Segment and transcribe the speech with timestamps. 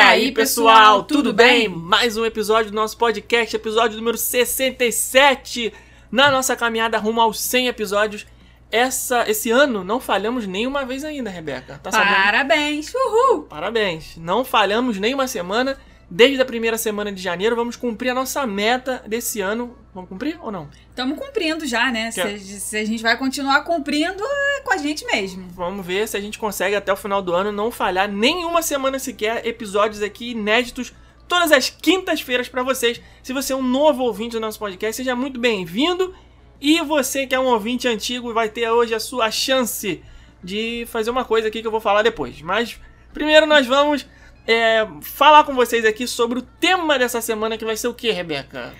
[0.00, 1.68] E aí, pessoal, tudo bem?
[1.68, 5.74] Mais um episódio do nosso podcast, episódio número 67,
[6.10, 8.26] na nossa caminhada rumo aos 100 episódios.
[8.72, 11.78] Essa, esse ano não falhamos nenhuma vez ainda, Rebeca.
[11.82, 11.90] Tá?
[11.90, 12.90] Parabéns!
[12.94, 13.42] Uhul!
[13.42, 14.16] Parabéns.
[14.16, 15.76] Não falhamos nenhuma semana.
[16.12, 19.78] Desde a primeira semana de janeiro, vamos cumprir a nossa meta desse ano.
[19.94, 20.68] Vamos cumprir ou não?
[20.88, 22.10] Estamos cumprindo já, né?
[22.10, 24.22] Se, a- se a gente vai continuar cumprindo,
[24.56, 25.48] é com a gente mesmo.
[25.50, 28.98] Vamos ver se a gente consegue até o final do ano não falhar nenhuma semana
[28.98, 29.46] sequer.
[29.46, 30.92] Episódios aqui inéditos
[31.28, 33.00] todas as quintas-feiras pra vocês.
[33.22, 36.12] Se você é um novo ouvinte do nosso podcast, seja muito bem-vindo.
[36.60, 40.02] E você que é um ouvinte antigo vai ter hoje a sua chance
[40.42, 42.42] de fazer uma coisa aqui que eu vou falar depois.
[42.42, 42.80] Mas
[43.14, 44.04] primeiro nós vamos
[44.46, 48.10] é, falar com vocês aqui sobre o tema dessa semana que vai ser o que,
[48.10, 48.74] Rebeca?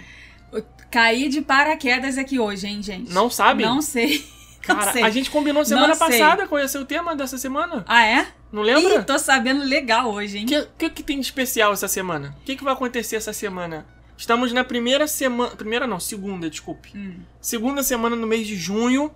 [0.91, 3.13] Caí de paraquedas aqui hoje, hein, gente?
[3.13, 3.65] Não sabe?
[3.65, 4.25] Não sei.
[4.69, 5.03] Não Cara, sei.
[5.03, 7.83] a gente combinou semana passada qual ia ser o tema dessa semana.
[7.89, 8.27] Ah, é?
[8.53, 8.97] Não lembra?
[8.97, 10.45] Ih, tô sabendo legal hoje, hein?
[10.45, 12.37] O que, que, que tem de especial essa semana?
[12.41, 13.87] O que, que vai acontecer essa semana?
[14.17, 15.57] Estamos na primeira semana.
[15.57, 16.93] Primeira não, segunda, desculpe.
[16.95, 17.21] Hum.
[17.41, 19.11] Segunda semana no mês de junho.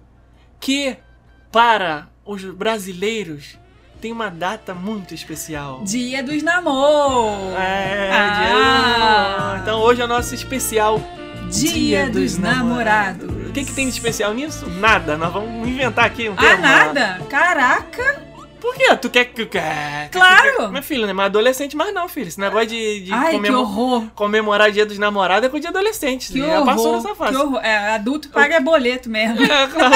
[0.58, 0.96] Que,
[1.52, 3.58] para os brasileiros,
[4.04, 5.80] tem uma data muito especial.
[5.82, 7.54] Dia dos namoros!
[7.58, 9.54] É, Ah.
[9.54, 11.00] dia- Então hoje é o nosso especial
[11.50, 13.30] Dia dos namorados.
[13.48, 14.68] O que, que tem de especial nisso?
[14.68, 15.16] Nada.
[15.16, 16.56] Nós vamos inventar aqui um Ah, tema.
[16.58, 17.20] nada?
[17.30, 18.22] Caraca!
[18.64, 18.96] Por quê?
[18.96, 19.44] Tu quer que.
[19.44, 20.10] Claro.
[20.56, 22.28] quer- Minha filha, não é mais adolescente, mas não, filho.
[22.28, 24.04] Esse negócio de, de Ai, que comemo- horror!
[24.14, 26.32] comemorar dia dos namorados é com o dia adolescente.
[26.32, 26.64] Que Já horror!
[26.64, 27.36] passou nessa Que fase.
[27.36, 27.60] horror!
[27.62, 29.38] É, adulto paga boleto mesmo.
[29.44, 29.94] É, claro.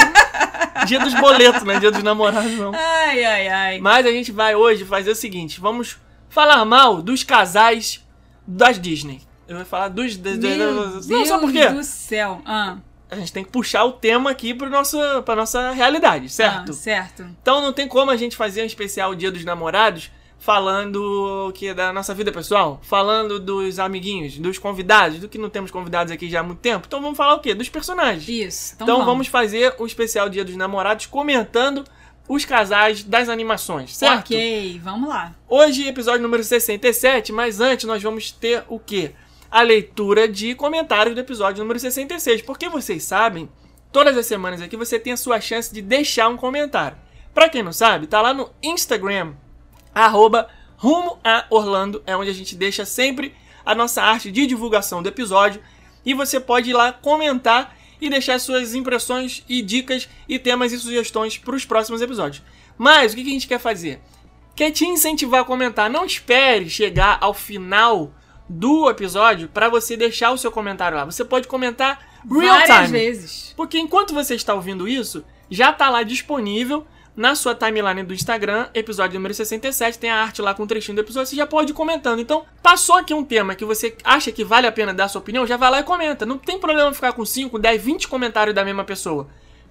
[0.85, 2.71] dia dos boletos, não é dia dos namorados, não.
[2.75, 3.79] Ai, ai, ai.
[3.79, 5.97] Mas a gente vai hoje fazer o seguinte: vamos
[6.29, 8.05] falar mal dos casais
[8.45, 9.21] das Disney.
[9.47, 10.15] Eu vou falar dos.
[10.15, 11.67] Meu não, Deus sabe por quê?
[11.69, 12.39] do céu.
[12.45, 12.77] Ah,
[13.09, 16.71] A gente tem que puxar o tema aqui pro nosso, pra nossa realidade, certo?
[16.71, 17.25] ah, certo.
[17.41, 21.73] Então não tem como a gente fazer um especial Dia dos Namorados falando que é
[21.73, 26.29] da nossa vida pessoal, falando dos amiguinhos, dos convidados, do que não temos convidados aqui
[26.29, 26.85] já há muito tempo.
[26.87, 27.53] Então vamos falar o quê?
[27.53, 28.27] Dos personagens.
[28.27, 28.73] Isso.
[28.75, 31.83] Então, Então vamos fazer o especial Dia dos Namorados comentando
[32.27, 34.27] os casais das animações, certo?
[34.27, 35.33] Ok, vamos lá.
[35.47, 39.13] Hoje, episódio número 67, mas antes nós vamos ter o quê?
[39.51, 42.41] A leitura de comentários do episódio número 66.
[42.41, 43.49] Porque vocês sabem,
[43.91, 46.97] todas as semanas aqui você tem a sua chance de deixar um comentário.
[47.33, 49.33] Pra quem não sabe, tá lá no Instagram,
[49.93, 53.33] arroba rumo a Orlando, é onde a gente deixa sempre
[53.65, 55.61] a nossa arte de divulgação do episódio.
[56.05, 60.79] E você pode ir lá comentar e deixar suas impressões e dicas e temas e
[60.79, 62.43] sugestões para os próximos episódios.
[62.77, 64.01] Mas o que a gente quer fazer?
[64.59, 65.89] quer te incentivar a comentar.
[65.89, 68.13] Não espere chegar ao final
[68.49, 71.05] do episódio para você deixar o seu comentário lá.
[71.05, 72.99] Você pode comentar real Várias time.
[72.99, 73.53] vezes.
[73.55, 78.69] Porque enquanto você está ouvindo isso, já tá lá disponível na sua timeline do Instagram,
[78.73, 81.71] episódio número 67, tem a arte lá com um trechinho do episódio, você já pode
[81.71, 82.19] ir comentando.
[82.19, 85.45] Então, passou aqui um tema que você acha que vale a pena dar sua opinião,
[85.45, 86.25] já vai lá e comenta.
[86.25, 89.27] Não tem problema ficar com 5, 10, 20 comentários da mesma pessoa.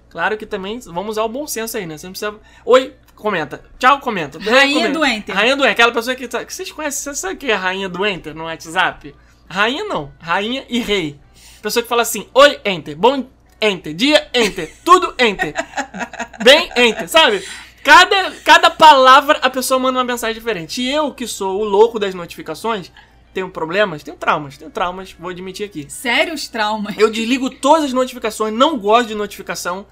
[0.09, 1.97] Claro que também vamos usar o bom senso aí, né?
[1.97, 2.35] Você não precisa.
[2.65, 3.63] Oi, comenta.
[3.77, 4.39] Tchau, comenta.
[4.39, 4.99] Rainha Comenta.
[4.99, 5.35] do Enter.
[5.35, 5.71] Rainha do Enter.
[5.71, 7.13] Aquela pessoa que, que vocês conhecem.
[7.13, 9.13] Você sabe o que é rainha do Enter no WhatsApp?
[9.47, 10.11] Rainha não.
[10.19, 11.19] Rainha e rei.
[11.61, 12.95] Pessoa que fala assim: Oi, Enter.
[12.95, 13.27] Bom
[13.61, 13.93] Enter.
[13.93, 14.73] Dia Enter.
[14.83, 15.53] Tudo Enter.
[16.43, 17.07] Bem Enter.
[17.07, 17.45] Sabe?
[17.83, 20.81] Cada, cada palavra a pessoa manda uma mensagem diferente.
[20.81, 22.91] E eu, que sou o louco das notificações,
[23.33, 25.85] tenho problemas, tenho traumas, tenho traumas, vou admitir aqui.
[25.89, 26.97] Sérios traumas.
[26.97, 29.85] Eu desligo todas as notificações, não gosto de notificação.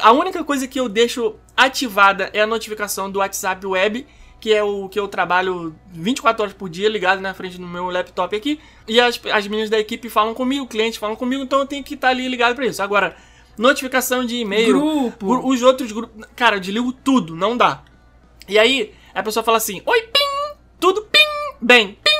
[0.00, 4.06] A única coisa que eu deixo ativada é a notificação do WhatsApp Web,
[4.40, 7.88] que é o que eu trabalho 24 horas por dia ligado na frente do meu
[7.90, 8.60] laptop aqui.
[8.86, 11.94] E as, as meninas da equipe falam comigo, clientes falam comigo, então eu tenho que
[11.94, 12.82] estar ali ligado pra isso.
[12.82, 13.16] Agora,
[13.56, 15.26] notificação de e-mail, Grupo.
[15.26, 16.26] gru- os outros grupos.
[16.36, 17.82] Cara, eu desligo tudo, não dá.
[18.48, 21.18] E aí, a pessoa fala assim: Oi, pim, tudo pim,
[21.60, 22.10] bem, pim,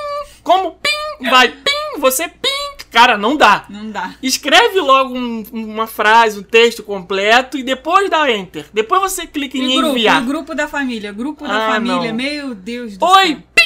[0.43, 2.49] como pim, vai pim, você pim.
[2.97, 3.67] Cara, não dá.
[3.69, 4.15] Não dá.
[4.23, 8.67] Escreve logo um- uma frase, um texto completo e depois dá enter.
[8.73, 10.21] Depois você clica em grupo, enviar.
[10.21, 12.15] e o grupo da família, grupo Ah, da família, não.
[12.17, 13.43] meu Deus do Oi, céu.
[13.55, 13.63] pim!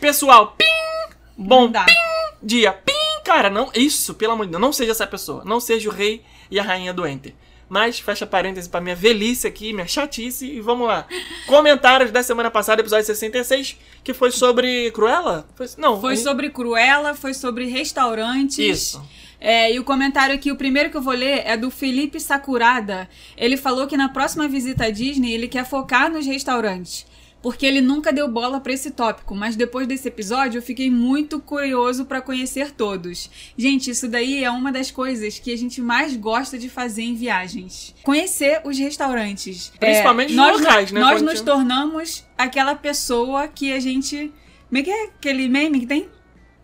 [0.00, 0.64] Pessoal, pim!
[1.36, 1.92] Bom, pim!
[2.42, 2.92] Dia, pim!
[3.22, 5.42] Cara, não, isso, pelo amor de Deus, não seja essa pessoa.
[5.44, 7.34] Não seja o rei e a rainha do enter.
[7.68, 11.06] Mas fecha parênteses pra minha velhice aqui, minha chatice e vamos lá.
[11.46, 15.46] Comentários da semana passada, episódio 66, que foi sobre Cruella?
[15.54, 18.58] Foi, não, Foi a- sobre Cruella, foi sobre restaurantes.
[18.58, 19.02] Isso.
[19.40, 23.08] É, e o comentário aqui, o primeiro que eu vou ler é do Felipe Sakurada.
[23.36, 27.06] Ele falou que na próxima visita à Disney ele quer focar nos restaurantes.
[27.42, 31.38] Porque ele nunca deu bola pra esse tópico, mas depois desse episódio eu fiquei muito
[31.40, 33.30] curioso pra conhecer todos.
[33.56, 37.14] Gente, isso daí é uma das coisas que a gente mais gosta de fazer em
[37.14, 37.94] viagens.
[38.02, 39.72] Conhecer os restaurantes.
[39.78, 44.32] Principalmente É, os nós, locais, né, Nós nos tornamos aquela pessoa que a gente...
[44.68, 46.08] Como é que é aquele meme que tem?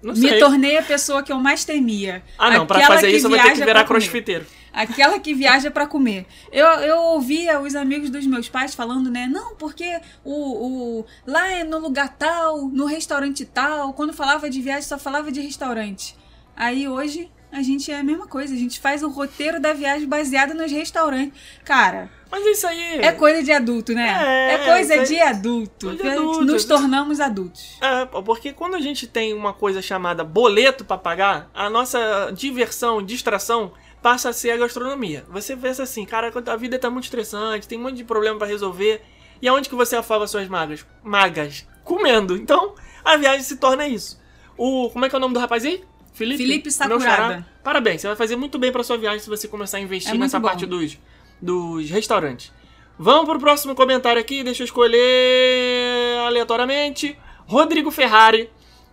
[0.03, 2.23] Não Me tornei a pessoa que eu mais temia.
[2.39, 4.45] Ah, não, pra Aquela fazer que isso eu vou ter que virar pra crossfiteiro.
[4.75, 6.27] Aquela que viaja pra comer.
[6.51, 9.29] Eu, eu ouvia os amigos dos meus pais falando, né?
[9.29, 13.93] Não, porque o, o lá é no lugar tal, no restaurante tal.
[13.93, 16.17] Quando falava de viagem, só falava de restaurante.
[16.57, 18.53] Aí hoje a gente é a mesma coisa.
[18.53, 21.39] A gente faz o roteiro da viagem baseado nos restaurantes.
[21.65, 22.99] Cara, Mas isso aí.
[22.99, 24.09] é coisa de adulto, né?
[24.09, 25.95] É, É, coisa de adulto.
[25.95, 26.45] de adulto.
[26.45, 27.79] Nos tornamos adultos.
[27.81, 33.01] É, porque quando a gente tem uma coisa chamada boleto pra pagar, a nossa diversão,
[33.01, 33.73] distração
[34.03, 35.25] passa a ser a gastronomia.
[35.29, 38.47] Você pensa assim, cara, a vida tá muito estressante, tem um monte de problema pra
[38.49, 39.01] resolver.
[39.41, 40.85] E aonde que você afoga suas magas?
[41.03, 41.67] Magas.
[41.85, 42.37] Comendo.
[42.37, 42.75] Então,
[43.05, 44.21] a viagem se torna isso.
[44.57, 45.85] O, como é que é o nome do rapaz aí?
[46.15, 46.39] Felipe?
[46.39, 47.45] Felipe Sakurada.
[47.63, 50.17] Parabéns, você vai fazer muito bem pra sua viagem se você começar a investir É
[50.17, 50.49] nessa bom.
[50.49, 50.97] parte dos,
[51.43, 52.53] dos restaurantes.
[52.99, 57.19] Vamos pro próximo comentário aqui, deixa eu escolher aleatoriamente.
[57.47, 58.49] Rodrigo Ferrari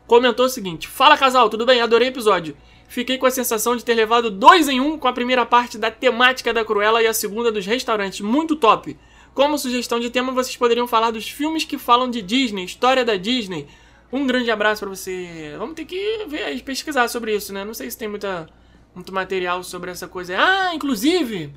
[0.07, 1.79] comentou o seguinte: Fala casal, tudo bem?
[1.79, 2.57] Adorei o episódio.
[2.87, 5.89] Fiquei com a sensação de ter levado dois em um com a primeira parte da
[5.89, 8.19] temática da Cruella e a segunda dos restaurantes.
[8.19, 8.97] Muito top.
[9.33, 13.15] Como sugestão de tema, vocês poderiam falar dos filmes que falam de Disney, história da
[13.15, 13.65] Disney.
[14.11, 15.55] Um grande abraço pra você.
[15.57, 17.63] Vamos ter que ver aí, pesquisar sobre isso, né?
[17.63, 18.47] Não sei se tem muita,
[18.93, 20.35] muito material sobre essa coisa.
[20.37, 21.53] Ah, inclusive,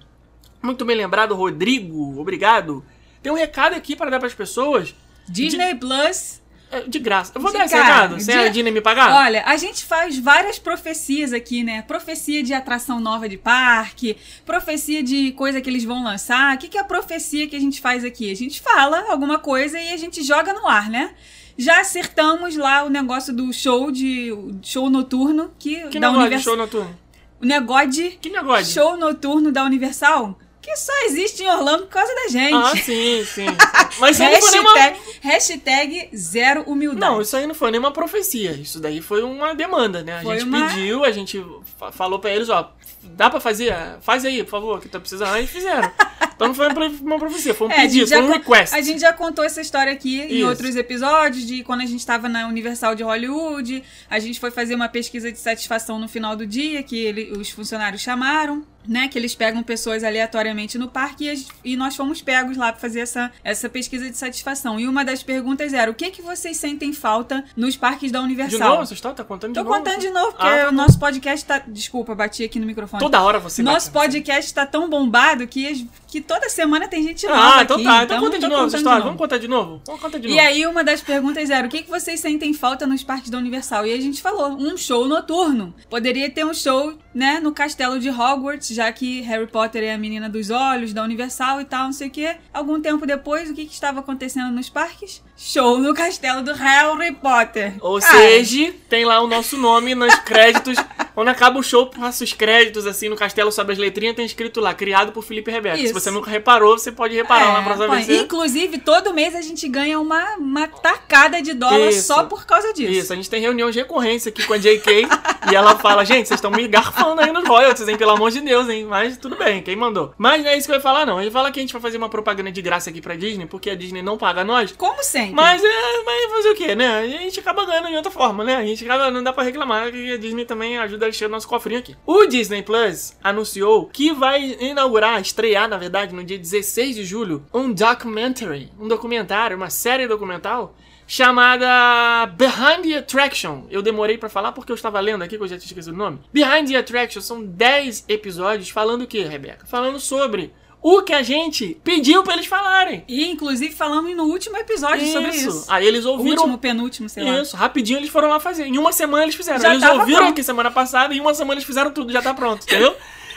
[0.62, 2.84] muito bem lembrado, Rodrigo, obrigado.
[3.22, 4.94] Tem um recado aqui para dar para as pessoas
[5.28, 6.40] Disney Plus
[6.70, 7.32] é, de graça.
[7.34, 9.12] Eu vou De dar esse cara, recado, sem de- a Disney me pagar?
[9.26, 11.82] Olha, a gente faz várias profecias aqui, né?
[11.82, 14.16] Profecia de atração nova de parque,
[14.46, 16.54] profecia de coisa que eles vão lançar.
[16.54, 18.30] O que, que é a profecia que a gente faz aqui?
[18.30, 21.14] A gente fala alguma coisa e a gente joga no ar, né?
[21.56, 26.18] Já acertamos lá o negócio do show de show noturno que, que da negócio de
[26.18, 26.42] Universal.
[26.42, 26.98] show noturno?
[27.40, 28.66] O negócio de Que negócio?
[28.72, 32.54] show noturno da Universal que só existe em Orlando por causa da gente.
[32.54, 33.44] Ah, sim, sim.
[34.00, 34.72] Mas isso aí não foi nenhuma...
[34.74, 37.12] hashtag, hashtag zero humildade.
[37.12, 38.52] Não, isso aí não foi nenhuma profecia.
[38.52, 40.20] Isso daí foi uma demanda, né?
[40.20, 41.44] A Foi gente uma- pediu, a gente
[41.78, 42.72] fa- falou pra eles, ó,
[43.10, 43.74] dá pra fazer?
[44.00, 45.32] Faz aí, por favor, que tá precisando.
[45.34, 45.90] Aí fizeram.
[46.34, 48.74] Então não foi uma prof- uma profecia, foi um É, pedido, foi um request.
[48.74, 50.48] A gente já contou essa história aqui em Isso.
[50.48, 53.84] outros episódios, de quando a gente estava na Universal de Hollywood.
[54.10, 57.50] A gente foi fazer uma pesquisa de satisfação no final do dia, que ele- os
[57.50, 59.08] funcionários chamaram, né?
[59.08, 63.00] Que eles pegam pessoas aleatoriamente no parque e, e nós fomos pegos lá para fazer
[63.00, 64.78] essa, essa pesquisa de satisfação.
[64.78, 68.24] E uma das perguntas era: o que, que vocês sentem falta nos parques da De
[68.24, 68.68] Universal?
[68.76, 69.76] novo, você está tá contando de Tô novo?
[69.76, 71.62] contando de novo, porque Ah, tá o nosso podcast tá.
[71.66, 73.00] Desculpa, bati aqui no microfone.
[73.02, 74.08] Toda hora você Nosso bate.
[74.10, 77.84] podcast tá tão bombado que, que toda semana tem gente nova Ah, então aqui.
[77.84, 78.04] tá.
[78.04, 79.02] Então conta eu de novo essa história.
[79.02, 79.82] Vamos contar de novo?
[79.84, 80.40] Vamos contar de E novo.
[80.40, 83.84] aí, uma das perguntas era: o que, que vocês sentem falta nos parques da Universal?
[83.84, 85.74] E a gente falou: um show noturno.
[85.90, 89.98] Poderia ter um show, né, no castelo de Hogwarts, já que Harry Potter é a
[89.98, 92.36] menina dos olhos da Universal e tal, não sei o quê.
[92.52, 95.20] Algum tempo depois, o que, que estava acontecendo nos parques?
[95.36, 97.74] Show no castelo do Harry Potter.
[97.80, 100.76] Ou Cara, seja, tem lá o nosso nome nos créditos.
[101.14, 104.60] Quando acaba o show, passa os créditos assim no castelo, sobe as letrinhas, tem escrito
[104.60, 105.76] lá, criado por Felipe Rebeca.
[105.76, 105.94] Se Isso.
[105.94, 108.02] você nunca reparou, você pode reparar lá na próxima põe.
[108.02, 108.22] vez.
[108.22, 112.08] Inclusive, todo mês a gente ganha uma, uma tacada de dólar Isso.
[112.08, 112.92] só por causa disso.
[112.92, 115.08] Isso, a gente tem reunião de recorrência aqui com a JK
[115.50, 117.96] e ela fala, gente, vocês estão me garfando aí nos royalties, hein?
[117.96, 118.84] Pelo amor de Deus, hein?
[118.84, 120.12] Mas tudo bem, quem mandou?
[120.18, 121.20] Mas não é isso que eu ia falar, não.
[121.20, 123.70] Ele fala que a gente vai fazer uma propaganda de graça aqui pra Disney, porque
[123.70, 124.72] a Disney não paga nós.
[124.72, 125.34] Como sempre.
[125.34, 127.00] Mas é, mas o quê, né?
[127.00, 128.56] A gente acaba ganhando de outra forma, né?
[128.56, 131.30] A gente acaba, não dá pra reclamar que a Disney também ajuda a encher o
[131.30, 131.96] nosso cofrinho aqui.
[132.06, 137.44] O Disney Plus anunciou que vai inaugurar, estrear, na verdade, no dia 16 de julho,
[137.52, 140.74] um documentary, um documentário, uma série documental
[141.06, 143.64] chamada Behind the Attraction.
[143.70, 145.96] Eu demorei pra falar porque eu estava lendo aqui, que eu já tinha esquecido o
[145.96, 146.20] nome.
[146.32, 149.66] Behind the Attraction são 10 episódios falando o que, Rebeca?
[149.66, 150.52] Falando sobre
[150.86, 153.02] o que a gente pediu pra eles falarem.
[153.08, 155.64] E inclusive falamos no último episódio sobre isso.
[155.68, 156.36] Aí eles ouviram.
[156.42, 157.40] Último, penúltimo, sei lá.
[157.40, 158.66] Isso, rapidinho eles foram lá fazer.
[158.66, 159.58] Em uma semana eles fizeram.
[159.58, 160.32] Já eles ouviram pronto.
[160.32, 162.94] aqui semana passada e em uma semana eles fizeram tudo, já tá pronto, entendeu?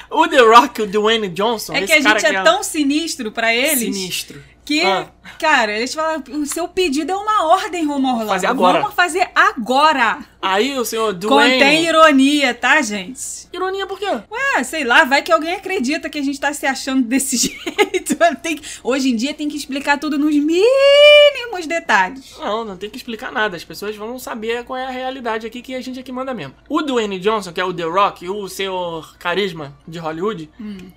[0.10, 3.54] o The Rock, o Dwayne Johnson, É que a gente que é tão sinistro pra
[3.54, 4.42] eles sinistro.
[4.66, 5.08] que, Ah.
[5.40, 8.26] cara, eles falam: o seu pedido é uma ordem, Romulo.
[8.28, 8.80] fazer agora.
[8.82, 10.20] Vamos fazer agora.
[10.42, 11.54] Aí o senhor Dwayne...
[11.56, 13.48] Contém ironia, tá, gente?
[13.52, 14.06] Ironia por quê?
[14.06, 18.16] Ué, sei lá, vai que alguém acredita que a gente tá se achando desse jeito.
[18.44, 22.36] Que- hoje em dia tem que explicar tudo nos mínimos detalhes.
[22.38, 23.56] Não, não tem que explicar nada.
[23.58, 26.54] As pessoas vão saber qual é a realidade aqui que a gente aqui manda mesmo.
[26.70, 30.50] O Dwayne Johnson, que é o The Rock, o senhor carisma de Hollywood,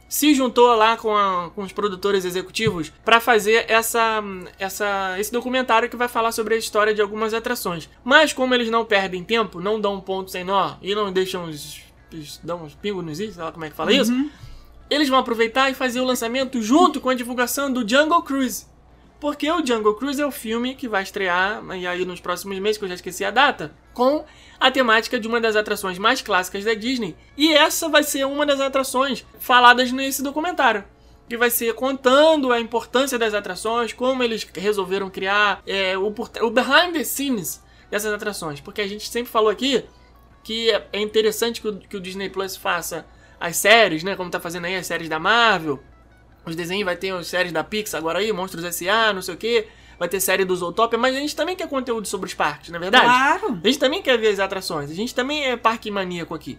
[0.09, 4.23] se juntou lá com, a- com os produtores executivos pra fazer essa,
[4.59, 7.89] essa, esse documentário que vai falar sobre a história de algumas atrações.
[8.05, 11.81] Mas como eles não perdem tempo, não dão ponto sem nó e não deixam os,
[12.13, 14.13] os- dão uns pingos nos is, sei lá como é que fala isso,
[14.89, 18.67] eles vão aproveitar e fazer o lançamento junto com a divulgação do Jungle Cruise.
[19.21, 22.79] Porque o Jungle Cruise é o filme que vai estrear, e aí nos próximos meses,
[22.79, 24.25] que eu já esqueci a data, com
[24.59, 27.15] a temática de uma das atrações mais clássicas da Disney.
[27.37, 30.85] E essa vai ser uma das atrações faladas nesse documentário.
[31.29, 36.51] Que vai ser contando a importância das atrações, como eles resolveram criar é, o, o
[36.51, 38.61] behind the scenes dessas atrações.
[38.61, 39.85] Porque a gente sempre falou aqui
[40.43, 43.05] que é é interessante que o, que o Disney Plus faça
[43.39, 44.17] as séries, né?
[44.17, 45.83] Como tá fazendo aí as séries da Marvel.
[46.45, 49.37] Os desenhos vai ter as séries da Pixar agora aí, Monstros S.A., não sei o
[49.37, 49.67] que.
[49.99, 52.79] Vai ter série do Zootopia, mas a gente também quer conteúdo sobre os parques, não
[52.79, 53.05] é verdade?
[53.05, 53.61] Claro.
[53.63, 54.91] A gente também quer ver as atrações.
[54.91, 56.59] A gente também é parque maníaco aqui.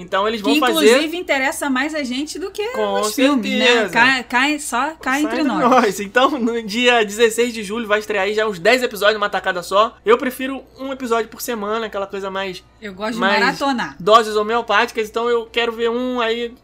[0.00, 0.72] Então eles vão Que fazer.
[0.92, 3.88] inclusive interessa mais a gente do que Com os filmes, né?
[3.88, 5.98] Cai, cai- só cai Sai entre nós.
[6.00, 9.62] Então, no dia 16 de julho vai estrear aí já uns 10 episódios numa tacada
[9.62, 9.96] só.
[10.06, 13.96] Eu prefiro um episódio por semana, aquela coisa mais Eu gosto de Mas- maratonar.
[13.98, 16.54] doses homeopáticas, então eu quero ver um aí.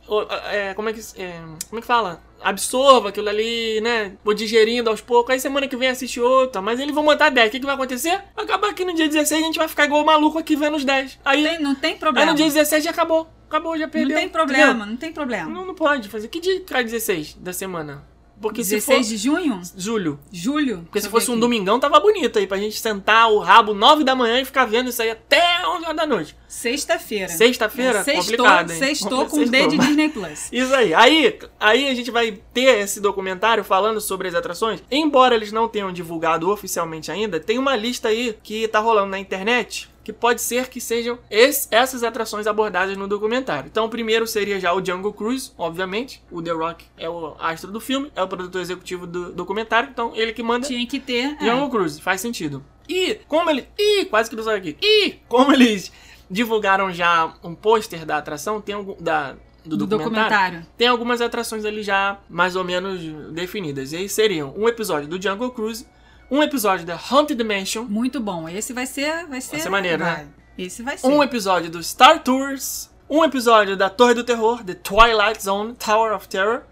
[0.53, 1.01] é, como é que.
[1.21, 2.23] é, como é que fala?
[2.45, 4.13] Absorva aquilo ali, né?
[4.23, 5.33] Vou digerindo aos poucos.
[5.33, 6.61] Aí semana que vem assiste outra.
[6.61, 7.49] Mas eles vão montar 10.
[7.49, 8.23] O que, que vai acontecer?
[8.37, 10.85] Acabar que no dia 16 a gente vai ficar igual o maluco aqui vendo os
[10.85, 11.19] 10.
[11.25, 12.31] Aí, Tem- não tem aí problema.
[12.31, 13.27] no dia 17 já acabou.
[13.49, 14.17] Acabou, já não perdeu.
[14.17, 14.87] tem problema, entendeu?
[14.87, 15.51] não tem problema.
[15.51, 16.29] Não, não pode fazer.
[16.29, 18.05] Que dia cai 16 da semana?
[18.41, 19.61] Porque 16 se de junho?
[19.65, 19.73] for.
[19.81, 20.21] Julho.
[20.33, 20.79] Julho?
[20.85, 21.41] Porque se Deixa eu fosse ver um aqui.
[21.41, 22.47] domingão, tava bonito aí.
[22.47, 25.85] Pra gente sentar o rabo 9 da manhã e ficar vendo isso aí até 11
[25.85, 26.37] horas da noite.
[26.47, 27.29] Sexta-feira.
[27.29, 27.99] Sexta-feira?
[28.01, 28.79] É, sextou, Complicado, hein?
[28.79, 29.51] Sextou com Sextou.
[29.51, 30.49] D de Disney Plus.
[30.53, 30.93] Isso aí.
[30.95, 31.39] aí.
[31.59, 34.83] Aí a gente vai ter esse documentário falando sobre as atrações.
[34.91, 39.19] Embora eles não tenham divulgado oficialmente ainda, tem uma lista aí que tá rolando na
[39.19, 39.89] internet.
[40.05, 43.67] Que pode ser que sejam esse- essas atrações abordadas no documentário.
[43.69, 46.23] Então, o primeiro seria já o Jungle Cruise, obviamente.
[46.31, 49.89] O The Rock é o astro do filme, é o produtor executivo do documentário.
[49.91, 51.35] Então, ele que manda Tinha que ter.
[51.41, 51.45] é.
[51.47, 52.63] Jungle Cruise, faz sentido.
[52.89, 53.67] E como ele.
[53.79, 54.77] Ih, quase que não saiu aqui.
[54.83, 55.91] E como eles
[56.31, 58.95] divulgaram já um pôster da atração, tem algum.
[59.01, 59.35] Da,
[59.65, 60.67] do, do documentário, documentário.
[60.77, 63.01] Tem algumas atrações ali já mais ou menos
[63.33, 63.93] definidas.
[63.93, 65.87] E aí seriam um episódio do Jungle Cruise,
[66.35, 68.49] um episódio da Haunted Mansion, Muito bom.
[68.49, 69.27] Esse vai ser.
[69.27, 70.15] Vai ser, ser maneiro, né?
[70.15, 70.27] vai.
[70.67, 71.07] Esse vai ser.
[71.07, 76.13] um episódio do Star Tours, um episódio da Torre do Terror, The Twilight Zone, Tower
[76.13, 76.63] of Terror,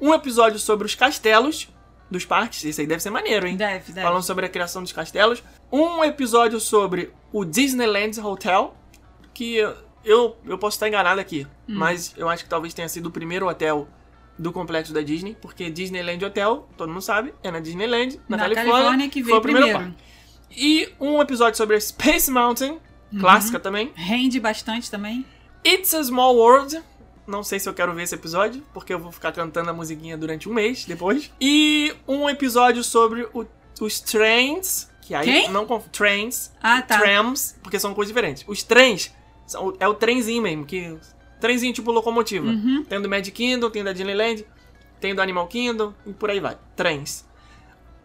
[0.00, 1.68] um episódio sobre os castelos
[2.08, 2.64] dos parques.
[2.64, 3.56] Esse aí deve ser maneiro, hein?
[3.56, 4.06] Deve, deve.
[4.06, 5.42] falando sobre a criação dos castelos.
[5.70, 8.74] Um episódio sobre o Disneyland Hotel,
[9.34, 9.56] que
[10.04, 11.74] eu, eu posso estar enganado aqui, Hum.
[11.76, 13.88] mas eu acho que talvez tenha sido o primeiro hotel
[14.38, 18.42] do complexo da Disney, porque Disneyland Hotel, todo mundo sabe, é na Disneyland, na, Na
[18.44, 19.94] Califórnia, Califórnia que foi veio o primeiro primeiro.
[20.50, 22.78] E um episódio sobre Space Mountain,
[23.12, 23.20] Uhum.
[23.20, 23.90] clássica também.
[23.94, 25.24] Rende bastante também.
[25.66, 26.80] It's a Small World.
[27.26, 30.16] Não sei se eu quero ver esse episódio, porque eu vou ficar cantando a musiquinha
[30.16, 31.30] durante um mês depois.
[31.40, 33.46] E um episódio sobre o-
[33.80, 34.88] os trains.
[35.02, 35.50] Que aí Quem?
[35.50, 36.50] não conf- Trains.
[36.62, 36.98] Ah, tá.
[36.98, 38.44] Trams, porque são coisas diferentes.
[38.46, 39.10] Os trens
[39.46, 40.96] são- é o trenzinho mesmo, que.
[41.40, 42.46] Trenzinho tipo locomotiva.
[42.46, 42.84] Uhum.
[42.88, 44.44] Tem do Magic Kingdom, tem da Disneyland,
[45.00, 46.56] tem do Animal Kingdom e por aí vai.
[46.76, 47.26] Trens.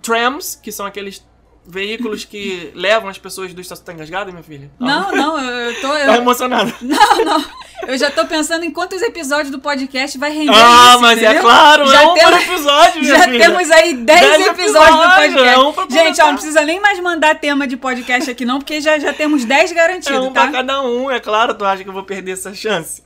[0.02, 1.26] Trams, que são aqueles
[1.66, 3.86] veículos que levam as pessoas do estação.
[3.86, 4.70] Tá engasgada, minha filha?
[4.80, 5.88] Não, não, eu, eu tô.
[5.88, 6.74] Tá Eu, emocionada.
[6.82, 7.46] não, não.
[7.88, 10.54] Eu já tô pensando em quantos episódios do podcast vai render.
[10.56, 11.42] Ah, isso, mas é entendeu?
[11.42, 13.40] claro, Já é um temos- por episódio, minha Já filha.
[13.46, 15.48] temos aí 10, Dez episódios do episódios, podcast.
[15.48, 18.60] é um pra Gente, ó, não precisa nem mais mandar tema de podcast aqui, não,
[18.60, 20.44] porque já, já temos 10 É garantidos, um tá?
[20.44, 23.04] pra cada um, é claro, tu acha que eu vou perder essa chance.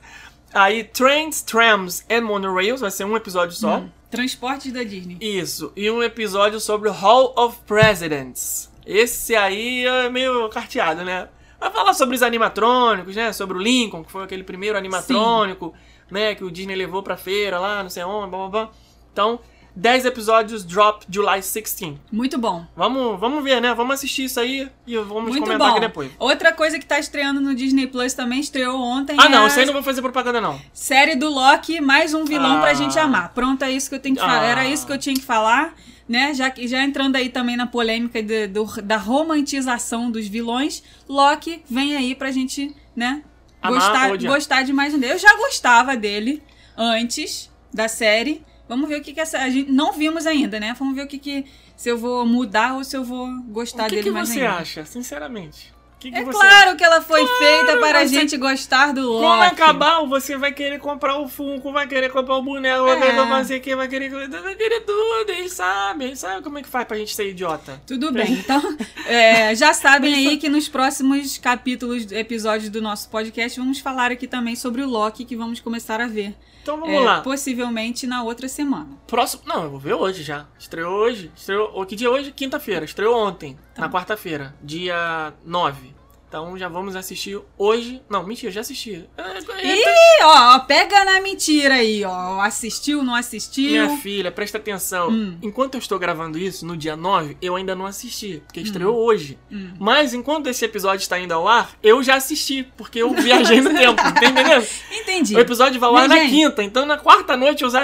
[0.54, 3.78] Aí, Trains, Trams and Monorails, vai ser um episódio só.
[3.78, 3.90] Hum.
[4.10, 5.18] Transportes da Disney.
[5.20, 8.70] Isso, e um episódio sobre o Hall of Presidents.
[8.86, 11.28] Esse aí é meio carteado, né?
[11.60, 13.32] Vai falar sobre os animatrônicos, né?
[13.32, 15.74] Sobre o Lincoln, que foi aquele primeiro animatrônico,
[16.10, 16.34] né?
[16.34, 18.70] Que o Disney levou pra feira lá, não sei onde, blá blá blá.
[19.12, 19.40] Então,
[19.76, 21.94] 10 episódios drop July 16.
[22.10, 22.66] Muito bom.
[22.76, 23.72] Vamos, vamos ver, né?
[23.74, 25.72] Vamos assistir isso aí e vamos Muito comentar bom.
[25.76, 26.10] aqui depois.
[26.18, 29.16] Outra coisa que tá estreando no Disney Plus também estreou ontem.
[29.20, 30.60] Ah, é não, isso aí não vou fazer propaganda, não.
[30.72, 32.60] série do Loki, mais um vilão Ah.
[32.60, 33.32] pra gente amar.
[33.34, 34.40] Pronto, é isso que eu tenho que falar.
[34.40, 34.46] Ah.
[34.46, 35.74] Era isso que eu tinha que falar,
[36.08, 36.34] né?
[36.34, 41.62] Já, que- já entrando aí também na polêmica de- do- da romantização dos vilões, Loki
[41.70, 43.22] vem aí pra gente, né?
[43.62, 45.12] Amar Gostar, gostar de mais um dele.
[45.14, 46.42] Eu já gostava dele
[46.76, 48.42] antes da série.
[48.68, 49.38] Vamos ver o que, que essa.
[49.38, 50.74] A gente não vimos ainda, né?
[50.78, 51.46] Vamos ver o que, que.
[51.76, 54.40] Se eu vou mudar ou se eu vou gostar o que, dele que mais você
[54.40, 54.56] ainda.
[54.56, 55.72] acha, sinceramente?
[55.98, 59.02] Que que É você- claro que ela foi feita para a você- gente gostar do
[59.10, 59.24] Loki.
[59.24, 63.00] Quando acabar, você vai querer comprar o Funko, vai querer comprar o boneco, vai É.
[63.00, 65.30] querer comprar não sei que, vai querer, vai querer tudo.
[65.30, 67.82] Eles sabem, eles sabem como é que faz pra gente ser idiota.
[67.84, 68.60] Tudo bem, então
[69.06, 74.28] é, já sabem aí que nos próximos capítulos, episódios do nosso podcast, vamos falar aqui
[74.28, 76.32] também sobre o Loki que vamos começar a ver.
[76.62, 77.20] Então vamos É, lá.
[77.22, 78.88] Possivelmente na outra semana.
[79.06, 79.42] Próximo.
[79.46, 80.44] Não, eu vou ver hoje já.
[80.58, 81.30] Estreou hoje.
[81.34, 81.84] Estreou.
[81.86, 82.30] Que dia é hoje?
[82.30, 82.84] Quinta-feira.
[82.84, 83.56] Estreou ontem.
[83.78, 84.52] Na quarta-feira.
[84.60, 85.94] Dia 9.
[86.28, 88.02] Então já vamos assistir hoje.
[88.08, 89.02] Não, mentira, já assisti.
[89.16, 89.90] É, Ih, eita,
[90.24, 92.40] ó, ó, pega na mentira aí, ó.
[92.40, 93.70] Assistiu, não assistiu?
[93.70, 95.08] Minha filha, presta atenção.
[95.08, 95.38] Hum.
[95.42, 99.38] Enquanto eu estou gravando isso, no dia 9, eu ainda não assisti, porque estreou hoje.
[99.50, 99.70] Hum.
[99.80, 103.70] Mas enquanto esse episódio está indo ao ar, eu já assisti, porque eu viajei no
[103.74, 104.66] tempo, tá entendendo?
[104.92, 105.34] Entendi.
[105.34, 106.30] O episódio vai ao ar na gente.
[106.30, 107.82] quinta, então na quarta noite eu já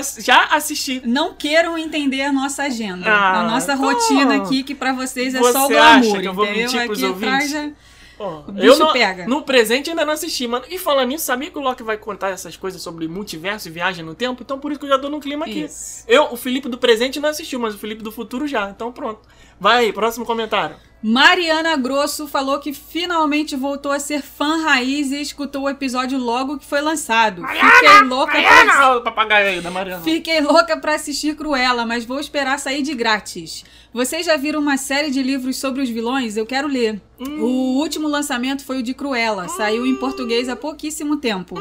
[0.50, 1.00] assisti.
[1.06, 5.34] Não queiram entender a nossa agenda, Ah, a nossa então, rotina aqui, que pra vocês
[5.34, 6.62] é só o você acha glamour, que eu vou entendeu?
[6.72, 7.54] mentir pros aqui ouvintes?
[7.54, 7.72] é-
[8.18, 9.26] Ó, O bicho eu não, pega.
[9.26, 10.64] No presente ainda não assisti, mano.
[10.68, 14.04] E falando nisso, sabia que o Loki vai contar essas coisas sobre multiverso e viagem
[14.04, 14.42] no tempo?
[14.42, 15.64] Então por isso que eu já tô no clima aqui.
[15.64, 16.04] Isso.
[16.06, 18.70] Eu, o Felipe do presente não assistiu, mas o Felipe do futuro já.
[18.70, 19.20] Então pronto.
[19.58, 20.76] Vai aí, próximo comentário.
[21.06, 26.56] Mariana Grosso falou que finalmente voltou a ser fã raiz e escutou o episódio logo
[26.56, 27.42] que foi lançado.
[27.46, 28.64] Fiquei louca pra...
[28.64, 30.02] Mariana, o papagaio aí da Mariana.
[30.02, 33.66] Fiquei louca pra assistir Cruella, mas vou esperar sair de grátis.
[33.92, 36.38] Vocês já viram uma série de livros sobre os vilões?
[36.38, 36.98] Eu quero ler.
[37.20, 39.46] O último lançamento foi o de Cruella.
[39.48, 41.54] Saiu em português há pouquíssimo tempo.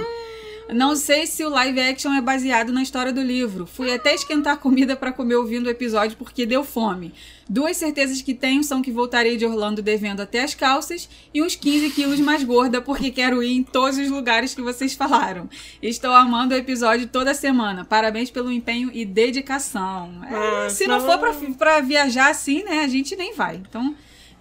[0.69, 3.65] Não sei se o live action é baseado na história do livro.
[3.65, 7.13] Fui até esquentar comida pra comer ouvindo o episódio porque deu fome.
[7.49, 11.55] Duas certezas que tenho são que voltarei de Orlando devendo até as calças e uns
[11.55, 15.49] 15 quilos mais gorda porque quero ir em todos os lugares que vocês falaram.
[15.81, 17.83] Estou amando o episódio toda semana.
[17.83, 20.09] Parabéns pelo empenho e dedicação.
[20.29, 23.57] É, Ah, se não for pra, pra viajar assim, né, a gente nem vai.
[23.57, 23.93] Então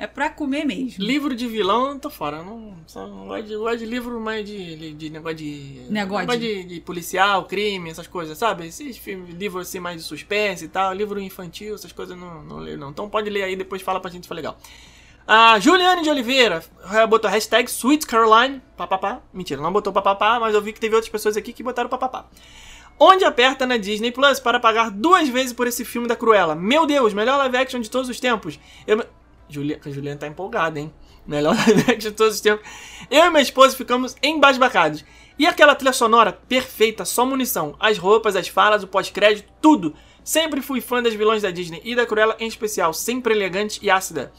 [0.03, 1.03] é pra comer mesmo.
[1.05, 2.43] Livro de vilão, tô fora.
[2.43, 5.87] Não, só, não gosto, de, gosto de livro mais de, de negócio de.
[5.89, 8.67] Negócio negócio de- de, de policial, crime, essas coisas, sabe?
[8.67, 10.93] Esses filmes, livros assim mais de suspense e tal.
[10.93, 12.91] Livro infantil, essas coisas não, não leio, não.
[12.91, 14.59] Então pode ler aí, depois fala pra gente se for legal.
[15.25, 16.65] A Juliane de Oliveira
[17.09, 19.23] botou hashtag Sweet Caroline, papapá.
[19.33, 22.27] Mentira, não botou papapá, mas eu vi que teve outras pessoas aqui que botaram papapá.
[22.99, 26.57] Onde aperta na Disney Plus para pagar duas vezes por esse filme da Cruella?
[26.57, 28.59] Meu Deus, melhor live action de todos os tempos.
[28.87, 29.05] Eu...
[29.53, 29.81] Julia...
[29.85, 30.93] A Juliana tá empolgada, hein?
[31.27, 32.67] Melhor live de todos os tempos.
[33.11, 35.05] Eu e minha esposa ficamos embasbacados.
[35.39, 37.75] E aquela trilha sonora perfeita, só munição.
[37.79, 39.95] As roupas, as falas, o pós-crédito, tudo.
[40.25, 43.91] Sempre fui fã das vilões da Disney e da Cruella em especial, sempre elegante e
[43.91, 44.33] ácida.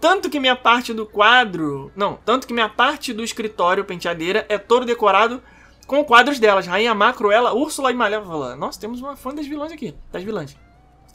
[0.00, 1.92] Tanto que minha parte do quadro.
[1.94, 5.40] Não, tanto que minha parte do escritório penteadeira é todo decorado
[5.86, 6.66] com quadros delas.
[6.66, 8.56] Rainha Má, Cruella, Úrsula e Malévola.
[8.56, 9.94] Nossa, temos uma fã das vilões aqui.
[10.10, 10.56] Das vilãs.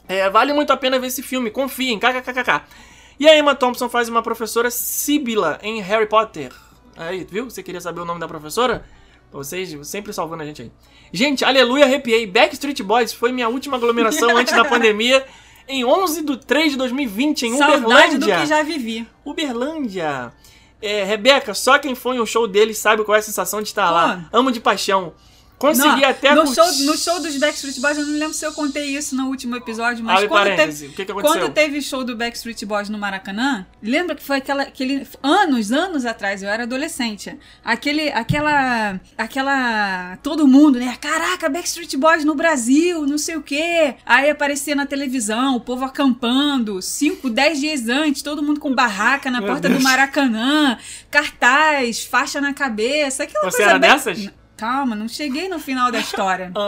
[0.08, 2.62] É, vale muito a pena ver esse filme, confiem, kkkk.
[3.18, 6.52] E a Emma Thompson faz uma professora Sibila em Harry Potter.
[6.96, 7.48] Aí, viu?
[7.50, 8.84] Você queria saber o nome da professora?
[9.32, 10.72] Vocês sempre salvando a gente aí.
[11.12, 12.26] Gente, aleluia, arrepiei.
[12.26, 15.24] Backstreet Boys foi minha última aglomeração antes da pandemia.
[15.66, 18.18] Em 11 de 3 de 2020, em Saudade Uberlândia.
[18.18, 19.06] do que já vivi.
[19.24, 20.32] Uberlândia.
[20.80, 23.90] É, Rebeca, só quem foi um show deles sabe qual é a sensação de estar
[23.90, 24.28] lá.
[24.32, 25.12] Amo de paixão.
[25.58, 28.52] Consegui Não, até no, show, no show dos Backstreet Boys, eu não lembro se eu
[28.52, 31.40] contei isso no último episódio, mas Abre quando teve, o que que aconteceu?
[31.40, 36.06] quando teve show do Backstreet Boys no Maracanã, lembra que foi aquela, aquele anos, anos
[36.06, 37.36] atrás, eu era adolescente.
[37.64, 40.96] Aquele, aquela, aquela, todo mundo, né?
[41.00, 43.96] Caraca, Backstreet Boys no Brasil, não sei o quê.
[44.06, 49.28] Aí aparecia na televisão, o povo acampando, 5, 10 dias antes, todo mundo com barraca
[49.28, 49.80] na Meu porta Deus.
[49.80, 50.78] do Maracanã,
[51.10, 54.30] cartaz, faixa na cabeça, aquela Você coisa era bem- dessas?
[54.58, 56.52] Calma, não cheguei no final da história.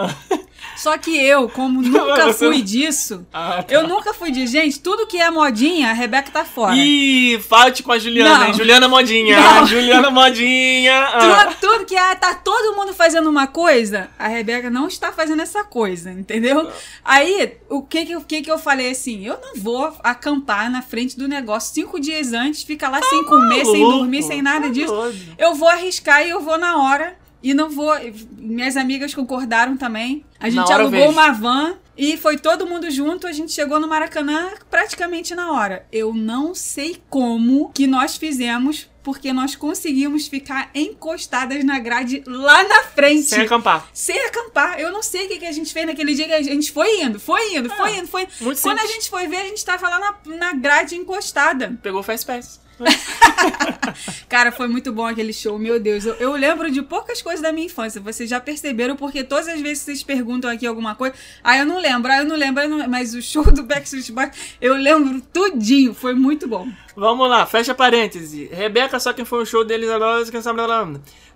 [0.63, 3.73] Ah, Só que eu, como nunca Você fui disso, ah, tá.
[3.75, 4.53] eu nunca fui disso.
[4.53, 6.77] Gente, tudo que é modinha, a Rebeca tá fora.
[6.77, 8.47] Ih, falte com a Juliana, Não.
[8.49, 8.53] hein?
[8.55, 9.41] Juliana Modinha.
[9.41, 9.65] Não.
[9.67, 11.01] Juliana Modinha.
[11.03, 11.47] Ah.
[11.47, 15.41] Tudo, tudo que é, tá todo mundo fazendo uma coisa, a Rebeca não está fazendo
[15.41, 16.71] essa coisa, entendeu?
[17.03, 19.25] Aí, o que que, eu- o que que eu falei assim?
[19.27, 23.65] Eu não vou acampar na frente do negócio cinco dias antes, ficar lá sem comer,
[23.65, 24.93] sem dormir, sem nada tá disso.
[24.93, 25.35] doido.
[25.39, 27.19] Eu vou arriscar e eu vou na hora.
[27.43, 27.93] E não vou.
[28.37, 30.25] Minhas amigas concordaram também.
[30.39, 33.27] A gente alugou uma van e foi todo mundo junto.
[33.27, 35.87] A gente chegou no Maracanã praticamente na hora.
[35.93, 42.63] Eu não sei como que nós fizemos, porque nós conseguimos ficar encostadas na grade lá
[42.65, 43.23] na frente.
[43.25, 43.89] Sem acampar.
[43.93, 44.79] Sem acampar.
[44.79, 47.01] Eu não sei o que, que a gente fez naquele dia que a gente foi
[47.03, 48.31] indo, foi indo, foi indo, foi indo.
[48.33, 48.91] Ah, Quando a simples.
[48.93, 51.79] gente foi ver, a gente tava lá na, na grade encostada.
[51.83, 52.61] Pegou Fast Pass.
[54.29, 56.05] Cara, foi muito bom aquele show, meu Deus.
[56.05, 58.01] Eu, eu lembro de poucas coisas da minha infância.
[58.01, 61.67] Vocês já perceberam, porque todas as vezes que vocês perguntam aqui alguma coisa, ah, eu
[61.67, 64.75] não lembro, ah, eu não lembro, eu não- mas o show do Backstreet Boys, eu
[64.77, 65.93] lembro tudinho.
[65.95, 66.69] Foi muito bom.
[66.97, 68.49] Vamos lá, fecha parêntese.
[68.53, 70.61] Rebeca, só quem foi o show deles agora, quem sabe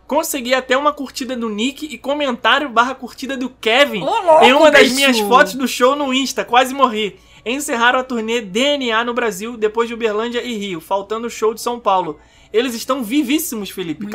[0.07, 4.53] Consegui até uma curtida do Nick e comentário barra curtida do Kevin Ô, louco, em
[4.53, 4.95] uma das bicho!
[4.97, 6.45] minhas fotos do show no Insta.
[6.45, 7.19] Quase morri.
[7.45, 11.61] Encerraram a turnê DNA no Brasil depois de Uberlândia e Rio, faltando o show de
[11.61, 12.19] São Paulo.
[12.53, 14.07] Eles estão vivíssimos, Felipe.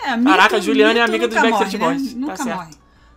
[0.00, 2.14] É, mito, Caraca, a Juliana é amiga dos Backstreet morre, Boys.
[2.14, 2.20] Né?
[2.20, 2.56] Tá Nunca certo.
[2.56, 2.70] morre.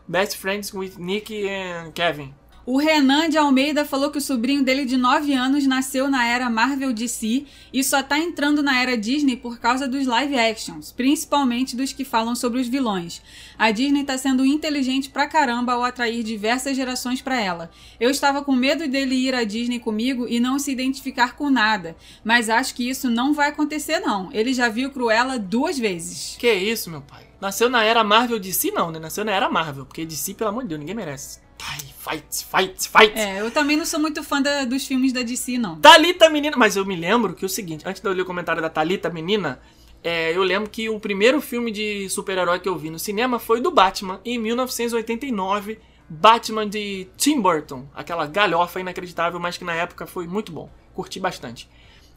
[0.08, 2.34] Best friends with Nick and Kevin.
[2.64, 6.48] O Renan de Almeida falou que o sobrinho dele de 9 anos nasceu na era
[6.48, 11.76] Marvel DC e só tá entrando na era Disney por causa dos live actions, principalmente
[11.76, 13.20] dos que falam sobre os vilões.
[13.58, 17.72] A Disney tá sendo inteligente pra caramba ao atrair diversas gerações pra ela.
[18.00, 21.96] Eu estava com medo dele ir à Disney comigo e não se identificar com nada,
[22.24, 24.30] mas acho que isso não vai acontecer não.
[24.32, 26.36] Ele já viu Cruella duas vezes.
[26.38, 27.26] Que isso, meu pai?
[27.42, 29.00] Nasceu na era Marvel DC, não, né?
[29.00, 31.40] Nasceu na era Marvel, porque DC, pelo amor de Deus, ninguém merece.
[31.70, 33.20] Ai, fights, fights, fights.
[33.20, 35.80] É, eu também não sou muito fã da- dos filmes da DC não.
[35.80, 36.56] Thalita Menina.
[36.58, 39.10] Mas eu me lembro que o seguinte, antes de eu ler o comentário da Thalita
[39.10, 39.60] Menina,
[40.04, 43.62] é, eu lembro que o primeiro filme de super-herói que eu vi no cinema foi
[43.62, 45.80] do Batman, em 1989.
[46.10, 47.88] Batman de Tim Burton.
[47.94, 50.70] Aquela galhofa inacreditável, mas que na época foi muito bom.
[50.94, 51.70] Curti bastante.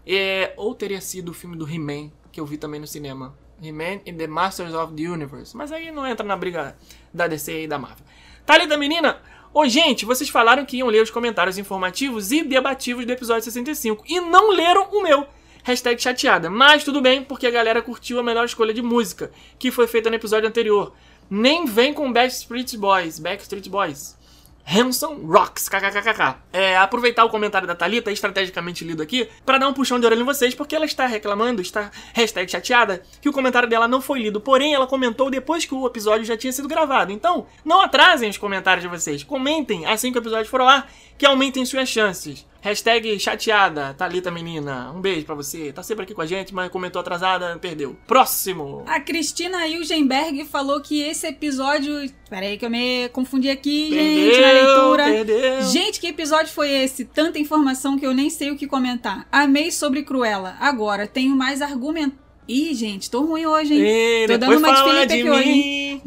[0.07, 3.37] É, ou teria sido o filme do He-Man, que eu vi também no cinema.
[3.63, 5.57] He-Man and the Masters of the Universe.
[5.57, 6.77] Mas aí não entra na briga
[7.13, 8.05] da DC e da Marvel.
[8.45, 9.21] Thalita Menina,
[9.55, 14.03] Ô, gente, vocês falaram que iam ler os comentários informativos e debativos do episódio 65
[14.05, 15.29] e não leram o meu.
[15.63, 16.51] Hashtag chateada.
[16.51, 20.11] Mas tudo bem, porque a galera curtiu a melhor escolha de música, que foi feita
[20.11, 20.93] no episódio anterior.
[21.31, 23.21] Nem vem com Backstreet Boys.
[23.21, 24.17] Backstreet Boys.
[24.67, 26.37] Hanson Rocks, kkkk.
[26.53, 30.23] É, aproveitar o comentário da Thalita, estrategicamente lido aqui, para dar um puxão de orelha
[30.23, 34.21] em vocês, porque ela está reclamando, está hashtag chateada, que o comentário dela não foi
[34.21, 34.41] lido.
[34.41, 37.13] Porém, ela comentou depois que o episódio já tinha sido gravado.
[37.13, 39.23] Então, não atrasem os comentários de vocês.
[39.23, 42.47] Comentem assim que o episódio for ao ar, que aumentem suas chances.
[42.65, 44.91] Hashtag chateada, Thalita menina.
[44.91, 45.71] Um beijo pra você.
[45.71, 47.95] Tá sempre aqui com a gente, mas comentou atrasada, perdeu.
[48.07, 48.83] Próximo.
[48.87, 52.11] A Cristina Hilgenberg falou que esse episódio.
[52.31, 55.05] Peraí, que eu me confundi aqui, gente, na leitura.
[55.05, 55.63] perdeu.
[55.65, 57.05] Gente, que episódio foi esse?
[57.05, 59.29] Tanta informação que eu nem sei o que comentar.
[59.31, 60.57] Amei sobre Cruella.
[60.59, 62.17] Agora, tenho mais argumento.
[62.49, 63.83] Ih, gente, tô ruim hoje, hein?
[63.85, 66.03] E Tô dando uma de Felipe de aqui hoje, hein?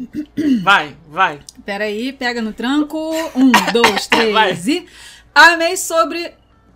[0.64, 1.38] Vai, vai.
[1.64, 3.12] Peraí, pega no tranco.
[3.36, 4.48] Um, dois, Vai.
[4.48, 4.86] três e.
[5.32, 6.32] Amei sobre.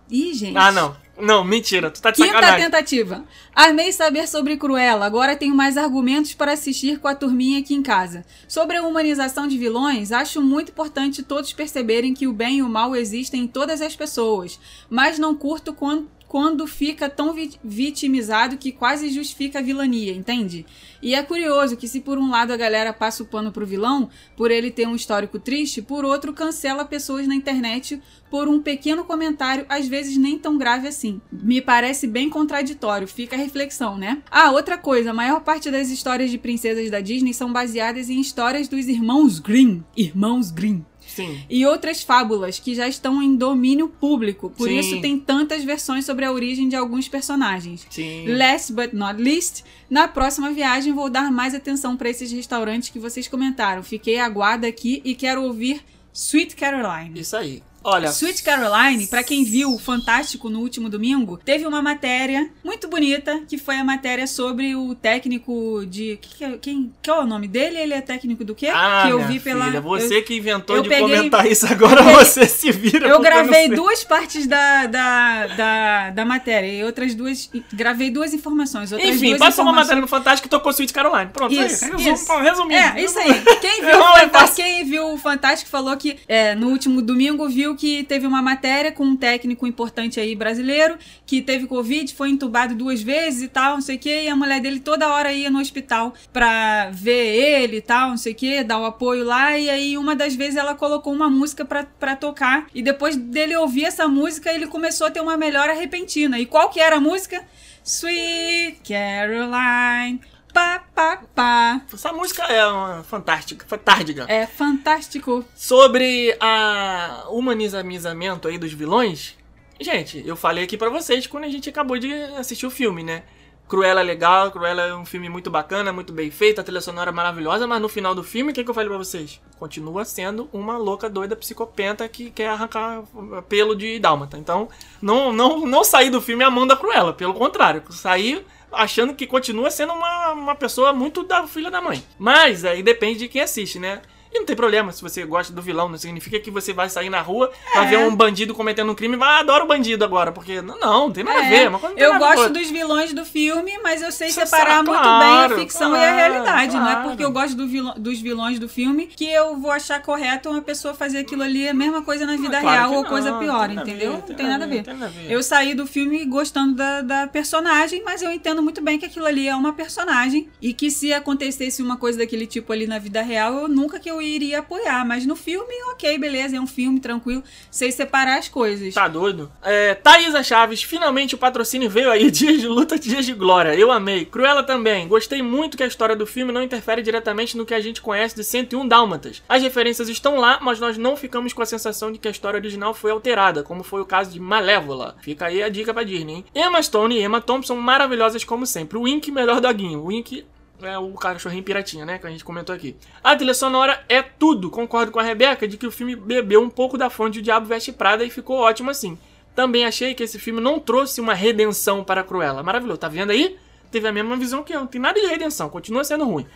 [0.09, 0.57] Ih, gente.
[0.57, 0.95] Ah, não.
[1.19, 1.91] Não, mentira.
[1.91, 2.65] Tu tá de Quinta sacanagem.
[2.65, 3.23] tentativa.
[3.53, 5.05] Amei saber sobre Cruella.
[5.05, 8.25] Agora tenho mais argumentos para assistir com a turminha aqui em casa.
[8.47, 12.69] Sobre a humanização de vilões, acho muito importante todos perceberem que o bem e o
[12.69, 14.59] mal existem em todas as pessoas.
[14.89, 20.65] Mas não curto quando, quando fica tão vi- vitimizado que quase justifica a vilania, entende?
[20.99, 24.09] E é curioso que se por um lado a galera passa o pano pro vilão,
[24.35, 29.03] por ele ter um histórico triste, por outro cancela pessoas na internet por um pequeno
[29.03, 31.21] comentário, às vezes nem tão grave assim.
[31.31, 34.23] Me parece bem contraditório, fica a reflexão, né?
[34.31, 38.19] Ah, outra coisa, a maior parte das histórias de princesas da Disney são baseadas em
[38.19, 39.81] histórias dos irmãos Grimm.
[39.95, 40.81] Irmãos Grimm.
[41.15, 41.39] Sim.
[41.49, 44.79] E outras fábulas que já estão em domínio público, por Sim.
[44.79, 47.85] isso tem tantas versões sobre a origem de alguns personagens.
[47.89, 48.25] Sim.
[48.27, 52.99] Last but not least, na próxima viagem vou dar mais atenção para esses restaurantes que
[52.99, 53.83] vocês comentaram.
[53.83, 55.81] Fiquei aguada aqui e quero ouvir
[56.13, 57.19] Sweet Caroline.
[57.19, 57.61] Isso aí.
[57.83, 58.07] Olha.
[58.09, 63.41] Sweet Caroline, pra quem viu o Fantástico no último domingo, teve uma matéria muito bonita,
[63.47, 66.17] que foi a matéria sobre o técnico de.
[66.21, 67.77] que é- quem, qual é o nome dele?
[67.77, 68.67] Ele é técnico do quê?
[68.67, 69.65] Ah, que eu vi pela.
[69.65, 73.07] filha, você eu, que inventou de peguei- comentar isso agora, peguei- você se vira.
[73.07, 77.49] eu gravei duas partes da, da, da, da matéria e outras duas.
[77.73, 78.91] Gravei duas informações.
[78.91, 81.29] Outras Enfim, duas passou uma informações- matéria no Fantástico e tocou Sweet Caroline.
[81.31, 81.91] Pronto, Isso, aí.
[81.91, 82.37] Resumo, isso.
[82.39, 82.73] resumindo.
[82.81, 83.41] É, isso aí.
[83.61, 84.55] Quem viu, o é Fanta- fácil.
[84.63, 88.91] quem viu o Fantástico falou que é, no último domingo viu que teve uma matéria
[88.91, 93.73] com um técnico importante aí brasileiro que teve Covid, foi entubado duas vezes e tal,
[93.73, 97.11] não sei o que, e a mulher dele toda hora ia no hospital pra ver
[97.11, 100.35] ele e tal, não sei o que, dar o apoio lá, e aí uma das
[100.35, 104.67] vezes ela colocou uma música pra, pra tocar, e depois dele ouvir essa música, ele
[104.67, 106.39] começou a ter uma melhora repentina.
[106.39, 107.43] E qual que era a música?
[107.83, 110.21] Sweet Caroline.
[110.53, 111.81] Pá, pá, pá.
[111.91, 114.25] Essa música é uma fantástica, fantástica.
[114.29, 115.43] É fantástico.
[115.55, 119.35] Sobre a humanizamento aí dos vilões,
[119.81, 123.23] gente, eu falei aqui pra vocês quando a gente acabou de assistir o filme, né?
[123.67, 127.09] Cruella é legal, Cruella é um filme muito bacana, muito bem feito, a trilha sonora
[127.09, 129.41] é maravilhosa, mas no final do filme, o que, que eu falei pra vocês?
[129.57, 133.03] Continua sendo uma louca, doida, psicopenta que quer arrancar
[133.49, 134.37] pelo de dálmata.
[134.37, 134.67] Então,
[135.01, 139.69] não, não, não saí do filme amando a Cruella, pelo contrário, saí achando que continua
[139.71, 142.03] sendo uma, uma pessoa muito da filha da mãe.
[142.17, 144.01] Mas aí depende de quem assiste, né?
[144.33, 147.09] E não tem problema se você gosta do vilão, não significa que você vai sair
[147.09, 150.31] na rua, vai ver um bandido cometendo um crime e vai, ah, adoro bandido agora,
[150.31, 151.69] porque não, não tem nada a ver.
[151.71, 155.55] Tem eu gosto dos vilões do filme, mas eu sei Você separar sabe, muito claro,
[155.55, 156.75] bem a ficção e a claro, realidade.
[156.75, 157.09] Não é claro.
[157.09, 160.61] porque eu gosto do vilão- dos vilões do filme que eu vou achar correto uma
[160.61, 163.69] pessoa fazer aquilo ali a mesma coisa na vida claro real ou não, coisa pior,
[163.69, 164.13] entendeu?
[164.13, 164.83] ver, não tem nada a ver.
[164.83, 165.31] ver.
[165.31, 169.25] Eu saí do filme gostando da, da personagem, mas eu entendo muito bem que aquilo
[169.25, 173.21] ali é uma personagem e que se acontecesse uma coisa daquele tipo ali na vida
[173.21, 175.05] real, eu nunca que eu iria apoiar.
[175.05, 178.93] Mas no filme, ok, beleza, é um filme tranquilo, sei separar as coisas.
[178.93, 179.51] Tá doido?
[179.61, 182.29] É, Thaisa Chaves, finalmente o patrocínio veio aí.
[182.43, 183.75] Dias de luta, dias de glória.
[183.75, 184.25] Eu amei.
[184.25, 185.07] Cruella também.
[185.07, 188.35] Gostei muito que a história do filme não interfere diretamente no que a gente conhece
[188.35, 189.41] de 101 Dálmatas.
[189.47, 192.57] As referências estão lá, mas nós não ficamos com a sensação de que a história
[192.57, 195.15] original foi alterada, como foi o caso de Malévola.
[195.21, 196.45] Fica aí a dica pra Disney, hein?
[196.55, 198.97] Emma Stone e Emma Thompson maravilhosas como sempre.
[198.97, 199.99] O Wink, melhor doguinho.
[199.99, 200.45] O Wink
[200.87, 202.17] é o cachorrinho piratinha, né?
[202.17, 202.95] Que a gente comentou aqui.
[203.23, 204.69] A trilha sonora é tudo.
[204.69, 207.65] Concordo com a Rebeca de que o filme bebeu um pouco da fonte do Diabo
[207.65, 209.17] Veste Prada e ficou ótimo assim.
[209.55, 212.63] Também achei que esse filme não trouxe uma redenção para a Cruella.
[212.63, 212.99] Maravilhoso.
[212.99, 213.57] Tá vendo aí?
[213.91, 214.79] Teve a mesma visão que eu.
[214.79, 215.69] Não tem nada de redenção.
[215.69, 216.47] Continua sendo ruim.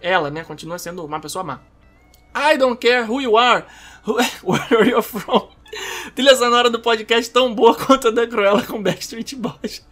[0.00, 0.44] Ela, né?
[0.44, 1.60] Continua sendo uma pessoa má.
[2.34, 3.64] I don't care who you are,
[4.42, 5.48] where you're from.
[6.14, 9.86] Trilha sonora do podcast tão boa quanto a da Cruella com Backstreet Boys.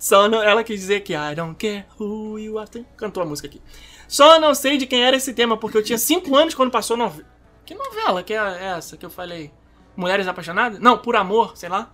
[0.00, 2.68] Só não, ela quis dizer que I don't care who you are.
[2.96, 3.60] Cantou a música aqui.
[4.08, 6.96] Só não sei de quem era esse tema, porque eu tinha 5 anos quando passou
[6.96, 7.24] novela.
[7.66, 9.52] Que novela que é essa que eu falei?
[9.94, 10.80] Mulheres Apaixonadas?
[10.80, 11.92] Não, Por Amor, sei lá.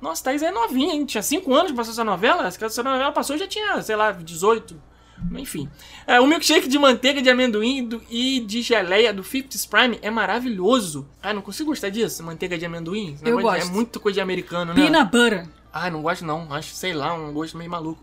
[0.00, 1.04] Nossa, Thaís é novinha, hein?
[1.04, 2.48] Tinha 5 anos que passou essa novela.
[2.48, 4.80] Essa novela passou já tinha, sei lá, 18.
[5.36, 5.68] Enfim.
[6.06, 10.10] É, o milkshake de manteiga de amendoim do- e de geleia do 50's Prime é
[10.10, 11.06] maravilhoso.
[11.22, 13.16] Ah, não consigo gostar disso, manteiga de amendoim.
[13.22, 13.68] Eu de- gosto.
[13.70, 14.82] É muito coisa de americano, né?
[14.82, 15.46] Peanut butter.
[15.76, 16.46] Ah, não gosto não.
[16.52, 18.00] Acho, sei lá, um gosto meio maluco.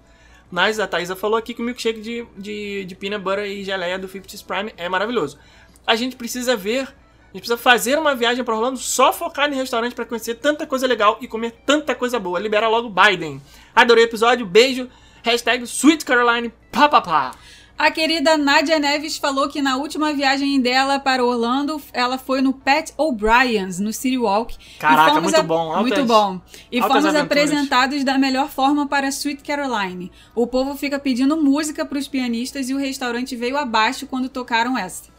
[0.51, 3.97] Mas a Thaisa falou aqui que o milkshake de, de, de peanut butter e geleia
[3.97, 5.39] do 50's Prime é maravilhoso.
[5.88, 9.57] A gente precisa ver, a gente precisa fazer uma viagem pra Orlando só focado em
[9.57, 12.38] restaurante pra conhecer tanta coisa legal e comer tanta coisa boa.
[12.38, 13.41] Libera logo Biden.
[13.73, 14.89] Adorei o episódio, beijo.
[15.23, 17.31] Hashtag Sweet Caroline papapá.
[17.77, 22.53] A querida Nadia Neves falou que na última viagem dela para Orlando, ela foi no
[22.53, 24.55] Pat O'Brien's, no City Walk.
[24.55, 26.39] E Caraca, fomos muito bom, altas- muito bom.
[26.71, 27.23] E fomos aventuras.
[27.23, 30.12] apresentados da melhor forma para Sweet Caroline.
[30.36, 34.77] O povo fica pedindo música para os pianistas e o restaurante veio abaixo quando tocaram
[34.77, 35.10] essa.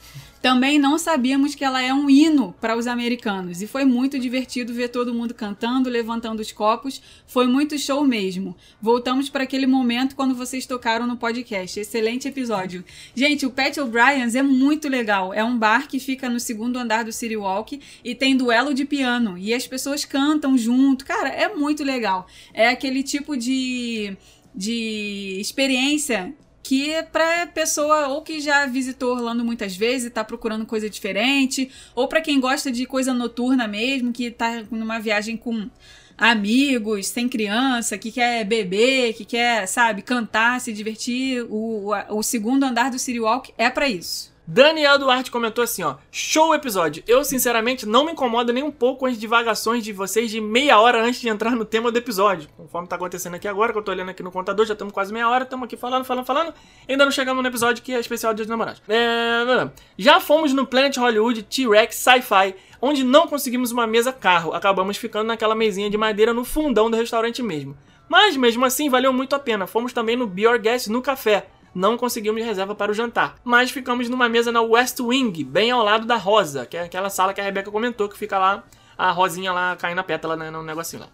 [0.42, 4.74] Também não sabíamos que ela é um hino para os americanos e foi muito divertido
[4.74, 7.00] ver todo mundo cantando, levantando os copos.
[7.28, 8.56] Foi muito show mesmo.
[8.80, 11.78] Voltamos para aquele momento quando vocês tocaram no podcast.
[11.78, 12.84] Excelente episódio.
[13.14, 15.32] Gente, o Pat O'Brien's é muito legal.
[15.32, 18.84] É um bar que fica no segundo andar do City Walk e tem duelo de
[18.84, 21.04] piano e as pessoas cantam junto.
[21.04, 22.26] Cara, é muito legal.
[22.52, 24.16] É aquele tipo de
[24.54, 30.22] de experiência que é pra pessoa ou que já visitou Orlando muitas vezes e tá
[30.22, 35.36] procurando coisa diferente, ou pra quem gosta de coisa noturna mesmo, que tá numa viagem
[35.36, 35.68] com
[36.16, 41.42] amigos, sem criança, que quer beber, que quer, sabe, cantar, se divertir.
[41.50, 44.31] O, o, o segundo andar do City Walk é pra isso.
[44.44, 45.94] Daniel Duarte comentou assim, ó.
[46.10, 47.02] Show episódio.
[47.06, 50.80] Eu, sinceramente, não me incomodo nem um pouco com as divagações de vocês de meia
[50.80, 52.48] hora antes de entrar no tema do episódio.
[52.56, 55.12] Conforme tá acontecendo aqui agora, que eu tô olhando aqui no contador, já estamos quase
[55.12, 56.54] meia hora, estamos aqui falando, falando, falando.
[56.88, 58.82] Ainda não chegamos no episódio que é especial dos Namorados.
[58.88, 59.70] É...
[59.96, 64.52] Já fomos no Planet Hollywood T-Rex Sci-Fi, onde não conseguimos uma mesa carro.
[64.52, 67.76] Acabamos ficando naquela mesinha de madeira no fundão do restaurante mesmo.
[68.08, 69.68] Mas, mesmo assim, valeu muito a pena.
[69.68, 73.36] Fomos também no Be Your Guest no café não conseguimos reserva para o jantar.
[73.44, 77.10] Mas ficamos numa mesa na West Wing, bem ao lado da Rosa, que é aquela
[77.10, 78.62] sala que a Rebeca comentou, que fica lá,
[78.96, 81.08] a Rosinha lá caindo na pétala né, no negocinho lá.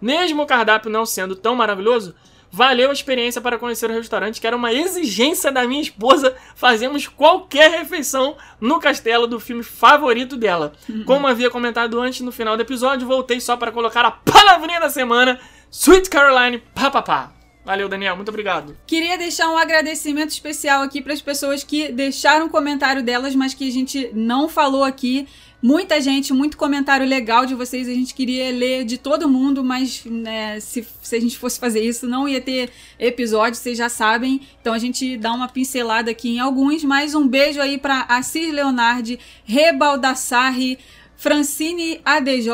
[0.00, 2.14] Mesmo o cardápio não sendo tão maravilhoso,
[2.50, 7.06] valeu a experiência para conhecer o restaurante, que era uma exigência da minha esposa fazermos
[7.06, 10.72] qualquer refeição no castelo do filme favorito dela.
[11.04, 14.88] Como havia comentado antes no final do episódio, voltei só para colocar a palavrinha da
[14.88, 15.38] semana,
[15.70, 17.39] Sweet Caroline Papapá.
[17.70, 18.76] Valeu, Daniel, muito obrigado.
[18.84, 23.68] Queria deixar um agradecimento especial aqui para as pessoas que deixaram comentário delas, mas que
[23.68, 25.28] a gente não falou aqui.
[25.62, 27.88] Muita gente, muito comentário legal de vocês.
[27.88, 31.80] A gente queria ler de todo mundo, mas né, se, se a gente fosse fazer
[31.80, 34.40] isso, não ia ter episódio, vocês já sabem.
[34.60, 36.82] Então a gente dá uma pincelada aqui em alguns.
[36.82, 40.76] Mas um beijo aí para Assis Leonardi, Rebaldassarri,
[41.16, 42.50] Francine ADJ,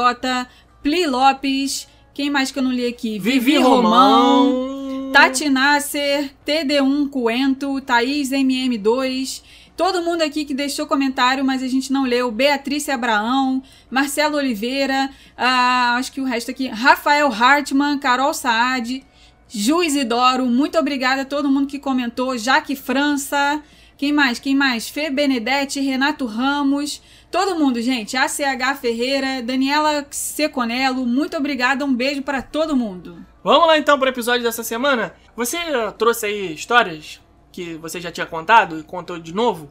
[0.83, 1.88] Pli Lopes.
[2.12, 3.18] Quem mais que eu não li aqui?
[3.18, 4.86] Vivi Romão.
[5.12, 9.42] Tati Nasser, TD1 Coento, Thaís MM2,
[9.77, 12.31] todo mundo aqui que deixou comentário, mas a gente não leu.
[12.31, 19.05] Beatriz Abraão, Marcelo Oliveira, ah, acho que o resto aqui, Rafael Hartmann, Carol Saad,
[19.49, 23.62] Ju Isidoro, muito obrigada a todo mundo que comentou, Jaque França,
[23.97, 24.38] Quem mais?
[24.38, 24.88] Quem mais?
[24.88, 28.14] Fê Benedetti, Renato Ramos, todo mundo, gente.
[28.14, 31.85] ACH Ferreira, Daniela Seconello, muito obrigada.
[31.85, 33.25] Um beijo para todo mundo.
[33.46, 35.14] Vamos lá então para o episódio dessa semana.
[35.37, 35.56] Você
[35.96, 37.20] trouxe aí histórias
[37.52, 39.70] que você já tinha contado e contou de novo?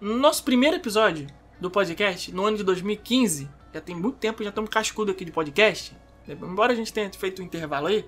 [0.00, 1.28] No nosso primeiro episódio
[1.60, 5.30] do podcast, no ano de 2015, já tem muito tempo, já estamos cascudo aqui de
[5.30, 5.96] podcast.
[6.26, 8.04] Embora a gente tenha feito um intervalo aí,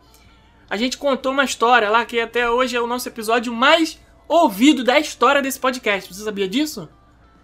[0.69, 4.83] a gente contou uma história lá que até hoje é o nosso episódio mais ouvido
[4.83, 6.13] da história desse podcast.
[6.13, 6.89] Você sabia disso?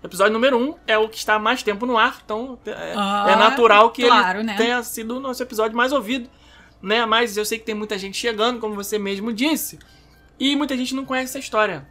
[0.03, 2.93] Episódio número 1 um é o que está há mais tempo no ar, então é,
[2.97, 4.57] Ah, é natural que claro, ele né?
[4.57, 6.29] tenha sido o nosso episódio mais ouvido,
[6.83, 7.07] né?
[7.07, 9.79] Mas eu sei que tem muita gente chegando, como você mesmo disse,
[10.39, 11.87] e muita gente não conhece essa história.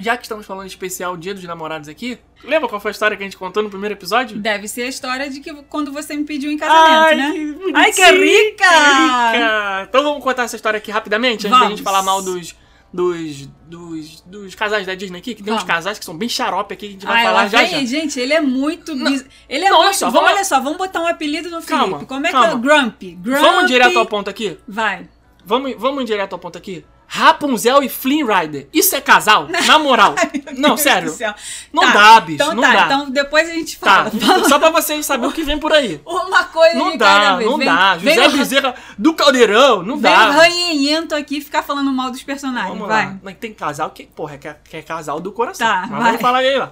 [0.00, 3.22] Já que estamos falando especial Dia dos Namorados aqui, lembra qual foi a história que
[3.22, 4.36] a gente contou no primeiro episódio?
[4.36, 7.32] Deve ser a história de que quando você me pediu em casamento, né?
[7.32, 8.64] que Ai, que rica!
[8.64, 9.86] que rica!
[9.88, 11.76] Então vamos contar essa história aqui rapidamente, antes da Vamos.
[11.78, 12.56] gente falar mal dos,
[12.94, 15.74] dos, dos, dos casais da Disney aqui, que tem uns Vamos.
[15.74, 17.84] casais que são bem xarope aqui, que a gente vai Ai, falar já vem, já.
[17.98, 18.94] gente, ele é muito.
[18.94, 19.98] bis- Ele é Não, olha muito.
[19.98, 21.90] só, vamos- olha só, vamos botar um apelido no Felipe.
[21.90, 22.52] Calma, Como é que calma.
[22.52, 22.56] é?
[22.56, 23.10] Grumpy.
[23.16, 23.40] Grumpy.
[23.42, 24.56] Vamos direto ao ponto aqui?
[24.68, 25.08] Vai.
[25.44, 26.84] Vamos, vamos direto ao ponto aqui?
[27.06, 28.68] Rapunzel e Flynn Rider.
[28.72, 29.48] Isso é casal?
[29.66, 30.14] Na moral.
[30.56, 31.14] não, sério.
[31.72, 32.42] Não Tá, dá, bicho.
[32.42, 32.84] Então não tá, dá.
[32.86, 34.48] então depois a gente Tá, fala.
[34.48, 36.00] só pra vocês saberem o que vem por aí.
[36.04, 37.50] Uma coisa Não de cada dá, vez.
[37.50, 37.96] não Vem- dá.
[37.96, 40.28] Vem José Bezerra do Caldeirão, não Vem dá.
[40.28, 42.70] o ranhenhento aqui ficar falando mal dos personagens.
[42.72, 43.06] Vamos vai.
[43.06, 43.16] lá.
[43.22, 45.66] Mas tem casal que, porra, que é, que é casal do coração.
[45.66, 46.02] Tá, Mas vai.
[46.04, 46.68] vamos falar aí, ó.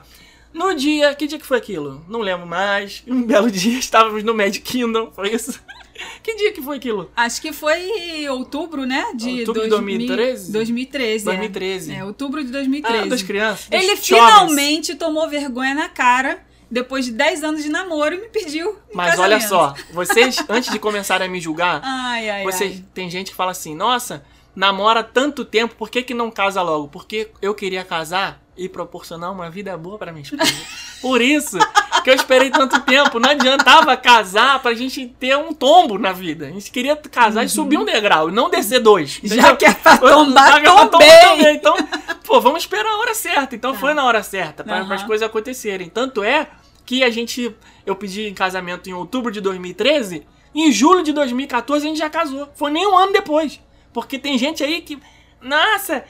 [0.53, 2.05] No dia, que dia que foi aquilo?
[2.09, 3.03] Não lembro mais.
[3.07, 5.59] Um belo dia estávamos no Magic Kingdom, foi isso?
[6.23, 7.11] que dia que foi aquilo?
[7.17, 9.07] Acho que foi outubro, né?
[9.15, 10.53] De Outubro de 2000 2013?
[10.53, 11.25] 2013.
[11.25, 11.93] 2013.
[11.93, 12.99] É, é outubro de 2013.
[13.05, 13.67] Ah, das crianças.
[13.69, 14.07] dos Ele jovens.
[14.07, 18.77] finalmente tomou vergonha na cara depois de 10 anos de namoro e me pediu.
[18.95, 19.49] Mas olha casamento.
[19.49, 22.85] só, vocês, antes de começarem a me julgar, Ai, ai, vocês, ai.
[22.95, 24.25] tem gente que fala assim, nossa,
[24.57, 26.89] namora tanto tempo, por que, que não casa logo?
[26.89, 30.43] Porque eu queria casar e proporcionar uma vida boa pra minha esposa.
[31.01, 31.59] Por isso
[32.03, 33.19] que eu esperei tanto tempo.
[33.21, 36.47] Não adiantava casar pra gente ter um tombo na vida.
[36.47, 39.21] A gente queria casar e subir um degrau, não descer dois.
[39.23, 41.09] Já que é pra tombar, Já é pra tombei.
[41.21, 41.57] também.
[41.57, 41.77] Então,
[42.25, 43.55] pô, vamos esperar a hora certa.
[43.55, 44.95] Então foi na hora certa, para Aham.
[44.95, 45.89] as coisas acontecerem.
[45.89, 46.49] Tanto é
[46.85, 47.55] que a gente.
[47.87, 50.27] Eu pedi em casamento em outubro de 2013.
[50.55, 52.49] Em julho de 2014 a gente já casou.
[52.55, 53.61] Foi nem um ano depois.
[53.93, 54.99] Porque tem gente aí que.
[55.41, 56.05] Nossa!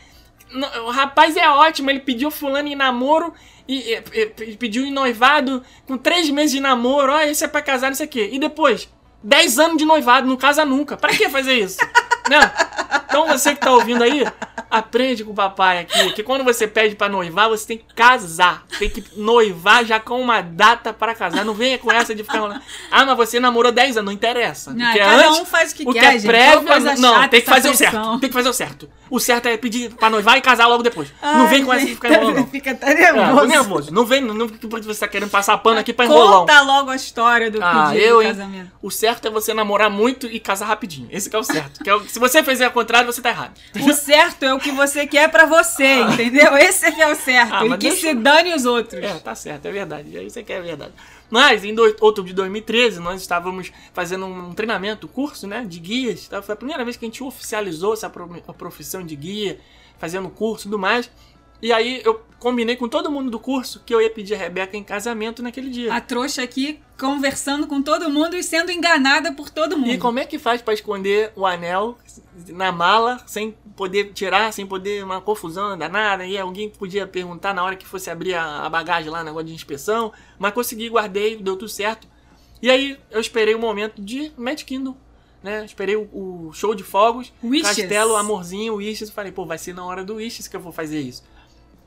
[0.50, 3.32] no- O rapaz é ótimo, ele pediu fulano em namoro
[3.68, 7.12] e, e- e- pediu em noivado com três meses de namoro.
[7.12, 8.30] Ó, esse é pra casar, não sei o quê.
[8.32, 8.88] E depois,
[9.22, 10.96] 10 anos de noivado, não casa nunca.
[10.96, 11.78] Pra que fazer isso?
[12.28, 12.52] né?
[13.12, 14.24] Então você que tá ouvindo aí,
[14.70, 16.12] aprende com o papai aqui.
[16.12, 18.64] Que quando você pede pra noivar, você tem que casar.
[18.78, 21.44] Tem que noivar já com uma data pra casar.
[21.44, 22.60] Não venha com essa de ficar falando.
[22.90, 24.72] Ah, mas você namorou 10 anos, não interessa.
[24.72, 26.66] Não, O que é cada antes, um faz o que o que quer, é gente.
[26.66, 27.92] coisa não, tem que fazer o pressão.
[28.04, 28.18] certo.
[28.20, 28.88] Tem que fazer o certo.
[29.10, 31.12] O certo é pedir pra noivar e casar logo depois.
[31.22, 32.36] não Ai, vem com essa de ficar enrolando.
[32.36, 32.46] não.
[32.46, 33.36] Fica até É, nervoso.
[33.40, 33.92] tô nervoso.
[33.92, 36.40] Não vem, não, não porque você tá querendo passar pano aqui pra enrolão.
[36.40, 38.32] Conta logo a história do Ah, pedido eu, de hein?
[38.32, 38.70] casamento.
[38.82, 41.08] O certo é você namorar muito e casar rapidinho.
[41.10, 41.84] Esse que é o certo.
[41.84, 43.58] Que é o- se você fizer ao contrário, você tá errado.
[43.80, 46.56] O certo é o que você quer pra você, entendeu?
[46.56, 47.52] Esse é que é o certo.
[47.54, 49.02] Ah, e que se dane os outros.
[49.02, 50.16] É, tá certo, é verdade.
[50.16, 50.92] É isso que é verdade.
[51.30, 56.28] Mas, em do- outubro de 2013, nós estávamos fazendo um treinamento, curso, né, de guias.
[56.28, 56.42] Tá?
[56.42, 59.58] Foi a primeira vez que a gente oficializou essa profissão de guia,
[59.98, 61.10] fazendo curso e tudo mais.
[61.62, 64.76] E aí, eu combinei com todo mundo do curso que eu ia pedir a Rebeca
[64.76, 65.94] em casamento naquele dia.
[65.94, 69.92] A trouxa aqui conversando com todo mundo e sendo enganada por todo mundo.
[69.92, 71.96] E como é que faz pra esconder o anel
[72.48, 76.26] na mala sem poder tirar, sem poder uma confusão danada?
[76.26, 79.54] E alguém podia perguntar na hora que fosse abrir a, a bagagem lá, negócio de
[79.54, 80.12] inspeção.
[80.36, 82.08] Mas consegui, guardei, deu tudo certo.
[82.60, 84.96] E aí eu esperei o momento de Magic Kingdom.
[85.42, 85.64] Né?
[85.64, 87.76] Esperei o, o show de fogos, Wishes.
[87.76, 89.10] Castelo, Amorzinho, Wishes.
[89.10, 91.22] Falei, pô, vai ser na hora do Wishes que eu vou fazer isso.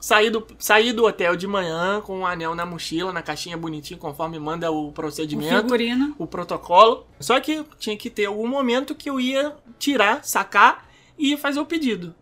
[0.06, 4.00] Saí do, saí do hotel de manhã com o anel na mochila, na caixinha bonitinho,
[4.00, 6.16] conforme manda o o procedimento figurino.
[6.20, 7.08] o protocolo.
[7.20, 10.88] Só que tinha que ter algum momento que eu ia tirar, sacar
[11.18, 12.14] e fazer o pedido.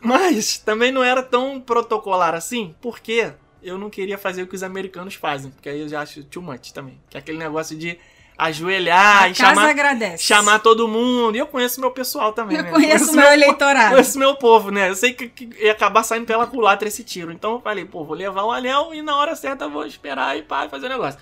[0.00, 4.62] Mas também não era tão protocolar assim, porque eu não queria fazer o que os
[4.62, 6.98] americanos fazem, porque aí eu já acho too much também.
[7.10, 7.98] Que é aquele negócio de
[8.40, 10.24] ajoelhar A e chamar, agradece.
[10.24, 11.36] chamar todo mundo.
[11.36, 12.70] E eu conheço meu pessoal também, Eu né?
[12.70, 13.90] conheço o meu eleitorado.
[13.90, 14.88] Conheço meu povo, né?
[14.88, 17.30] Eu sei que, que ia acabar saindo pela culatra esse tiro.
[17.30, 20.42] Então eu falei, pô, vou levar o anel e na hora certa vou esperar e
[20.42, 21.20] pá, fazer o negócio.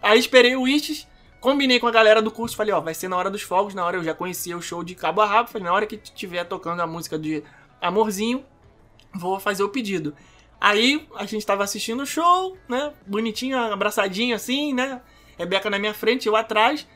[0.00, 1.06] Aí esperei o Wishes,
[1.38, 3.84] combinei com a galera do curso, falei, ó, vai ser na hora dos fogos, na
[3.84, 6.44] hora eu já conhecia o show de cabo a rabo, falei, na hora que tiver
[6.44, 7.42] tocando a música de
[7.82, 8.42] Amorzinho,
[9.14, 10.14] vou fazer o pedido.
[10.58, 12.92] Aí a gente tava assistindo o show, né?
[13.06, 15.00] Bonitinho, abraçadinho assim, né?
[15.38, 16.86] Rebeca na minha frente, eu atrás.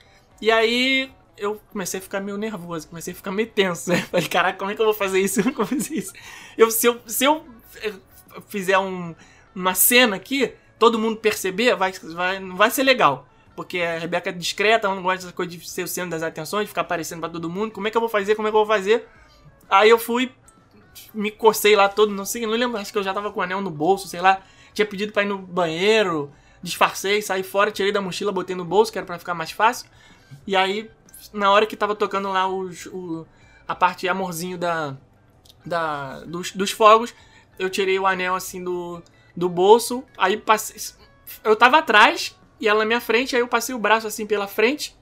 [0.41, 3.91] E aí eu comecei a ficar meio nervoso, comecei a ficar meio tenso.
[3.91, 3.97] Né?
[4.11, 5.41] Falei, caraca, como é que eu vou fazer isso?
[5.43, 6.13] É eu vou fazer isso?
[6.57, 7.45] Eu, se, eu, se eu
[7.83, 7.93] eh,
[8.49, 9.15] fizer um,
[9.55, 13.27] uma cena aqui, todo mundo perceber, vai, vai, não vai ser legal.
[13.55, 16.23] Porque a Rebeca é discreta, ela não gosta dessa coisa de ser o centro das
[16.23, 17.71] atenções, de ficar aparecendo pra todo mundo.
[17.73, 18.35] Como é que eu vou fazer?
[18.35, 19.07] Como é que eu vou fazer?
[19.69, 20.33] Aí eu fui,
[21.15, 23.43] me cocei lá todo, não sei, não lembro, acho que eu já tava com o
[23.43, 24.43] anel no bolso, sei lá.
[24.73, 26.33] Tinha pedido pra ir no banheiro,
[26.63, 29.89] disfarcei, saí fora, tirei da mochila, botei no bolso, que era pra ficar mais fácil.
[30.47, 30.91] E aí,
[31.33, 33.27] na hora que tava tocando lá os, o,
[33.67, 34.97] a parte amorzinho da,
[35.65, 37.15] da, dos, dos fogos,
[37.59, 39.03] eu tirei o anel assim do,
[39.37, 40.77] do bolso, aí passei.
[41.45, 44.47] Eu tava atrás e ela na minha frente, aí eu passei o braço assim pela
[44.47, 44.97] frente.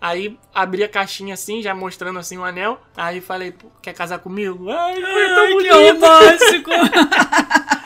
[0.00, 2.80] Aí abri a caixinha assim, já mostrando assim o anel.
[2.96, 4.70] Aí falei, "Pô, quer casar comigo?
[4.70, 5.74] Ai, foi tão Ai, que bonito.
[5.76, 6.70] romântico!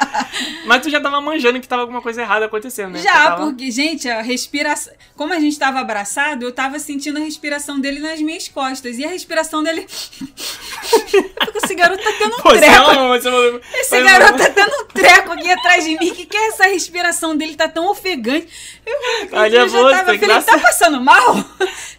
[0.66, 3.00] Mas tu já tava manjando que tava alguma coisa errada acontecendo, né?
[3.02, 4.92] Já, tava- porque, gente, a respiração.
[5.16, 8.98] Como a gente tava abraçado, eu tava sentindo a respiração dele nas minhas costas.
[8.98, 9.86] E a respiração dele.
[11.62, 12.90] Esse garoto tá tendo um Pô, você treco.
[12.90, 16.10] uma- você Esse mas- garoto tá tendo um treco aqui atrás de mim.
[16.10, 17.54] O que, que é essa respiração dele?
[17.56, 18.48] Tá tão ofegante.
[18.84, 20.46] Eu, Tá eu já nervoso, tava, falei, graça.
[20.46, 21.34] tá passando mal?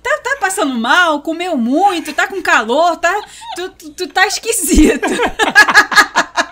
[0.04, 1.22] Tá, tá passando mal?
[1.22, 2.14] Comeu muito?
[2.14, 2.96] Tá com calor?
[2.98, 3.14] Tá,
[3.56, 5.06] tu, tu, tu tá esquisito.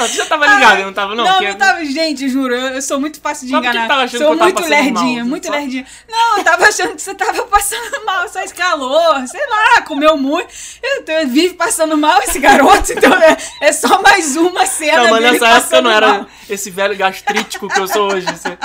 [0.00, 1.24] Não, tu já tava ligado, não tava não?
[1.24, 1.84] Não, Que- não tava.
[1.84, 3.88] Gente, juro, eu, eu sou muito fácil de Mas enganar.
[3.88, 5.28] tava achando sou que eu muito lerdinha, mal?
[5.30, 5.86] muito Só- lerdinha.
[6.08, 10.16] Não, eu tava achando que você tava passando mal, só esse calor, sei lá, comeu
[10.16, 10.48] muito.
[10.82, 15.10] Eu, eu vive passando mal esse garoto, então é, é só mais uma cena Não,
[15.10, 16.26] mas nessa época eu não era mal.
[16.48, 18.26] esse velho gastrítico que eu sou hoje.
[18.30, 18.58] Esse,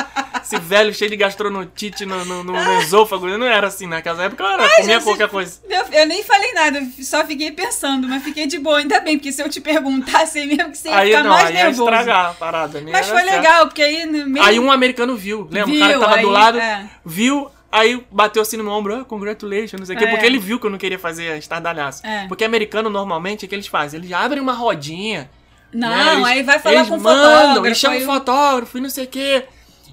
[0.44, 3.28] esse velho cheio de gastronotite no, no, no- esôfago.
[3.28, 5.60] Eu não era assim naquela época, eu era, comia gente, qualquer coisa.
[5.70, 9.18] Eu, eu nem falei nada, eu só fiquei pensando, mas fiquei de boa, ainda bem,
[9.18, 11.64] porque se eu te perguntasse mesmo que você ia Aí ficar não, mais aí ia
[11.66, 11.84] nervoso.
[11.84, 12.82] estragar a parada.
[12.82, 13.36] nem Mas foi certo.
[13.36, 14.46] legal, porque aí meio.
[14.46, 15.74] Aí um americano viu, lembra?
[15.74, 16.90] o cara que Viu, tava do aí, lado, é.
[17.06, 20.08] viu, aí bateu assim no meu ombro, ah, congratulations, não sei o quê, É.
[20.10, 22.06] porque ele viu que eu não queria fazer estardalhaço.
[22.06, 22.28] É.
[22.28, 24.00] Porque americano, normalmente, o que eles fazem?
[24.00, 25.30] Eles abrem uma rodinha,
[25.74, 26.14] Não, né?
[26.14, 27.68] Eles- aí vai falar eles com o mandam, fotógrafo.
[27.68, 29.46] E chama aí o o- fotógrafo e não sei o quê.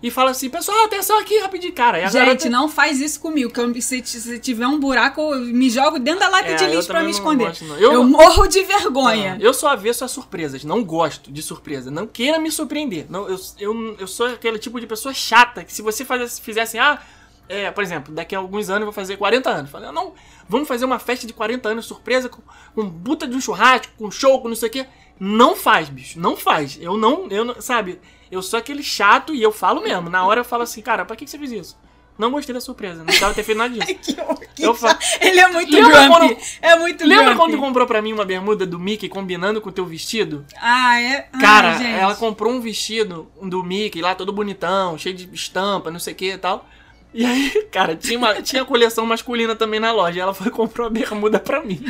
[0.03, 2.01] E fala assim, pessoal, atenção aqui, rapidinho, cara.
[2.07, 5.71] Gente, garota- não faz isso comigo, que eu, se, se tiver um buraco, eu me
[5.71, 7.45] jogo dentro da lata É, de lixo pra também me não esconder.
[7.47, 7.77] gosto, não.
[7.79, 9.39] Eu, Eu- morro de vergonha.
[9.41, 11.91] Eu sou avesso a surpresas, não gosto de surpresa.
[11.91, 13.07] Não queira me surpreender.
[13.09, 16.79] Não, eu, eu, eu sou aquele tipo de pessoa chata que se você faz, assim,
[16.79, 17.01] ah,
[17.49, 19.71] é, por exemplo, daqui a alguns anos eu vou fazer 40 anos.
[19.71, 20.15] Falei, não,
[20.49, 22.41] vamos fazer uma festa de 40 anos surpresa com
[22.77, 24.87] um puta de um churrasco, com show, com não sei o quê.
[25.21, 26.77] Não faz, bicho, não faz.
[26.81, 28.01] Eu não, eu não, sabe,
[28.33, 30.11] eu sou aquele chato e eu falo mesmo.
[30.11, 31.79] Na hora eu falo assim, cara, pra que que você fez isso?
[32.19, 33.87] Não gostei da surpresa, não precisava ter feito nada disso.
[34.53, 35.03] Que que Eu chato.
[35.03, 37.39] fa- Ele é muito Lembra quando- É muito Lembra grumpy.
[37.41, 40.45] quando tu comprou pra mim uma bermuda do Mickey combinando com o teu vestido?
[40.61, 41.27] Ah, é?
[41.33, 41.89] Ai, Cara, gente.
[41.91, 46.17] ela comprou um vestido do Mickey lá, todo bonitão, cheio de estampa, não sei o
[46.17, 46.69] que e tal.
[47.15, 50.21] E aí, cara, tinha, uma, tinha coleção masculina também na loja.
[50.21, 51.83] Ela foi e comprou a bermuda pra mim.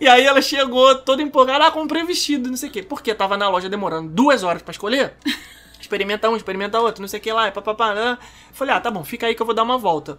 [0.00, 2.82] E aí ela chegou toda empolgada, ah, comprei vestido, não sei o quê.
[2.82, 5.14] Porque tava na loja demorando duas horas pra escolher.
[5.80, 7.94] Experimenta um, experimenta outro, não sei o que lá, papapá.
[7.94, 8.18] né?
[8.52, 10.18] Falei, ah, tá bom, fica aí que eu vou dar uma volta.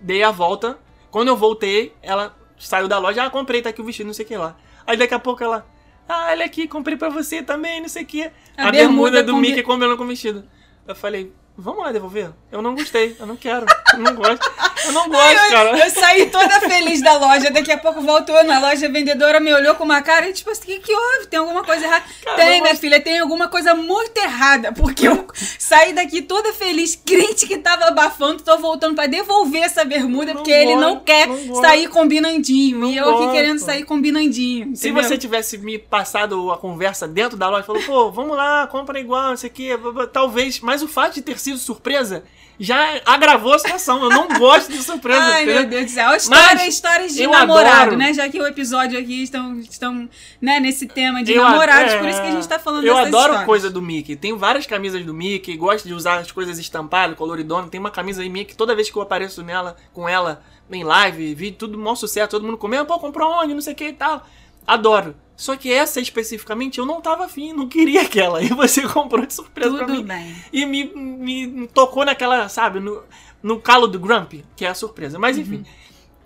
[0.00, 0.78] Dei a volta.
[1.10, 4.24] Quando eu voltei, ela saiu da loja, ah, comprei, tá aqui o vestido, não sei
[4.24, 4.56] o que lá.
[4.86, 5.64] Aí daqui a pouco ela,
[6.08, 8.24] ah, olha aqui, comprei pra você também, não sei o que.
[8.24, 10.44] A A, bermuda, bermuda do combi- Mickey combinando com o vestido.
[10.86, 12.30] Eu falei, vamos lá devolver?
[12.50, 14.50] Eu não gostei, eu não quero, eu não gosto.
[14.86, 15.78] Eu não gosto, eu, cara.
[15.78, 19.52] eu saí toda feliz da loja, daqui a pouco voltou na loja, a vendedora me
[19.52, 21.26] olhou com uma cara e tipo assim, o que, que houve?
[21.26, 22.04] Tem alguma coisa errada?
[22.24, 22.80] Cara, tem, minha gosto.
[22.80, 25.26] filha, tem alguma coisa muito errada, porque eu
[25.58, 30.50] saí daqui toda feliz, crente que tava abafando, tô voltando pra devolver essa bermuda, porque
[30.50, 31.60] ele não gosto, quer não gosto.
[31.60, 33.32] sair combinandinho, Não e eu aqui gosto.
[33.32, 34.74] querendo sair combinandinho.
[34.76, 35.02] Se entendeu?
[35.04, 39.30] você tivesse me passado a conversa dentro da loja, falou, pô, vamos lá, compra igual,
[39.30, 42.24] não sei o quê, blá, blá, talvez, mas o fato de ter sido surpresa
[42.62, 44.02] já agravou a situação.
[44.04, 45.18] Eu não gosto de surpresa.
[45.24, 45.60] Ai, entendeu?
[45.62, 46.14] meu Deus do céu.
[46.14, 48.12] História, Mas histórias de namorado, adoro- né?
[48.12, 50.08] Já que o episódio aqui estão, estão
[50.42, 52.98] né, nesse tema de Eu namorados, é, por isso que a gente tá falando Eu
[52.98, 53.44] adoro histórias.
[53.46, 54.14] coisa do Mickey.
[54.14, 57.66] Tenho várias camisas do Mickey, gosto de usar as coisas estampadas, coloridona.
[57.68, 60.84] Tem uma camisa aí minha que toda vez que eu apareço nela, com ela, em
[60.84, 63.88] live, vídeo, tudo maior sucesso, todo mundo comendo, pô, comprou onde, não sei o que
[63.88, 64.26] e tal.
[64.66, 65.16] Adoro.
[65.40, 68.42] Só que essa especificamente eu não tava afim, não queria aquela.
[68.42, 70.04] E você comprou de surpresa pra Tudo mim.
[70.04, 70.36] bem.
[70.52, 73.02] E me, me, tocou naquela, sabe, no,
[73.42, 75.18] no calo do Grumpy, que é a surpresa.
[75.18, 75.64] Mas enfim.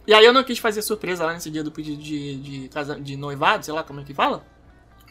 [0.05, 3.01] E aí eu não quis fazer surpresa lá nesse dia do pedido de, de, casa,
[3.01, 4.45] de noivado, sei lá como é que fala.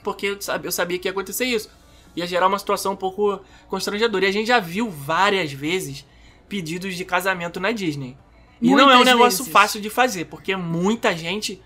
[0.04, 1.70] Porque eu sabia, eu sabia que ia acontecer isso.
[2.14, 3.39] Ia gerar uma situação um pouco
[3.70, 4.26] constrangedora.
[4.26, 6.06] E a gente já viu várias vezes
[6.49, 8.18] pedidos de casamento na Disney.
[8.62, 9.54] E não é um Muitas negócio vezes.
[9.54, 11.62] fácil de fazer, porque muita gente.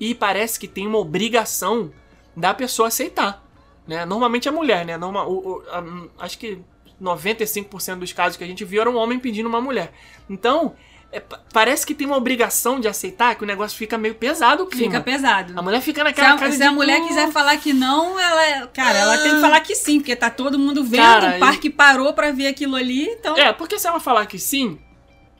[0.00, 1.92] E parece que tem uma obrigação
[2.36, 3.42] da pessoa aceitar.
[3.86, 4.04] Né?
[4.04, 4.96] Normalmente é mulher, né?
[4.96, 6.58] Normal, o- o- a- acho que
[7.00, 9.92] 95% dos casos que a gente viu era um homem pedindo uma mulher.
[10.28, 10.74] Então,
[11.10, 14.66] é, pa- parece que tem uma obrigação de aceitar que o negócio fica meio pesado
[14.66, 14.92] clima.
[14.92, 15.54] Fica pesado.
[15.58, 17.08] A mulher fica Se naquela a, cara se de, a mulher "Hum".
[17.08, 20.58] quiser falar que não, ela, cara, ela tem que falar que sim, porque tá todo
[20.58, 23.36] mundo vendo, Cara, o parque parou pra ver aquilo ali, então.
[23.38, 24.78] É, porque se ela falar que sim,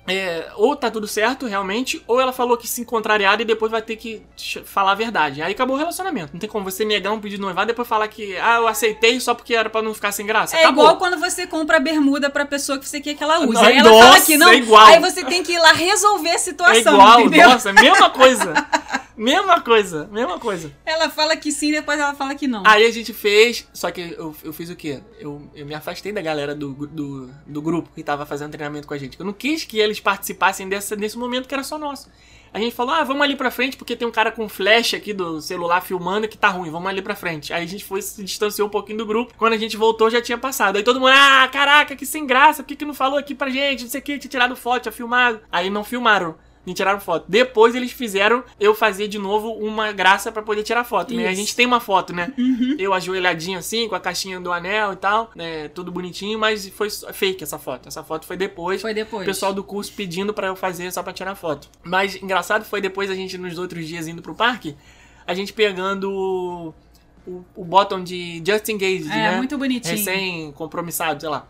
[0.08, 3.82] é, ou tá tudo certo, realmente, ou ela falou que sim contrariada e depois vai
[3.82, 4.22] ter que
[4.64, 5.42] falar a verdade.
[5.42, 6.30] Aí acabou o relacionamento.
[6.32, 8.68] Não tem como você negar um pedido de noivado e depois falar que, ah, eu
[8.68, 10.56] aceitei só porque era pra não ficar sem graça.
[10.56, 10.84] É acabou.
[10.84, 13.52] igual quando você compra a bermuda pra pessoa que você quer que ela use.
[13.54, 14.86] Não, Aí ela nossa, fala que não, é igual.
[14.86, 17.48] aí você tem que ir lá resolver a É situação, igual, entendeu?
[17.50, 18.52] nossa, mesma coisa.
[19.18, 20.72] mesma coisa, mesma coisa.
[20.86, 22.62] Ela fala que sim, depois ela fala que não.
[22.64, 25.00] Aí a gente fez, só que eu, eu fiz o quê?
[25.18, 28.94] Eu, eu me afastei da galera do, do, do grupo que tava fazendo treinamento com
[28.94, 29.18] a gente.
[29.18, 32.08] Eu não quis que eles participassem dessa, desse momento que era só nosso.
[32.52, 35.12] A gente falou, ah, vamos ali pra frente, porque tem um cara com flash aqui
[35.12, 37.52] do celular filmando que tá ruim, vamos ali pra frente.
[37.52, 39.34] Aí a gente foi, se distanciou um pouquinho do grupo.
[39.36, 40.76] Quando a gente voltou, já tinha passado.
[40.76, 43.50] Aí todo mundo, ah, caraca, que sem graça, por que, que não falou aqui pra
[43.50, 43.82] gente?
[43.82, 45.40] Não sei o que, tinha tirado foto, tinha filmado.
[45.52, 46.36] Aí não filmaram.
[46.68, 47.24] Nem tiraram foto.
[47.26, 51.20] Depois eles fizeram eu fazer de novo uma graça pra poder tirar foto, né?
[51.20, 51.30] A Isso.
[51.30, 51.46] Uhum.
[51.46, 52.30] gente tem uma foto, né?
[52.78, 55.68] Eu ajoelhadinho assim, com a caixinha do anel e tal, né?
[55.68, 57.88] Tudo bonitinho, mas foi fake essa foto.
[57.88, 58.82] Essa foto foi depois.
[58.82, 59.22] Foi depois.
[59.22, 61.70] O pessoal do curso pedindo pra eu fazer só pra tirar foto.
[61.82, 64.76] Mas engraçado foi depois a gente, nos outros dias indo pro parque,
[65.26, 66.74] a gente pegando
[67.26, 69.36] o, o, bottom de Just Engaged, É, né?
[69.38, 69.96] muito bonitinho.
[69.96, 71.48] Recém-compromissado, sei lá.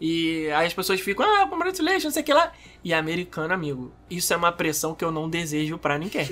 [0.00, 2.52] E aí as pessoas ficam, ah, congratulations, não sei o que lá.
[2.82, 6.28] E americano, amigo, isso é uma pressão que eu não desejo pra ninguém.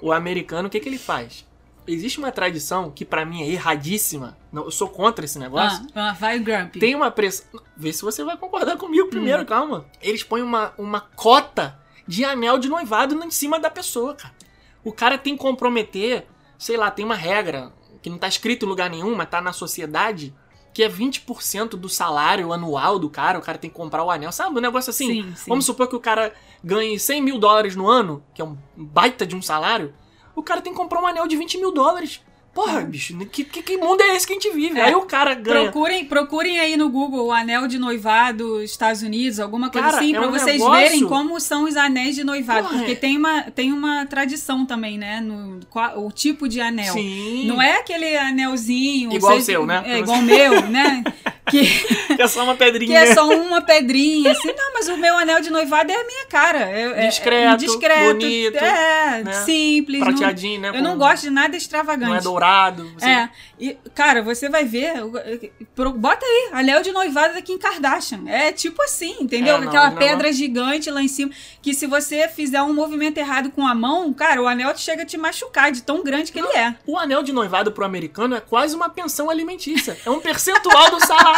[0.00, 1.44] o americano, o que, que ele faz?
[1.84, 4.38] Existe uma tradição que pra mim é erradíssima.
[4.52, 5.84] Não, eu sou contra esse negócio.
[5.96, 6.78] Ah, ah, vai o Grumpy.
[6.78, 7.44] Tem uma pressão.
[7.76, 9.10] Vê se você vai concordar comigo Hum.
[9.10, 9.84] primeiro, calma.
[10.00, 11.76] Eles põem uma, uma cota
[12.06, 14.32] de anel de noivado em cima da pessoa, cara.
[14.84, 16.24] O cara tem que comprometer,
[16.56, 19.52] sei lá, tem uma regra que não tá escrito em lugar nenhum, mas tá na
[19.52, 20.32] sociedade,
[20.72, 23.38] que é 20% do salário anual do cara.
[23.38, 24.56] O cara tem que comprar o anel, sabe?
[24.56, 25.22] Um negócio assim.
[25.22, 25.44] Sim, sim.
[25.48, 29.26] Vamos supor que o cara ganhe 100 mil dólares no ano, que é um baita
[29.26, 29.94] de um salário.
[30.34, 32.22] O cara tem que comprar um anel de 20 mil dólares.
[32.54, 34.78] Porra, bicho, que, que, que mundo é esse que a gente vive?
[34.78, 34.82] É.
[34.84, 35.62] Aí o cara ganha.
[35.70, 40.14] Procurem, procurem aí no Google o anel de noivado Estados Unidos, alguma coisa Cara, assim,
[40.14, 42.64] é pra um vocês negócio- verem como são os anéis de noivado.
[42.68, 42.94] Porra, porque é.
[42.94, 45.20] tem uma, tem uma tradição também, né?
[45.22, 46.92] No, qual- o tipo de anel.
[46.92, 47.46] Sim.
[47.46, 49.10] Não é aquele anelzinho.
[49.14, 49.82] Igual o seja- seu, né?
[49.86, 51.02] É igual o meu, né?
[51.50, 51.66] Que,
[52.16, 52.90] Que é só uma pedrinha.
[52.90, 54.52] que é só uma pedrinha, assim.
[54.52, 56.58] Não, mas o meu anel de noivado é a minha cara.
[56.60, 59.32] É, Discreto, é discreto, bonito, é, né?
[59.44, 60.00] simples.
[60.00, 60.72] não- prateadinho, né?
[60.74, 62.10] eu não gosto de nada extravagante.
[62.10, 62.88] Não é dourado.
[62.96, 63.06] Você...
[63.08, 63.28] É,
[63.58, 64.92] e, cara, você vai ver.
[65.96, 68.22] Bota aí, anel de noivado da Kim Kardashian.
[68.26, 69.56] É tipo assim, entendeu?
[69.56, 71.32] É, não, Aquela não, pedra gigante lá em cima.
[71.60, 75.06] Que se você fizer um movimento errado com a mão, cara, o anel chega a
[75.06, 76.74] te machucar de tão grande que ele é.
[76.86, 79.96] O anel de noivado pro americano é quase uma pensão alimentícia.
[80.04, 81.31] É um percentual do salário.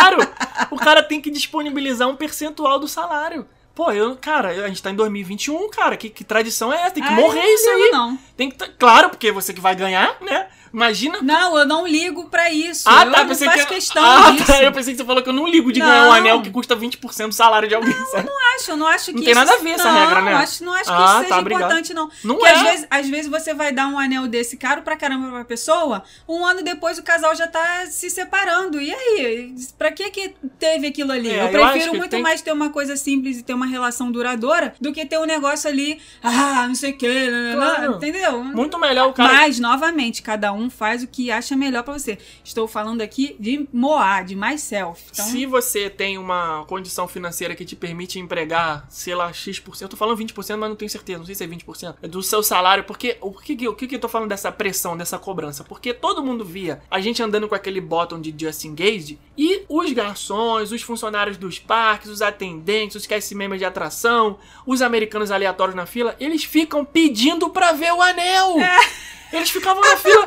[0.70, 3.47] O cara tem que disponibilizar um percentual do salário.
[3.74, 5.97] Pô, eu, cara, a gente tá em 2021, cara.
[5.97, 6.92] Que, que tradição é essa?
[6.92, 7.90] Tem que Ai, morrer isso aí.
[7.90, 8.18] Não.
[8.36, 10.47] Tem que tá- Claro, porque você que vai ganhar, né?
[10.75, 11.20] Imagina.
[11.22, 12.83] não, eu não ligo pra isso.
[12.89, 13.18] Ah, eu tá.
[13.20, 13.64] não Pensei que...
[13.66, 14.47] questão ah, disso.
[14.47, 14.62] tá.
[14.62, 16.12] Eu pensei que você falou que eu não ligo de ganhar um Não.
[16.12, 17.95] anel que custa 20% do salário de alguém.
[18.11, 18.27] sabe?
[18.27, 20.20] Não acho, eu não acho que Não tem isso- nada a ver essa não, regra,
[20.22, 20.35] né?
[20.35, 21.62] Acho, não acho que Ah, isso seja tá, obrigado.
[21.64, 22.11] importante, não.
[22.25, 22.55] Não Porque é.
[22.57, 26.03] às vezes, às vezes você vai dar um anel desse caro pra caramba pra pessoa,
[26.29, 28.81] um ano depois o casal já tá se separando.
[28.81, 29.55] E aí?
[29.79, 31.31] Pra que que teve aquilo ali?
[31.31, 33.66] É, eu eu prefiro que muito tem- mais ter uma coisa simples e ter uma
[33.66, 37.93] relação duradoura do que ter um negócio ali, ah, não sei o que, Claro.
[37.95, 38.43] entendeu?
[38.43, 39.33] Muito melhor o cara.
[39.33, 42.19] Mas, novamente, cada um faz o que acha melhor pra você.
[42.45, 45.05] Estou falando aqui de Moá, de myself.
[45.12, 49.89] Então, Se você tem uma condição financeira que te permite empregar, sei lá, X%, eu
[49.89, 52.43] tô falando 20%, mas não tenho certeza, não sei se é 20%, é do seu
[52.43, 55.65] salário, porque o que, o que, que eu tô falando dessa pressão, dessa cobrança?
[55.65, 59.93] Porque todo mundo via a gente andando com aquele bottom de Just Engaged e os
[59.93, 65.75] garçons, os funcionários dos parques, os atendentes, os cast members de atração, os americanos aleatórios
[65.75, 68.57] na fila, eles ficam pedindo pra ver o anel!
[69.35, 70.26] Eles ficavam na fila.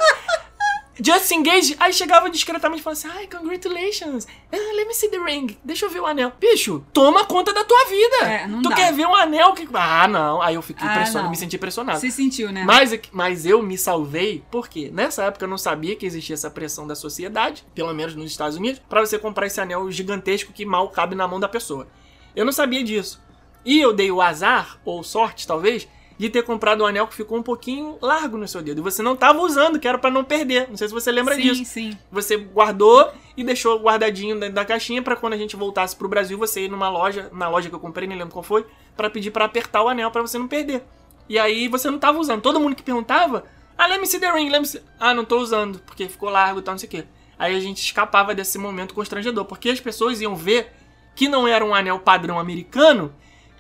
[0.99, 5.20] Just engage, aí chegava discretamente e falava assim: Ai, congratulations, Ah, let me see the
[5.20, 6.32] ring, deixa eu ver o anel.
[6.39, 8.16] Bicho, toma conta da tua vida.
[8.26, 8.76] É, não tu dá.
[8.76, 9.68] quer ver um anel que.
[9.76, 10.41] Ah, não.
[10.41, 11.99] Aí eu fiquei Ah, pressionado, me senti pressionado.
[11.99, 12.64] se sentiu, né?
[12.66, 16.49] Mas, é mas eu me salvei porque nessa época eu não sabia que existia essa
[16.49, 20.66] pressão da sociedade, pelo menos nos Estados Unidos, pra você comprar esse anel gigantesco que
[20.66, 21.88] mal cabe na mão da pessoa.
[22.36, 23.22] Eu não sabia disso.
[23.64, 25.88] E eu dei o azar, ou sorte talvez,
[26.18, 28.80] de ter comprado um anel que ficou um pouquinho largo no seu dedo.
[28.80, 30.68] E você não tava usando, que era pra não perder.
[30.68, 31.65] Não sei se você lembra sim, disso.
[31.65, 31.97] sim.
[32.11, 36.38] Você guardou e deixou guardadinho dentro da caixinha pra quando a gente voltasse pro Brasil
[36.38, 38.65] você ir numa loja, na loja que eu comprei, nem lembro qual foi,
[38.95, 40.84] pra pedir pra apertar o anel pra você não perder.
[41.30, 42.41] E aí você não tava usando.
[42.41, 43.43] Todo mundo que perguntava,
[43.78, 44.82] ah, let me see the ring, see...
[44.99, 47.05] Ah, não tô usando, porque ficou largo e tal, não sei o quê.
[47.38, 50.74] Aí a gente escapava desse momento constrangedor, porque as pessoas iam ver
[51.15, 53.13] que não era um anel padrão americano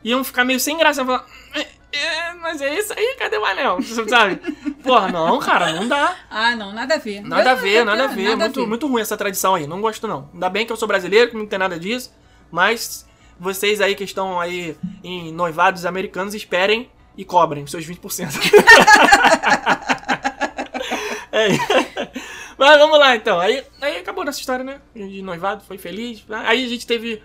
[0.03, 1.05] iam ficar meio sem graça.
[1.05, 1.25] Falar,
[1.91, 3.77] "É, mas é isso aí, cadê o anel?
[4.07, 4.35] Sabe?
[4.83, 6.15] Porra, não, cara, não dá.
[6.29, 7.21] Ah, não, nada a ver.
[7.21, 8.29] Nada a ver, nada a ver.
[8.29, 9.65] nada muito, muito ruim essa tradição aí.
[9.67, 10.29] Não gosto, não.
[10.33, 12.13] Ainda bem que eu sou brasileiro, que não tem nada disso.
[12.51, 13.07] Mas
[13.39, 18.29] vocês aí que estão aí em noivados americanos, esperem e cobrem os seus 20%.
[21.29, 21.49] É.
[22.57, 23.39] Mas vamos lá então.
[23.39, 24.81] Aí, aí acabou nossa história, né?
[24.95, 26.23] De noivado, foi feliz.
[26.29, 27.21] Aí a gente teve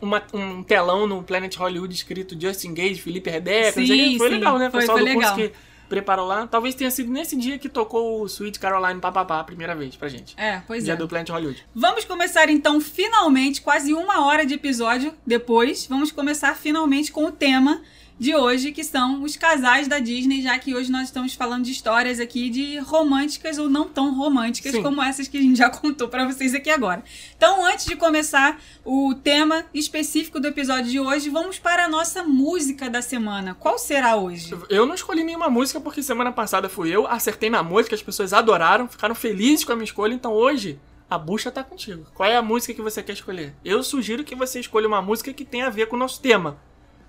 [0.00, 3.72] uma- um telão no Planet Hollywood escrito Justin Gage, Felipe Rebeca.
[3.80, 4.70] Sim, foi legal, né?
[4.70, 5.50] Foi- pessoal foi do curso legal.
[5.50, 5.56] que
[5.88, 6.46] preparou lá.
[6.46, 10.08] Talvez tenha sido nesse dia que tocou o Sweet Caroline Papapá a primeira vez pra
[10.08, 10.34] gente.
[10.36, 10.96] É, pois dia é.
[10.96, 11.64] do Planet Hollywood.
[11.74, 17.30] Vamos começar então, finalmente, quase uma hora de episódio depois, vamos começar finalmente com o
[17.32, 17.82] tema
[18.18, 21.72] de hoje, que são os casais da Disney, já que hoje nós estamos falando de
[21.72, 24.82] histórias aqui de românticas ou não tão românticas Sim.
[24.82, 27.04] como essas que a gente já contou pra vocês aqui agora.
[27.36, 32.22] Então, antes de começar o tema específico do episódio de hoje, vamos para a nossa
[32.22, 33.54] música da semana.
[33.54, 34.56] Qual será hoje?
[34.70, 38.32] Eu não escolhi nenhuma música porque semana passada fui eu, acertei na música, as pessoas
[38.32, 42.06] adoraram, ficaram felizes com a minha escolha, então hoje a bucha tá contigo.
[42.14, 43.54] Qual é a música que você quer escolher?
[43.64, 46.58] Eu sugiro que você escolha uma música que tenha a ver com o nosso tema.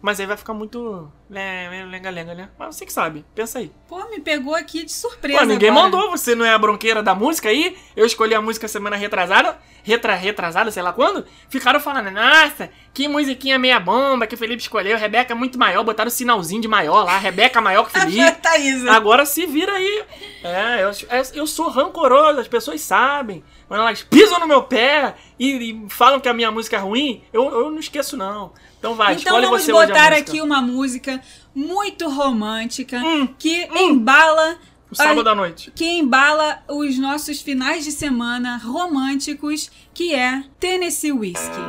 [0.02, 2.50] Mas aí vai ficar muito lenga-lenga, né?
[2.58, 3.72] Mas você que sabe, pensa aí.
[3.88, 5.40] Pô, me pegou aqui de surpresa.
[5.40, 5.86] Pô, ninguém agora.
[5.86, 7.76] mandou, você não é a bronqueira da música aí?
[7.96, 9.58] Eu escolhi a música semana retrasada,
[9.88, 11.26] retra, retrasada, sei lá quando.
[11.50, 15.82] Ficaram falando, nossa, que musiquinha meia bomba que o Felipe escolheu, Rebeca é muito maior,
[15.86, 18.32] botaram o sinalzinho de maior lá, Rebeca maior que Felipe.
[18.42, 18.92] Thaísa.
[18.92, 20.04] Agora se vira aí.
[20.44, 23.42] É, eu, é, eu sou rancoroso, as pessoas sabem.
[23.66, 27.24] Quando elas pisam no meu pé e, e falam que a minha música é ruim,
[27.32, 28.52] eu, eu não esqueço, não.
[28.78, 31.22] Então vai, Então vamos botar aqui uma música
[31.56, 35.72] muito romântica Hum, que embala O sábado à noite.
[35.76, 41.62] que embala os nossos finais de semana românticos, que é Tennessee Whiskey.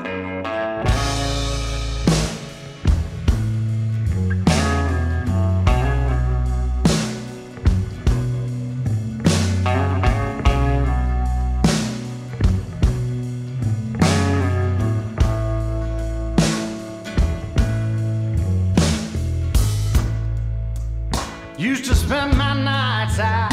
[21.59, 22.88] Used to spend my nights
[23.21, 23.53] out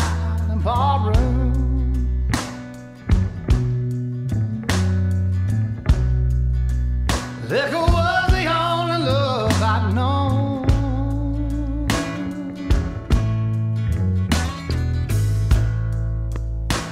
[0.52, 1.54] in ballroom.
[7.50, 10.66] Liquor was the only love I'd known.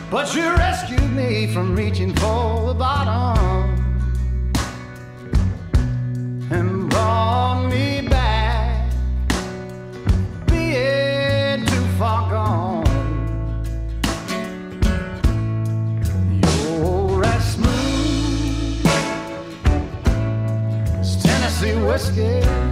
[0.09, 3.73] But you rescued me from reaching for the bottom
[6.51, 6.82] and
[21.93, 22.62] whiskey.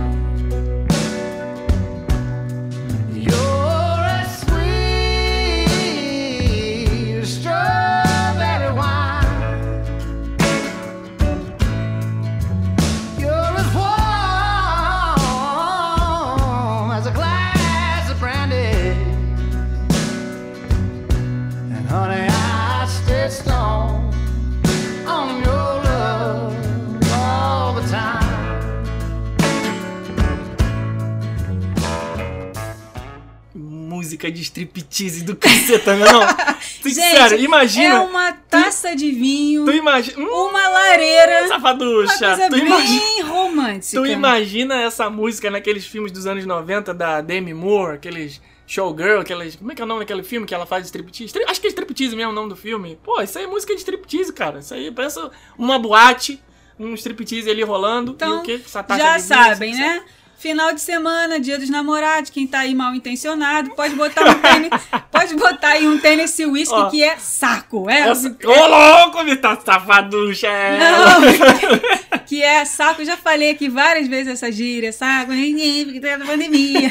[34.21, 36.21] Música de striptease do caceta, não.
[36.83, 37.95] Gente, Sério, imagina.
[37.95, 40.19] é uma taça de vinho, Tu imagina.
[40.19, 42.17] Hum, uma lareira, uma safaducha.
[42.35, 43.25] coisa Tu bem imagina.
[43.25, 43.99] romântica.
[44.01, 49.55] Tu imagina essa música naqueles filmes dos anos 90 da Demi Moore, aqueles showgirl, aqueles.
[49.55, 51.25] Como é que é o nome daquele filme que ela faz striptease?
[51.25, 52.99] Stri- Acho que é striptease mesmo o nome do filme.
[53.03, 54.59] Pô, isso aí é música de striptease, cara.
[54.59, 55.19] Isso aí parece
[55.57, 56.39] uma boate,
[56.79, 58.11] um striptease ali rolando.
[58.11, 58.53] e Então, o que?
[58.53, 60.03] Essa taça já de vinho, sabem, né?
[60.41, 64.71] Final de semana, dia dos namorados, quem tá aí mal intencionado, pode botar um tênis,
[65.11, 66.89] pode botar aí um Tennessee Whiskey Ó.
[66.89, 67.87] que é saco.
[67.87, 68.35] É, Essa...
[68.43, 70.47] Ô, louco, me tá safaducha!
[70.47, 70.79] é.
[70.79, 73.03] Não, que é saco.
[73.03, 76.89] Eu já falei aqui várias vezes essa gíria, saco, porque tá na pandemia.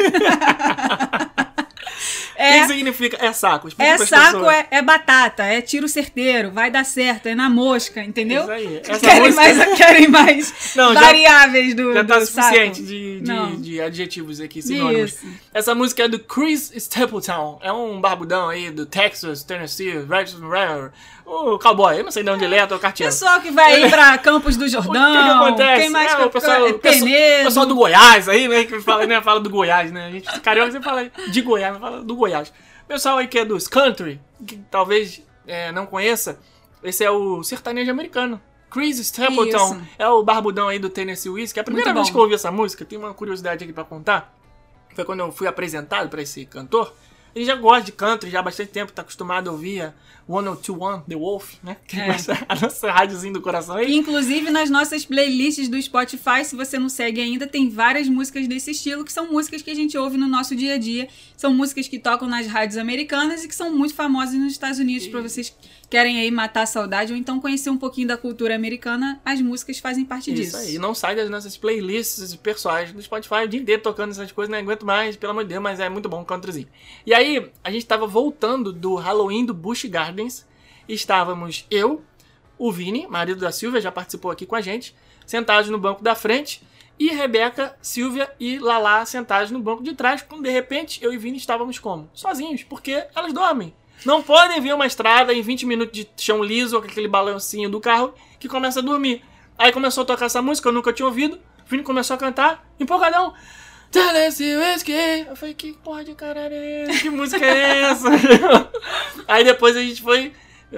[2.40, 3.18] O que É, significa?
[3.20, 3.68] É saco.
[3.68, 8.02] Explica é saco, é, é batata, é tiro certeiro, vai dar certo, é na mosca,
[8.02, 8.40] entendeu?
[8.42, 8.80] Isso aí.
[8.88, 12.88] Essa Querem, música- mais, querem mais Não, já- variáveis do, Já tá do suficiente saco?
[12.88, 15.12] de, de, de adjetivos aqui, sinônimos.
[15.12, 15.26] Isso.
[15.52, 17.60] Essa música é do Chris Stapleton.
[17.62, 20.90] É um barbudão aí do Texas, Tennessee, River.
[21.32, 23.12] O cowboy, não sei de onde ele é, tô carteando.
[23.12, 25.12] Pessoal que vai aí pra Campos do O Jordão.
[25.12, 25.80] que, que acontece?
[25.82, 27.42] Quem mais é, o pessoal, é o Penedo.
[27.42, 28.64] o pessoal do Goiás aí, né?
[28.64, 30.06] Que fala, né, fala do Goiás, né?
[30.06, 32.52] A gente, carioca, você fala de Goiás, mas fala do Goiás.
[32.88, 36.40] Pessoal aí que é dos country, que talvez é, não conheça,
[36.82, 38.40] esse é o sertanejo americano.
[38.68, 39.82] Chris Stapleton Isso.
[40.00, 41.60] é o barbudão aí do Tennessee Whiskey.
[41.60, 44.34] É a primeira vez que eu ouvi essa música, tem uma curiosidade aqui pra contar.
[44.96, 46.92] Foi quando eu fui apresentado pra esse cantor.
[47.34, 49.92] Ele já gosta de country já há bastante tempo, tá acostumado a ouvir
[50.30, 51.76] 1021 The Wolf, né?
[51.86, 52.16] Que É.
[52.48, 53.94] a nossa rádiozinho do coração aí.
[53.94, 58.70] Inclusive, nas nossas playlists do Spotify, se você não segue ainda, tem várias músicas desse
[58.70, 61.08] estilo, que são músicas que a gente ouve no nosso dia a dia.
[61.36, 65.06] São músicas que tocam nas rádios americanas e que são muito famosas nos Estados Unidos.
[65.08, 65.56] Pra vocês que
[65.90, 69.78] querem aí matar a saudade ou então conhecer um pouquinho da cultura americana, as músicas
[69.78, 70.56] fazem parte Isso disso.
[70.56, 74.50] aí, não sai das nossas playlists pessoais do Spotify o dia inteiro tocando essas coisas,
[74.50, 76.68] não aguento mais, pelo amor de Deus, mas é muito bom o countryzinho.
[77.04, 80.19] E aí, a gente tava voltando do Halloween do Busch Gardens,
[80.88, 82.02] estávamos eu,
[82.58, 84.94] o Vini, marido da Silvia, já participou aqui com a gente,
[85.24, 86.62] sentados no banco da frente,
[86.98, 91.16] e Rebeca, Silvia e Lala sentados no banco de trás, quando de repente eu e
[91.16, 92.10] Vini estávamos como?
[92.12, 93.74] Sozinhos, porque elas dormem.
[94.04, 97.80] Não podem ver uma estrada em 20 minutos de chão liso com aquele balancinho do
[97.80, 99.22] carro que começa a dormir.
[99.56, 101.36] Aí começou a tocar essa música, eu nunca tinha ouvido.
[101.36, 103.32] O Vini começou a cantar, empolgadão.
[103.90, 105.26] Tennessee Whiskey.
[105.28, 107.00] Eu falei, que porra de caralho é essa?
[107.00, 108.08] Que música é essa?
[109.26, 110.32] aí depois a gente foi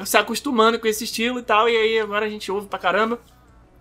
[0.04, 3.18] se acostumando com esse estilo e tal, e aí agora a gente ouve pra caramba.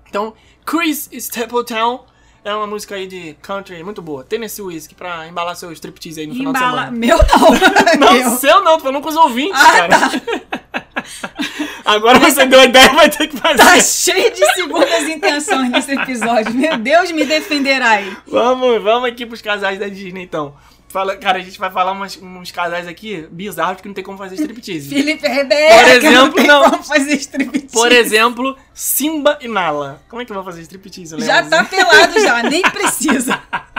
[0.10, 0.34] Então,
[0.66, 2.06] Chris Stapleton
[2.44, 4.24] é uma música aí de country muito boa.
[4.24, 6.86] Tennessee Whiskey pra embalar seu striptease aí no final de Embala...
[6.86, 6.98] semana.
[6.98, 7.52] Meu não.
[8.08, 8.30] Não, Meu.
[8.38, 9.96] seu não, tô falando com os ouvintes, Ah, cara.
[11.92, 13.58] Agora você deu a ideia, vai ter que fazer.
[13.58, 16.54] Tá cheio de segundas intenções nesse episódio.
[16.54, 18.16] Meu Deus, me defenderá aí.
[18.28, 20.56] Vamos, vamos aqui pros casais da Disney, então.
[20.88, 24.18] Fala, cara, a gente vai falar umas- uns casais aqui bizarros que não tem como
[24.18, 24.90] fazer striptease.
[24.90, 25.76] Felipe Rebeca.
[25.76, 26.64] Por exemplo, não.
[26.70, 26.84] não.
[26.84, 27.68] fazer striptease.
[27.72, 30.02] Por exemplo, Simba e Nala.
[30.10, 31.16] Como é que eu vou fazer striptease?
[31.22, 33.42] Já tá pelado já, nem precisa.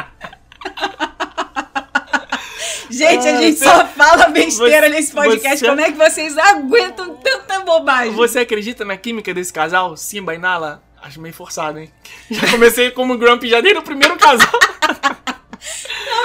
[2.93, 5.59] Gente, a Ah, gente você- só fala besteira você- nesse podcast.
[5.59, 8.13] você- Como é que vocês aguentam tanta bobagem?
[8.13, 10.83] Você acredita na química desse casal, Simba e Nala?
[11.03, 11.91] Acho meio forçado, hein?
[12.31, 14.49] Já comecei como Grumpy já desde o primeiro casal.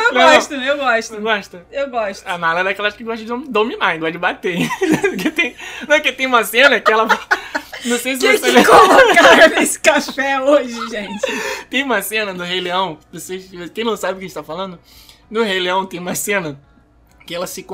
[0.08, 0.22] eu não.
[0.34, 1.22] gosto, eu gosto.
[1.22, 1.66] gosta?
[1.72, 2.28] Eu gosto.
[2.28, 4.58] A Nala é daquelas que gosta de dom- dominar, gosta de bater.
[5.02, 5.56] Porque tem,
[5.88, 7.08] não é que tem uma cena que ela.
[7.86, 11.22] Não sei se Que você que colocaram nesse café hoje, gente?
[11.70, 14.44] Tem uma cena do Rei Leão, vocês, quem não sabe o que a gente tá
[14.44, 14.80] falando,
[15.30, 16.60] no Rei Leão tem uma cena
[17.26, 17.66] que ela se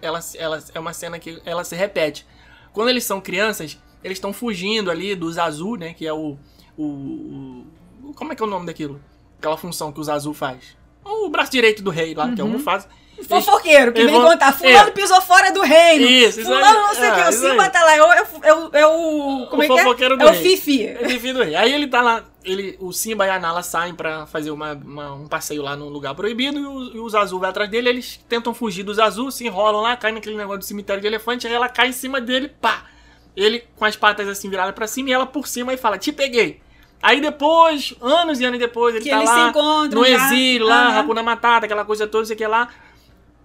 [0.00, 2.26] ela, ela é uma cena que ela se repete.
[2.72, 6.36] Quando eles são crianças, eles estão fugindo ali do Zazu, né, que é o,
[6.76, 6.84] o,
[8.02, 9.00] o- como é que é o nome daquilo?
[9.38, 10.76] Aquela função que o Zazu faz.
[11.04, 12.88] O braço direito do rei lá, que é o Mufasa.
[13.26, 14.52] Fofoqueiro, que vem vão- contar.
[14.52, 14.90] Fulano é.
[14.90, 16.06] pisou fora do reino.
[16.06, 17.28] Isso, isso Fulano não sei o É, que.
[17.28, 17.96] O Simba tá lá.
[17.96, 20.08] É o, é o, é o, é o- como O é que é?
[20.16, 20.34] do É o.
[20.34, 20.82] Fifi.
[20.82, 21.56] Ele filho do rei.
[21.56, 25.12] Aí ele tá lá, ele, o Simba e a Nala saem pra fazer uma, uma-
[25.14, 27.88] um passeio lá num lugar proibido e o, e o Zazu vai atrás dele.
[27.88, 31.46] Eles tentam fugir do Zazu, se enrolam lá, caem naquele negócio do cemitério de elefante.
[31.46, 32.84] Aí ela cai em cima dele, pá!
[33.36, 36.10] Ele com as patas assim viradas pra cima e ela por cima e fala: Te
[36.12, 36.60] peguei.
[37.00, 39.52] Aí depois, anos e anos depois, ele Que tá lá
[39.88, 41.00] no exílio, lá, Aham.
[41.00, 42.68] Hakuna Matata, aquela coisa toda, isso aqui lá.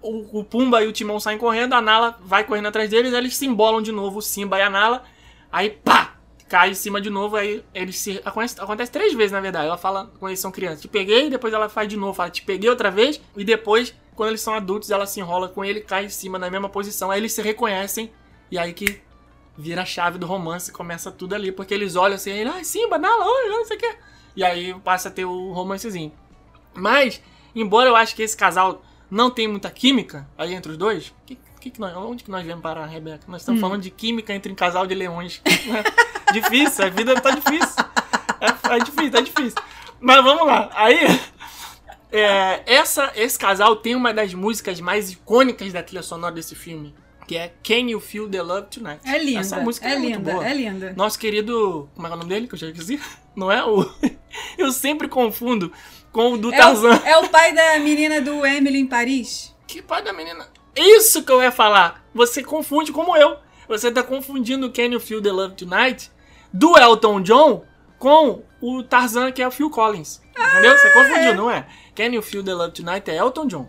[0.04, 3.36] O, o Pumba e o Timão saem correndo, a Nala vai correndo atrás deles, eles
[3.36, 5.04] se embolam de novo, o Simba e a Nala.
[5.51, 6.16] Aí, pá!
[6.49, 8.22] Cai em cima de novo, aí eles se.
[8.24, 9.66] Acontece, acontece três vezes, na verdade.
[9.66, 12.43] Ela fala quando eles são crianças, te peguei, depois ela faz de novo, fala, te
[12.43, 16.06] peguei outra vez, e depois, quando eles são adultos, ela se enrola com ele, cai
[16.06, 17.10] em cima na mesma posição.
[17.10, 18.12] Aí eles se reconhecem,
[18.51, 19.01] e aí que
[19.58, 23.26] vira a chave do romance, começa tudo ali, porque eles olham assim, ai, Simba, Nala,
[23.26, 23.95] oi, não sei o que.
[24.36, 26.12] E aí passa a ter o romancezinho.
[26.74, 27.22] Mas,
[27.56, 28.84] embora eu acho que esse casal
[29.14, 32.43] não tem muita química aí entre os dois, que, que que nós, onde que nós
[32.43, 33.24] viemos parar, Rebeca?
[33.28, 35.39] Nós estamos falando de química entre um casal de leões.
[35.68, 35.84] né?
[36.34, 37.86] difícil, a vida tá difícil.
[38.41, 39.61] É, é difícil, tá difícil.
[40.01, 40.70] Mas vamos lá.
[40.74, 40.97] Aí,
[42.11, 46.95] é, essa, esse casal tem uma das músicas mais icônicas da trilha sonora desse filme,
[47.28, 49.07] que é Can You Feel the Love Tonight?
[49.07, 49.41] É linda.
[49.41, 50.47] Essa música é, é, muito linda, boa.
[50.47, 50.93] é linda.
[50.97, 51.88] Nosso querido.
[51.93, 52.47] Como é é o nome dele?
[52.47, 52.99] Que eu já esqueci.
[53.36, 53.88] Não é o.
[54.57, 55.72] Eu sempre confundo
[56.14, 56.91] com o do É Tarzan.
[56.97, 59.53] o, é o pai da menina do Emily em Paris.
[59.68, 60.47] Que pai da menina?
[60.76, 62.05] Isso que eu ia falar.
[62.14, 63.36] Você confunde como eu.
[63.68, 66.11] Você tá confundindo Can You Feel the Love Tonight
[66.53, 67.66] do Elton John
[67.97, 70.22] com o Tarzan, que é o Phil Collins.
[70.38, 70.78] Entendeu?
[70.78, 71.66] Você confundiu, não é?
[71.95, 73.68] Can You Feel the Love Tonight é Elton John.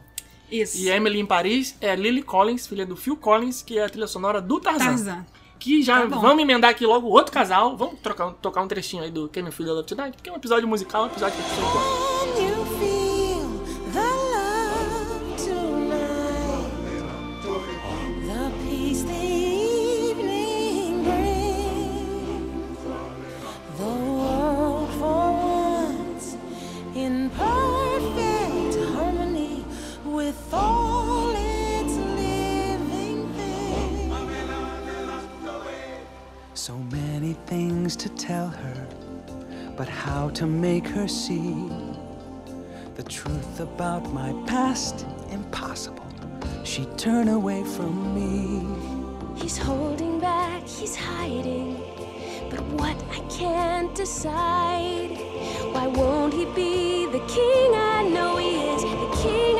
[0.51, 0.77] Isso.
[0.79, 4.07] E Emily em Paris é Lily Collins, filha do Phil Collins, que é a trilha
[4.07, 4.85] sonora do Tarzan.
[4.85, 5.27] Tarzan.
[5.65, 7.75] Que já Tá vamos emendar aqui logo outro casal.
[7.75, 10.33] Vamos trocar, tocar um trechinho aí do Can You Feel the Love Tonight, porque é
[10.33, 12.84] um episódio musical, um episódio que a gosta.
[37.47, 38.87] Things to tell her,
[39.77, 41.69] but how to make her see
[42.95, 45.07] the truth about my past?
[45.31, 46.07] Impossible.
[46.65, 49.41] She'd turn away from me.
[49.41, 51.77] He's holding back, he's hiding.
[52.51, 55.19] But what I can't decide.
[55.73, 58.83] Why won't he be the king I know he is?
[58.83, 59.54] The king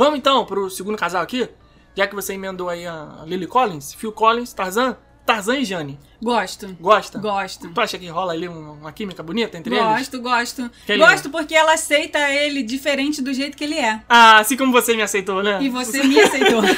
[0.00, 1.46] Vamos então pro segundo casal aqui.
[1.94, 4.96] Já que você emendou aí a Lily Collins, Phil Collins, Tarzan,
[5.26, 5.98] Tarzan e Jane.
[6.22, 6.74] Gosto.
[6.80, 7.18] Gosta?
[7.18, 7.68] Gosto.
[7.68, 9.86] Tu acha que rola ali um- uma química bonita entre eles?
[9.86, 10.70] Gosto, gosto.
[10.96, 14.00] Gosto porque ela aceita ele diferente do jeito que ele é.
[14.08, 15.58] Ah, assim como você me aceitou, né?
[15.60, 16.62] E você me aceitou.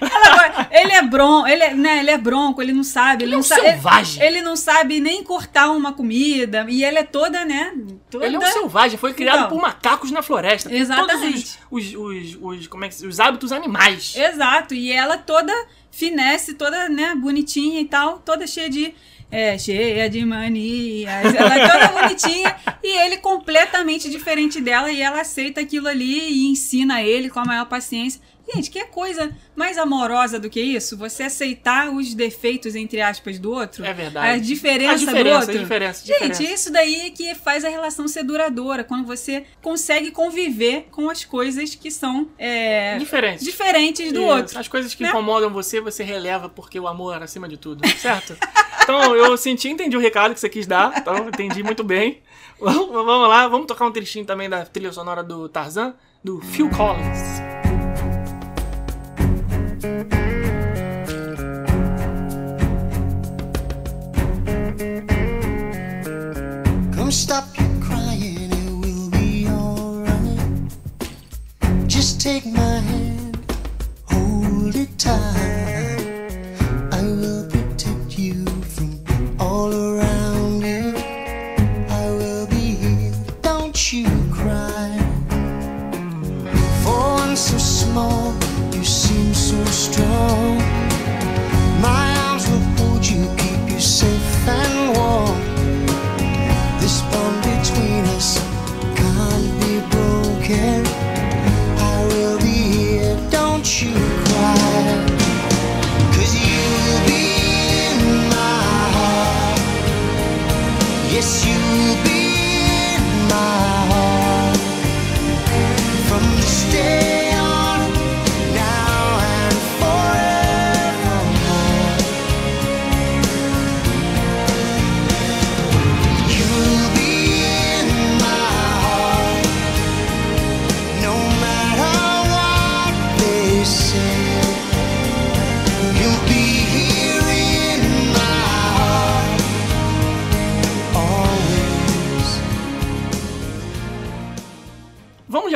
[0.00, 3.32] Ela ele é bronco, ele é, né, ele é bronco, ele não sabe, ele, Ele
[3.32, 4.22] é não um sabe, selvagem.
[4.22, 7.72] Ele, ele não sabe nem cortar uma comida e ela é toda, né,
[8.10, 9.48] toda Ele é um selvagem, foi criado Então.
[9.50, 10.72] por macacos na floresta.
[10.74, 11.58] Exatamente.
[11.70, 14.14] Todos os, os, os, os- como é que, os hábitos animais.
[14.16, 15.52] Exato, e ela toda
[15.90, 18.94] finesse, toda, né, bonitinha e tal, toda cheia de
[19.32, 21.34] é, cheia de manias.
[21.34, 26.46] Ela é toda bonitinha e ele completamente diferente dela e ela aceita aquilo ali e
[26.50, 28.20] ensina ele com a maior paciência.
[28.54, 30.96] Gente, que coisa mais amorosa do que isso?
[30.96, 33.84] Você aceitar os defeitos, entre aspas, do outro.
[33.84, 34.26] É verdade.
[34.26, 35.56] A diferença, A diferença, do outro.
[35.56, 36.54] a diferença, a Gente, diferença.
[36.54, 38.82] isso daí é que faz a relação ser duradoura.
[38.82, 43.44] Quando você consegue conviver com as coisas que são é, Diferentes.
[43.44, 44.28] diferentes do Isso.
[44.28, 44.58] outro.
[44.58, 45.10] As coisas que né?
[45.10, 48.36] incomodam você, você releva porque o amor é acima de tudo, certo?
[48.82, 52.20] então eu senti, entendi o recado que você quis dar, então entendi muito bem.
[52.58, 56.68] Vamos, vamos lá, vamos tocar um trechinho também da trilha sonora do Tarzan, do Phil
[56.70, 57.59] Collins.
[59.80, 59.92] Come
[67.10, 67.44] stop
[67.80, 70.70] crying, it will be alright.
[71.86, 73.38] Just take my hand,
[74.04, 76.36] hold it tight.
[76.92, 79.00] I will protect you from
[79.40, 80.92] all around you.
[81.88, 84.90] I will be here, don't you cry.
[86.84, 88.19] For one so small,
[89.92, 90.49] strong.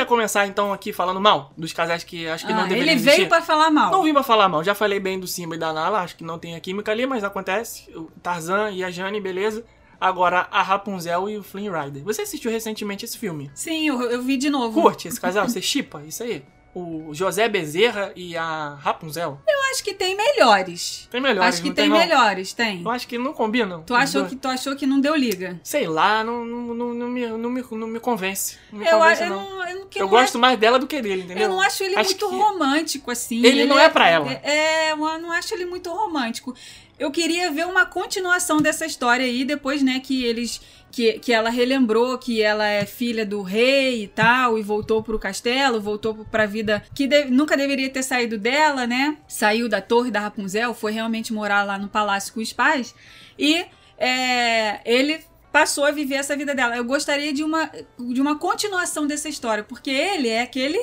[0.05, 3.01] Já começar então aqui falando mal dos casais que acho que não Ah, deveriam ele
[3.01, 3.91] veio pra falar mal.
[3.91, 6.23] Não vim pra falar mal, já falei bem do Simba e da Nala, acho que
[6.23, 7.89] não tem a química ali, mas acontece.
[7.95, 9.65] O Tarzan e a Jane, beleza.
[9.99, 12.03] Agora a Rapunzel e o Flynn Rider.
[12.03, 13.49] Você assistiu recentemente esse filme?
[13.55, 14.81] Sim, eu, eu vi de novo.
[14.81, 15.47] Curte esse casal?
[15.47, 16.43] Você chipa isso aí?
[16.77, 19.39] O José Bezerra e a Rapunzel?
[19.47, 21.07] Eu acho que tem melhores.
[21.09, 21.97] Tem melhores, acho que tem, não?
[21.97, 22.81] melhores, tem.
[22.81, 23.81] Eu acho que não combinam.
[23.83, 24.33] Tu achou dois.
[24.33, 25.57] que, tu achou que não deu liga.
[25.63, 28.57] Sei lá, não, não, não, não me, não, me, não me convence.
[28.73, 29.63] Não me Eu, convence, eu não.
[29.69, 31.43] eu Eu gosto acho- mais dela do que dele, entendeu?
[31.43, 33.45] Eu não acho ele Acho muito romântico, assim.
[33.45, 34.29] Ele não é pra ela.
[34.43, 36.53] É, eu não acho ele muito romântico.
[36.99, 40.61] Eu queria ver uma continuação dessa história aí, depois, né, que eles.
[40.91, 45.19] Que, que ela relembrou que ela é filha do rei e tal, e voltou pro
[45.19, 49.17] castelo, voltou pra vida que de- nunca deveria ter saído dela, né?
[49.27, 52.95] Saiu da torre da Rapunzel, foi realmente morar lá no palácio com os pais.
[53.37, 53.65] E
[53.97, 55.19] é, ele
[55.51, 56.77] passou a viver essa vida dela.
[56.77, 57.69] Eu gostaria de uma,
[57.99, 60.81] de uma continuação dessa história, porque ele é aquele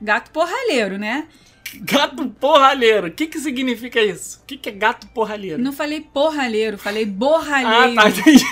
[0.00, 1.28] gato porralheiro, né?
[1.80, 3.06] Gato porralheiro.
[3.06, 4.40] O que que significa isso?
[4.42, 5.62] O que que é gato porralheiro?
[5.62, 7.94] Não falei porralheiro, falei Ah, borralheiro.
[7.94, 8.44] tá, entendi.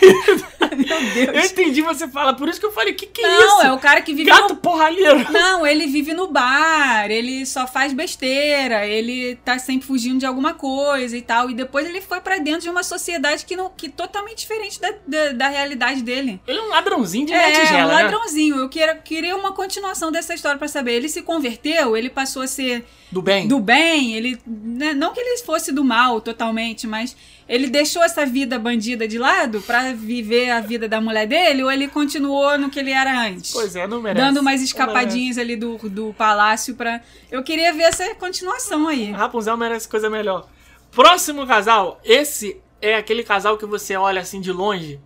[0.86, 1.50] Meu Eu Deus.
[1.52, 3.66] entendi você fala, por isso que eu falei, o que que é Não, isso?
[3.66, 4.56] é o cara que vive Gato no...
[4.56, 5.30] porralheiro.
[5.32, 10.54] Não, ele vive no bar, ele só faz besteira, ele tá sempre fugindo de alguma
[10.54, 11.50] coisa e tal.
[11.50, 14.92] E depois ele foi pra dentro de uma sociedade que, não, que totalmente diferente da,
[15.06, 16.40] da, da realidade dele.
[16.46, 18.02] Ele é um ladrãozinho de É, tigela, um né?
[18.02, 18.56] ladrãozinho.
[18.56, 20.92] Eu queria, queria uma continuação dessa história pra saber.
[20.94, 23.46] Ele se converteu, ele passou a ser Do bem.
[23.48, 24.38] do bem, ele.
[24.46, 27.16] né, não que ele fosse do mal totalmente, mas
[27.50, 31.70] ele deixou essa vida bandida de lado pra viver a vida da mulher dele, ou
[31.70, 33.50] ele continuou no que ele era antes?
[33.50, 34.24] Pois é, não merece.
[34.24, 37.02] Dando umas escapadinhas ali do, do palácio pra.
[37.28, 39.10] Eu queria ver essa continuação aí.
[39.10, 40.48] Rapunzel merece coisa melhor.
[40.92, 42.00] Próximo casal.
[42.04, 45.00] Esse é aquele casal que você olha assim de longe.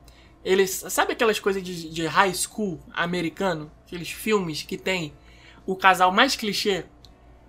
[0.44, 0.84] Eles.
[0.90, 3.72] Sabe aquelas coisas de, de high school americano?
[3.86, 5.14] Aqueles filmes que tem
[5.64, 6.84] o casal mais clichê.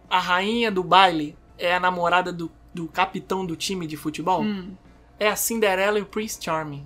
[0.10, 4.42] A rainha do baile é a namorada do, do capitão do time de futebol.
[4.42, 4.72] Hum.
[5.20, 6.86] É a Cinderela e o Prince Charming.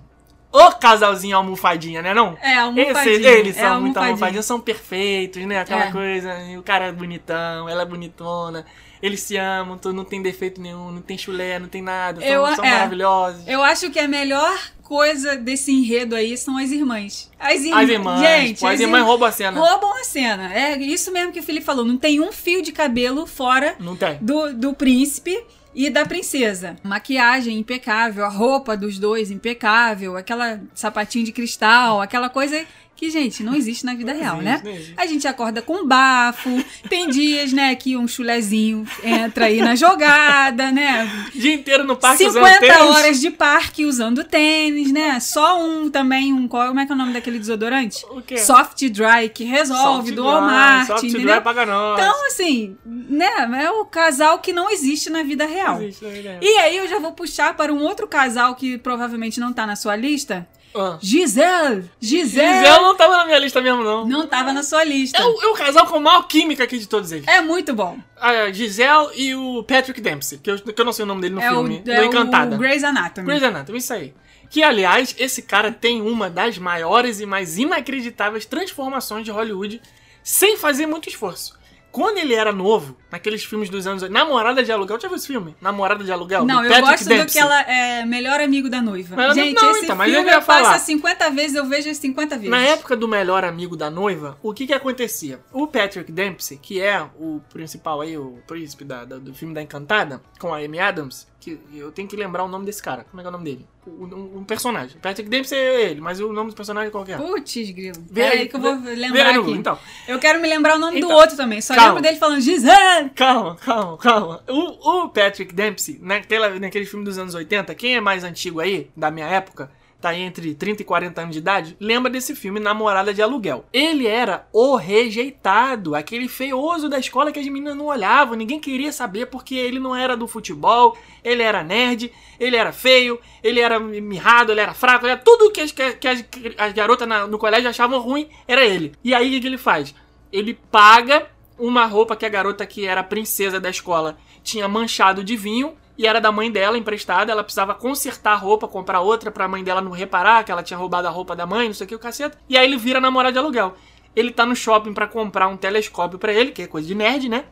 [0.52, 2.36] O casalzinho almofadinha, né não?
[2.42, 3.14] É, almofadinha.
[3.14, 4.06] Esse- eles é, são muito almofadinha.
[4.08, 5.60] almofadinhos, são perfeitos, né?
[5.60, 5.92] Aquela É.
[5.92, 8.66] coisa, o cara é bonitão, ela é bonitona,
[9.00, 12.28] eles se amam, tu- não tem defeito nenhum, não tem chulé, não tem nada, são,
[12.28, 12.70] Eu- são é.
[12.72, 13.46] maravilhosos.
[13.46, 17.30] Eu acho que a melhor coisa desse enredo aí são as irmãs.
[17.38, 17.84] As irmãs.
[17.84, 19.60] As irmãs, Gente, pô, as as irmãs ir- roubam a cena.
[19.60, 20.52] Roubam a cena.
[20.52, 21.84] É isso mesmo que o Felipe falou.
[21.84, 23.76] Não tem um fio de cabelo fora
[24.20, 25.40] do, do príncipe
[25.74, 26.76] e da princesa.
[26.82, 32.64] Maquiagem impecável, a roupa dos dois impecável, aquela sapatinho de cristal, aquela coisa
[33.00, 34.84] que, gente, não existe na vida real, existe, né?
[34.96, 35.02] não.
[35.02, 36.50] A gente acorda com bafo,
[36.88, 41.08] tem dias, né, que um chulezinho entra aí na jogada, né?
[41.34, 42.78] Dia inteiro no parque usando 50 tênis.
[42.96, 45.18] horas de parque usando tênis, né?
[45.18, 46.46] Só um também, um.
[46.46, 48.04] qual- Como é que é o nome daquele desodorante?
[48.10, 48.36] O quê?
[48.36, 51.34] Soft Dry, que resolve, Soft do Walmart, Soft entendeu?
[51.36, 51.98] dry paga nós.
[51.98, 53.30] Então, assim, né?
[53.64, 55.80] É o casal que não existe na vida real.
[55.82, 56.38] Existe, não é?
[56.42, 59.74] E aí eu já vou puxar para um outro casal que provavelmente não tá na
[59.74, 60.46] sua lista.
[60.74, 60.98] Ah.
[61.00, 61.90] Gisele!
[62.00, 62.58] Gisele!
[62.58, 64.06] Gisele não tava na minha lista mesmo, não.
[64.06, 65.20] Não tava na sua lista.
[65.20, 67.26] É o, é o casal com a maior química aqui de todos eles.
[67.26, 67.98] É muito bom.
[68.16, 71.34] A Gisele e o Patrick Dempsey, que eu, que eu não sei o nome dele
[71.34, 71.82] no é filme.
[71.86, 72.56] o, é Encantada.
[72.56, 73.26] o Grey's Anatomy.
[73.26, 74.14] Grey's Anatomy, isso aí.
[74.48, 79.80] Que, aliás, esse cara tem uma das maiores e mais inacreditáveis transformações de Hollywood
[80.22, 81.59] sem fazer muito esforço.
[81.92, 84.08] Quando ele era novo, naqueles filmes dos anos...
[84.08, 85.56] Namorada de Aluguel, já viu esse filme?
[85.60, 86.44] Namorada de Aluguel?
[86.44, 87.26] Não, do eu gosto do Dempsey.
[87.32, 89.16] que ela é melhor amigo da noiva.
[89.16, 90.78] Mas eu Gente, não, esse então, mas eu filme eu passo falar.
[90.78, 92.50] 50 vezes, eu vejo 50 vezes.
[92.50, 95.40] Na época do melhor amigo da noiva, o que que acontecia?
[95.52, 99.60] O Patrick Dempsey, que é o principal aí, o príncipe da- da- do filme da
[99.62, 103.04] Encantada, com a Amy Adams, que eu tenho que lembrar o nome desse cara.
[103.10, 103.66] Como é que é o nome dele?
[103.86, 104.98] O- Um, um personagem.
[105.00, 107.16] Patrick Dempsey é ele, mas o nome do personagem é qualquer.
[107.16, 107.96] Putz, grilo.
[108.10, 109.50] Vê aí, que eu vou lembrar aqui.
[109.52, 109.78] Então.
[110.06, 111.60] Eu quero me lembrar o nome Então, do outro também.
[111.60, 111.88] Só calma.
[111.94, 113.10] lembro dele falando Gisele!
[113.16, 114.44] Calma, calma, calma.
[114.48, 118.90] O, o Patrick Dempsey, naquela, naquele filme dos anos 80, quem é mais antigo aí,
[118.94, 119.70] da minha época,
[120.00, 123.64] tá entre 30 e 40 anos de idade, lembra desse filme Namorada de Aluguel.
[123.72, 128.92] Ele era o rejeitado, aquele feioso da escola que as meninas não olhavam, ninguém queria
[128.92, 133.78] saber porque ele não era do futebol, ele era nerd, ele era feio, ele era
[133.78, 136.24] mirrado, ele era fraco, ele era tudo que as, que as,
[136.56, 138.92] as garotas na- no colégio achavam ruim, era ele.
[139.04, 139.94] E aí o que que ele faz?
[140.32, 141.26] Ele paga
[141.58, 146.06] uma roupa que a garota que era princesa da escola tinha manchado de vinho e
[146.06, 149.82] era da mãe dela emprestada, ela precisava consertar a roupa, comprar outra pra mãe dela
[149.82, 151.98] não reparar que ela tinha roubado a roupa da mãe, não sei o que o
[151.98, 152.38] caceta.
[152.48, 153.76] E aí ele vira namorado de aluguel.
[154.16, 157.28] Ele tá no shopping pra comprar um telescópio pra ele, que é coisa de nerd,
[157.28, 157.44] né?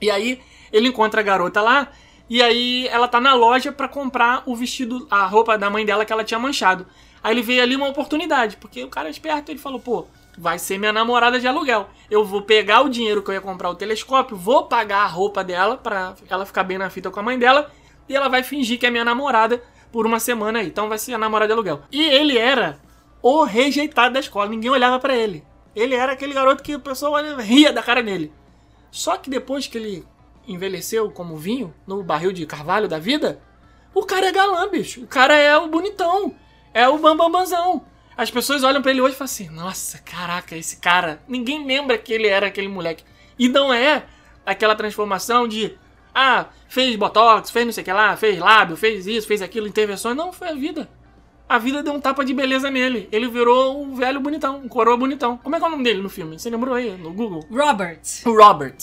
[0.00, 0.40] E aí
[0.72, 1.86] ele encontra a garota lá
[2.28, 6.04] e aí ela tá na loja pra comprar o vestido, a roupa da mãe dela
[6.04, 6.88] que ela tinha manchado.
[7.22, 10.58] Aí ele veio ali uma oportunidade, porque o cara é esperto, ele falou, pô, vai
[10.58, 11.88] ser minha namorada de aluguel.
[12.10, 15.44] Eu vou pegar o dinheiro que eu ia comprar o telescópio, vou pagar a roupa
[15.44, 17.70] dela pra ela ficar bem na fita com a mãe dela
[18.08, 20.66] e ela vai fingir que é minha namorada por uma semana aí.
[20.66, 21.82] Então vai ser a namorada de aluguel.
[21.90, 22.78] E ele era
[23.22, 25.44] o rejeitado da escola, ninguém olhava pra ele.
[25.74, 28.32] Ele era aquele garoto que o pessoal ria da cara dele.
[28.90, 30.06] Só que depois que ele
[30.46, 33.40] envelheceu como vinho no barril de carvalho da vida,
[33.94, 35.02] o cara é galã, bicho.
[35.02, 36.34] O cara é o bonitão.
[36.72, 37.84] É o bambambãzão.
[38.16, 41.20] As pessoas olham pra ele hoje e falam assim: Nossa, caraca, esse cara.
[41.26, 43.04] Ninguém lembra que ele era aquele moleque.
[43.38, 44.04] E não é
[44.44, 45.78] aquela transformação de.
[46.14, 49.66] Ah, fez botox, fez não sei o que lá, fez lábio, fez isso, fez aquilo,
[49.66, 50.16] intervenções.
[50.16, 50.88] Não, foi a vida.
[51.48, 53.08] A vida deu um tapa de beleza nele.
[53.12, 55.36] Ele virou um velho bonitão, um coroa bonitão.
[55.38, 56.38] Como é que é o nome dele no filme?
[56.38, 57.44] Você lembrou aí no Google?
[57.50, 58.00] Robert.
[58.24, 58.76] O Robert.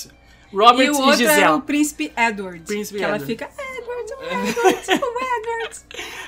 [0.53, 1.41] Robert e o e, outro Gisele.
[1.41, 2.59] era o príncipe Edward.
[2.65, 3.34] Príncipe que ela Edward.
[3.34, 4.13] fica, Edward,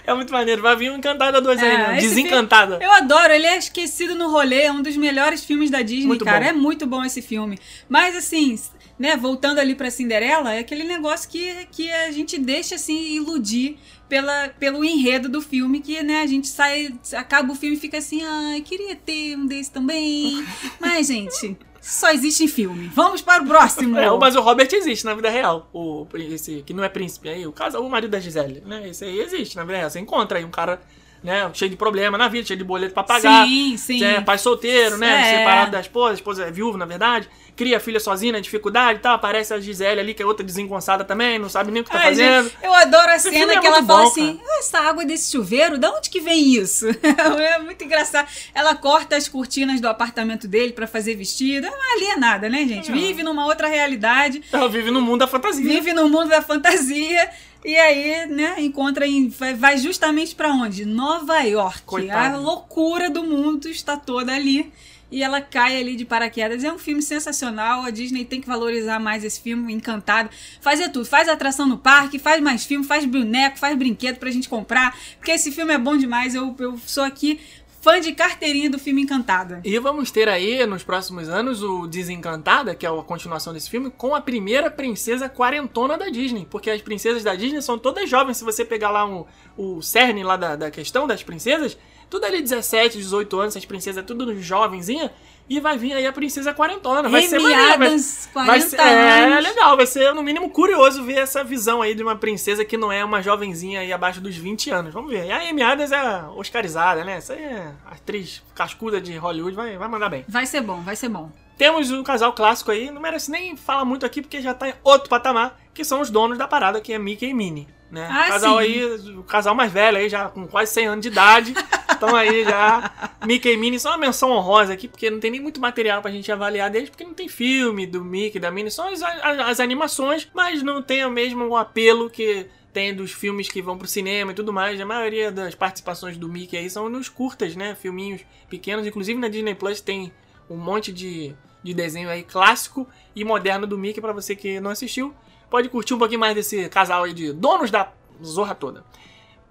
[0.06, 0.62] É muito maneiro.
[0.62, 1.98] Vai vir um Encantada 2 aí, É, né?
[1.98, 2.80] esse Desencantada.
[2.82, 6.26] Eu adoro, ele é esquecido no rolê, é um dos melhores filmes da Disney, Muito
[6.26, 6.46] cara.
[6.46, 6.50] bom.
[6.50, 7.58] É muito bom esse filme.
[7.90, 8.60] Mas assim,
[8.98, 13.78] né, voltando ali pra Cinderela, é aquele negócio que, que a gente deixa assim iludir
[14.08, 17.98] pela, pelo enredo do filme, que né, a gente sai, acaba o filme e fica
[17.98, 20.46] assim, ai, queria ter um desse também.
[20.80, 22.90] Mas, gente, só existe em filme.
[22.94, 23.98] Vamos para o próximo.
[23.98, 25.70] É, mas o Robert existe na vida real.
[25.74, 28.88] O, esse que não é príncipe aí, o casal, o marido da Gisele, né?
[28.88, 29.90] Esse aí existe na vida real.
[29.90, 30.82] Você encontra aí um cara,
[31.24, 33.48] né, cheio de problema na vida, cheio de boleto pra pagar.
[33.48, 34.04] Sim, sim.
[34.04, 35.22] É, pai solteiro, né?
[35.34, 35.38] É.
[35.40, 37.30] Separado da esposa, a esposa é viúva, na verdade.
[37.56, 39.14] Cria a filha sozinha, dificuldade e tal.
[39.14, 42.00] Aparece a Gisele ali, que é outra desengonçada também, não sabe nem o que tá
[42.00, 42.46] Ai, fazendo.
[42.50, 44.80] gente, eu adoro a Esse cena é que ela muito fala bom, assim: "Ah, essa
[44.80, 46.88] água desse chuveiro, da onde que vem isso?
[47.40, 48.28] é muito engraçado.
[48.56, 51.68] Ela corta as cortinas do apartamento dele pra fazer vestido.
[51.68, 52.92] Ah, ali é nada, né, gente?
[52.92, 55.64] Vive numa outra realidade, Ela vive no mundo da fantasia.
[55.64, 57.30] vive no mundo da fantasia.
[57.66, 59.30] E aí, né, encontra em.
[59.30, 60.86] Vai, justamente pra onde?
[60.86, 61.84] Nova York.
[61.84, 62.36] Coitada.
[62.36, 64.72] A loucura do mundo está toda ali.
[65.10, 66.64] E ela cai ali de paraquedas.
[66.64, 67.84] É um filme sensacional.
[67.84, 70.30] A Disney tem que valorizar mais esse filme, encantado.
[70.60, 71.06] Fazer tudo.
[71.06, 74.98] Faz atração no parque, faz mais filme, faz boneco, faz brinquedo pra gente comprar.
[75.18, 76.34] Porque esse filme é bom demais.
[76.34, 77.40] Eu, eu sou aqui
[77.84, 79.60] fã de carteirinha do filme Encantada.
[79.62, 83.92] E vamos ter aí, nos próximos anos, o Desencantada, que é a continuação desse filme,
[83.92, 86.48] com a primeira princesa quarentona da Disney.
[86.50, 88.38] Porque as princesas da Disney são todas jovens.
[88.38, 89.26] Se você pegar lá um,
[89.58, 91.78] o cerne lá da, da questão das princesas,
[92.10, 95.12] tudo ali 17, 18 anos, essas princesas tudo jovenzinha.
[95.50, 97.10] E vai vir aí a princesa quarentona.
[97.10, 98.00] Vai ser maneiro, vai- vai
[98.34, 99.44] 40 ser, É, anos.
[99.44, 99.76] legal.
[99.78, 103.04] Vai ser, no mínimo, curioso ver essa visão aí de uma princesa que não é
[103.04, 104.94] uma jovenzinha aí abaixo dos 20 anos.
[104.94, 105.26] Vamos ver.
[105.26, 107.18] E a Amy Adams é oscarizada, né?
[107.18, 110.24] Essa aí é atriz cascuda de Hollywood, vai, vai mandar bem.
[110.28, 111.30] Vai ser bom, vai ser bom.
[111.58, 114.74] Temos um casal clássico aí, não merece nem falar muito aqui porque já tá em
[114.84, 117.68] outro patamar, que são os donos da parada, que é Mickey e Minnie.
[117.94, 118.08] Né?
[118.12, 118.64] Ah, o casal sim.
[118.64, 118.86] aí,
[119.18, 121.54] o casal mais velho aí, já com quase 100 anos de idade.
[121.92, 122.92] Estão aí já.
[123.24, 126.10] Mickey e Minnie, só uma menção honrosa aqui, porque não tem nem muito material pra
[126.10, 129.40] gente avaliar deles, porque não tem filme do Mickey e da Minnie, só as, as-
[129.40, 133.88] as animações, mas não tem o mesmo apelo que tem dos filmes que vão pro
[133.88, 134.82] cinema e tudo mais.
[134.82, 137.76] A maioria das participações do Mickey aí são nos curtas, né?
[137.80, 138.88] Filminhos pequenos.
[138.88, 140.12] Inclusive na Disney Plus tem
[140.50, 144.72] um monte de, de desenho aí clássico e moderno do Mickey pra você que não
[144.72, 145.14] assistiu.
[145.54, 147.92] Pode curtir um pouquinho mais desse casal aí de donos da
[148.24, 148.84] zorra toda.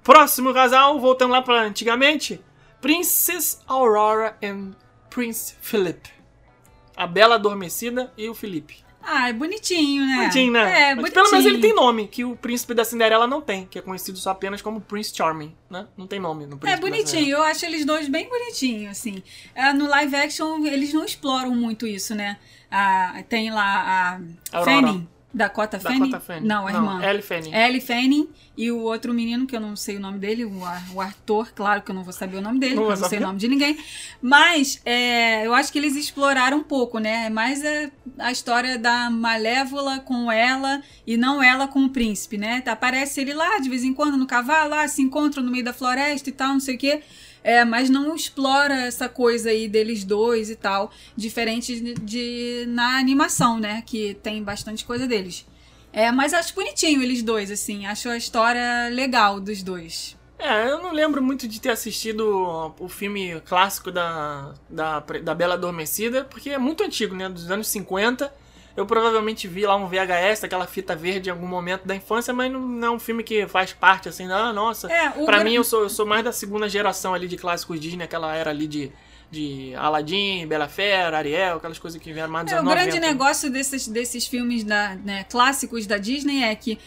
[0.03, 2.41] Próximo casal, voltando lá pra antigamente,
[2.81, 4.73] Princess Aurora and
[5.09, 6.11] Prince Philip.
[6.97, 8.79] A Bela Adormecida e o Felipe.
[9.01, 10.17] Ah, é bonitinho, né?
[10.17, 10.61] Bonitinho, né?
[10.61, 11.13] É, Mas bonitinho.
[11.15, 14.19] pelo menos ele tem nome, que o príncipe da Cinderela não tem, que é conhecido
[14.19, 15.87] só apenas como Prince Charming, né?
[15.97, 19.23] Não tem nome no É príncipe da bonitinho, eu acho eles dois bem bonitinhos, assim.
[19.55, 22.39] Ah, no live action, eles não exploram muito isso, né?
[22.69, 24.19] Ah, tem lá
[24.53, 24.65] a Aurora.
[24.65, 25.99] Fanning, Dakota Fanning.
[26.11, 26.47] Dakota Fanning.
[26.47, 27.05] Não, a Não, irmã.
[27.09, 27.55] Ellie Fanning.
[27.55, 30.83] Ellie Fanning e o outro menino, que eu não sei o nome dele, o, a-
[30.95, 33.09] o ator, claro que eu não vou saber o nome dele, Não porque eu não
[33.09, 33.79] sei o nome de ninguém.
[34.21, 37.27] Mas é, eu acho que eles exploraram um pouco, né?
[37.27, 37.91] É mais a,
[38.27, 42.63] a história da Malévola com ela e não ela com o príncipe, né?
[42.67, 45.73] Aparece ele lá de vez em quando no cavalo, lá se encontram no meio da
[45.73, 47.03] floresta e tal, não sei o quê.
[47.45, 52.99] É, mas não explora essa coisa aí deles dois e tal, diferente de, de- na
[52.99, 53.83] animação, né?
[53.85, 55.45] Que tem bastante coisa deles.
[55.93, 57.85] É, mas acho bonitinho eles dois, assim.
[57.87, 60.17] Acho a história legal dos dois.
[60.39, 65.55] É, eu não lembro muito de ter assistido o filme clássico da, da, da Bela
[65.55, 67.29] Adormecida, porque é muito antigo, né?
[67.29, 68.33] Dos anos 50.
[68.77, 72.51] Eu provavelmente vi lá um VHS, aquela fita verde em algum momento da infância, mas
[72.51, 74.91] não, não é um filme que faz parte, assim, ah, nossa.
[74.91, 77.79] É, pra gra- mim, eu sou, eu sou mais da segunda geração ali de clássicos
[77.79, 78.91] Disney, aquela era ali de,
[79.31, 83.01] de Aladdin, Bela Fera, Ariel, aquelas coisas que vieram mais É, o grande 90.
[83.07, 86.79] negócio desses, desses filmes da, né, clássicos da Disney é que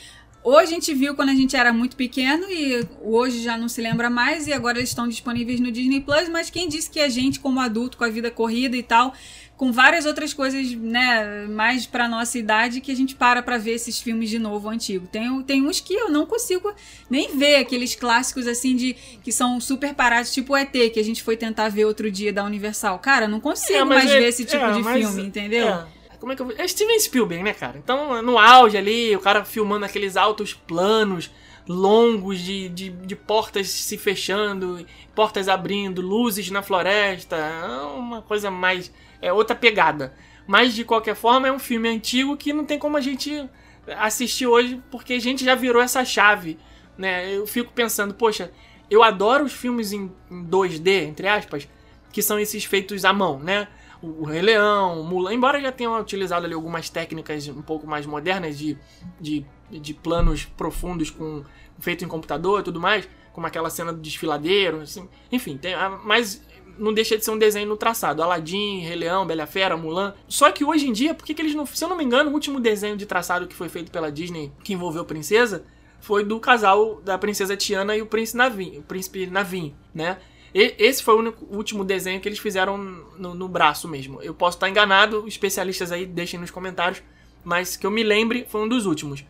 [0.43, 3.81] hoje a gente viu quando a gente era muito pequeno e hoje já não se
[3.81, 7.09] lembra mais e agora eles estão disponíveis no Disney Plus, mas quem disse que a
[7.09, 9.11] gente, como adulto, com a vida corrida e tal,
[9.57, 13.71] com várias outras coisas, né, mais pra nossa idade, que a gente para pra ver
[13.71, 15.07] esses filmes de novo, antigo.
[15.07, 16.73] Tem, tem uns que eu não consigo
[17.09, 18.93] nem ver, aqueles clássicos assim de
[19.23, 22.33] que são super parados, tipo o ET, que a gente foi tentar ver outro dia
[22.33, 22.99] da Universal.
[22.99, 25.67] Cara, não consigo É, mais é- ver esse tipo é, de mas- filme, entendeu?
[25.69, 25.85] É.
[26.19, 26.55] Como é que eu vou...
[26.57, 27.77] É Steven Spielberg, né, cara?
[27.77, 31.29] Então, no auge ali, o cara filmando aqueles altos planos
[31.67, 37.35] longos de, de, de portas se fechando, portas abrindo, luzes na floresta.
[37.35, 38.91] É uma coisa mais.
[39.27, 40.13] É outra pegada.
[40.47, 43.49] Mas, de qualquer forma, é um filme antigo que não tem como a gente
[43.97, 46.57] assistir hoje, porque a gente já virou essa chave.
[46.97, 47.35] Né?
[47.35, 48.51] Eu fico pensando, poxa,
[48.89, 51.67] eu adoro os filmes em, em 2D, entre aspas,
[52.11, 53.67] que são esses feitos à mão, né?
[54.01, 57.87] O o Rei Leão, o Mulan, embora já tenham utilizado ali algumas técnicas um pouco
[57.87, 58.77] mais modernas de,
[59.19, 61.43] de de planos profundos com
[61.79, 65.09] feito em computador e tudo mais, como aquela cena do desfiladeiro, assim.
[65.31, 66.39] Enfim, tem, a- mas
[66.77, 68.21] não deixa de ser um desenho no traçado.
[68.23, 70.13] Aladdin, Rei Leão, Bela Fera, Mulan.
[70.27, 71.65] Só que hoje em dia, por que, eles não.
[71.65, 74.51] Se eu não me engano, o último desenho de traçado que foi feito pela Disney,
[74.63, 75.65] que envolveu princesa,
[75.99, 80.17] foi do casal da princesa Tiana e o príncipe Navin, o príncipe Navin, né?
[80.53, 82.77] E- esse foi o, único- último desenho que eles fizeram
[83.17, 84.21] no, no braço mesmo.
[84.21, 87.01] Eu posso estar enganado, especialistas aí deixem nos comentários,
[87.43, 89.25] mas que eu me lembre, foi um dos últimos.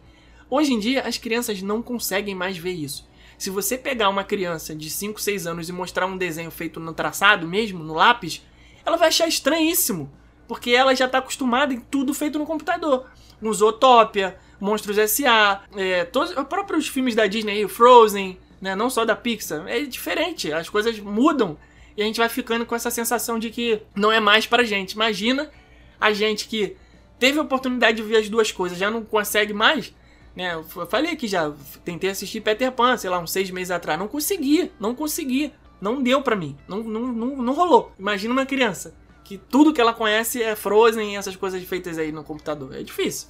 [0.49, 3.07] Hoje em dia, as crianças não conseguem mais ver isso.
[3.37, 6.93] Se você pegar uma criança de 5, 6 anos e mostrar um desenho feito no
[6.93, 8.41] traçado mesmo, no lápis,
[8.85, 10.11] ela vai achar estranhíssimo.
[10.47, 13.09] Porque ela já está acostumada em tudo feito no computador.
[13.41, 18.89] No Zootopia, Monstros S.A., é, todos, os próprios filmes da Disney, o Frozen, né, não
[18.89, 19.67] só da Pixar.
[19.67, 21.57] É diferente, as coisas mudam.
[21.97, 24.93] E a gente vai ficando com essa sensação de que não é mais pra gente.
[24.93, 25.49] Imagina
[25.99, 26.75] a gente que
[27.17, 29.93] teve a oportunidade de ver as duas coisas, já não consegue mais.
[30.35, 30.53] Né?
[30.53, 31.51] Eu falei aqui já,
[31.83, 33.97] tentei assistir Peter Pan, sei lá, uns seis meses atrás.
[33.97, 35.53] Não consegui, não consegui.
[35.79, 36.57] Não deu pra mim.
[36.67, 37.91] Não, não, não, não rolou.
[37.97, 42.11] Imagina uma criança que tudo que ela conhece é Frozen e essas coisas feitas aí
[42.11, 42.75] no computador.
[42.75, 43.29] É difícil.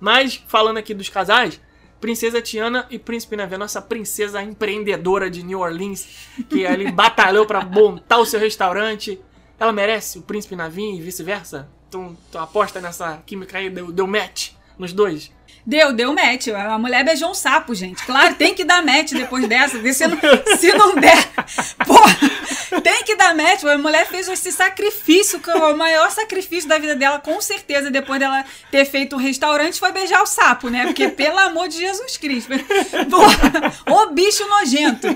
[0.00, 1.60] Mas, falando aqui dos casais,
[2.00, 7.64] Princesa Tiana e Príncipe Navê, nossa princesa empreendedora de New Orleans, que ali batalhou pra
[7.64, 9.20] montar o seu restaurante.
[9.58, 11.68] Ela merece o Príncipe Navim e vice-versa?
[11.90, 15.30] Tu aposta nessa química aí, deu, deu match nos dois?
[15.64, 16.48] Deu, deu match.
[16.48, 18.04] A mulher beijou um sapo, gente.
[18.04, 19.78] Claro, tem que dar match depois dessa.
[19.92, 20.18] Se não,
[20.58, 21.24] se não der,
[21.86, 23.62] pô, tem que dar match.
[23.62, 27.92] A mulher fez esse sacrifício, que é o maior sacrifício da vida dela, com certeza,
[27.92, 30.86] depois dela ter feito um restaurante, foi beijar o sapo, né?
[30.86, 32.50] Porque, pelo amor de Jesus Cristo.
[33.08, 35.06] Pô, ô bicho nojento.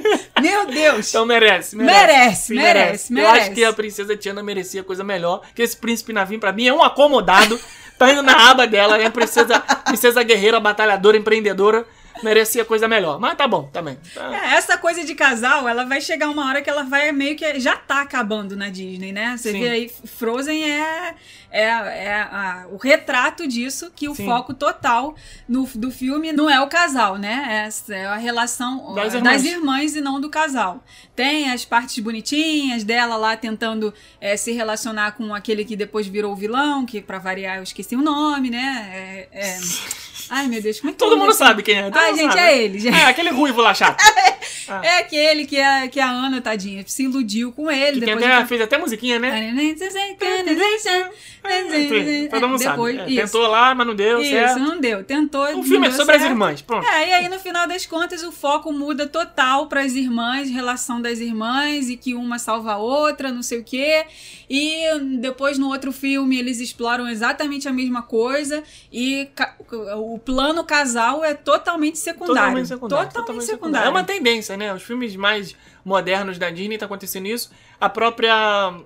[0.41, 1.09] Meu Deus.
[1.09, 3.51] Então merece, Merece, merece, Eu acho merece.
[3.51, 6.85] que a princesa Tiana merecia coisa melhor, que esse príncipe Navim pra mim é um
[6.85, 7.59] acomodado,
[7.99, 11.87] tá indo na aba dela, é a princesa, princesa guerreira, batalhadora, empreendedora,
[12.23, 13.19] merecia coisa melhor.
[13.21, 13.99] Mas tá bom, também.
[14.15, 14.35] Tá.
[14.35, 17.59] É, essa coisa de casal, ela vai chegar uma hora que ela vai meio que.
[17.61, 19.37] Já tá acabando na Disney, né?
[19.37, 19.61] Você Sim.
[19.61, 21.15] vê aí, Frozen é,
[21.51, 24.25] é, é a- o retrato disso, que o Sim.
[24.27, 25.15] foco total
[25.49, 27.69] no, do filme não é o casal, né?
[27.91, 29.45] É a relação Das das irmãs.
[29.45, 29.97] irmãs.
[29.97, 30.83] e não do casal.
[31.15, 36.33] Tem as partes bonitinhas dela lá tentando é, se relacionar com aquele que depois virou
[36.33, 39.29] o vilão, que pra variar eu esqueci o nome, né?
[39.33, 39.59] É, é-
[40.29, 41.83] Ai, meu Deus, como é que Todo é mundo esse- sabe quem é.
[41.85, 42.41] todo Ai, gente, sabe.
[42.41, 42.97] é ele, gente.
[42.97, 44.03] É, aquele ruivo lá chato.
[44.83, 48.01] É aquele que a, que a Ana, tadinha, se iludiu com ele.
[48.01, 49.55] Que depois até, fez até musiquinha, né?
[52.31, 53.17] Todo mundo depois, sabe.
[53.19, 53.23] É.
[53.25, 54.59] Tentou lá, mas não deu Isso, certo.
[54.59, 55.05] não deu.
[55.05, 55.45] Tentou.
[55.59, 56.33] O filme é sobre as certo.
[56.33, 56.87] irmãs, pronto.
[56.87, 61.01] É, e aí no final das contas o foco muda total para as irmãs, relação
[61.01, 64.05] das irmãs e que uma salva a outra, não sei o quê.
[64.49, 64.85] E
[65.21, 68.63] depois no outro filme eles exploram exatamente a mesma coisa
[68.93, 69.55] e ca-
[70.17, 72.35] o plano casal é totalmente secundário.
[72.35, 73.13] Totalmente secundário.
[73.13, 73.87] Totalmente secundário.
[73.87, 74.73] É uma tendência, né?
[74.73, 75.55] Os filmes mais
[75.87, 77.51] modernos da Disney tá acontecendo isso.
[77.81, 78.35] A própria.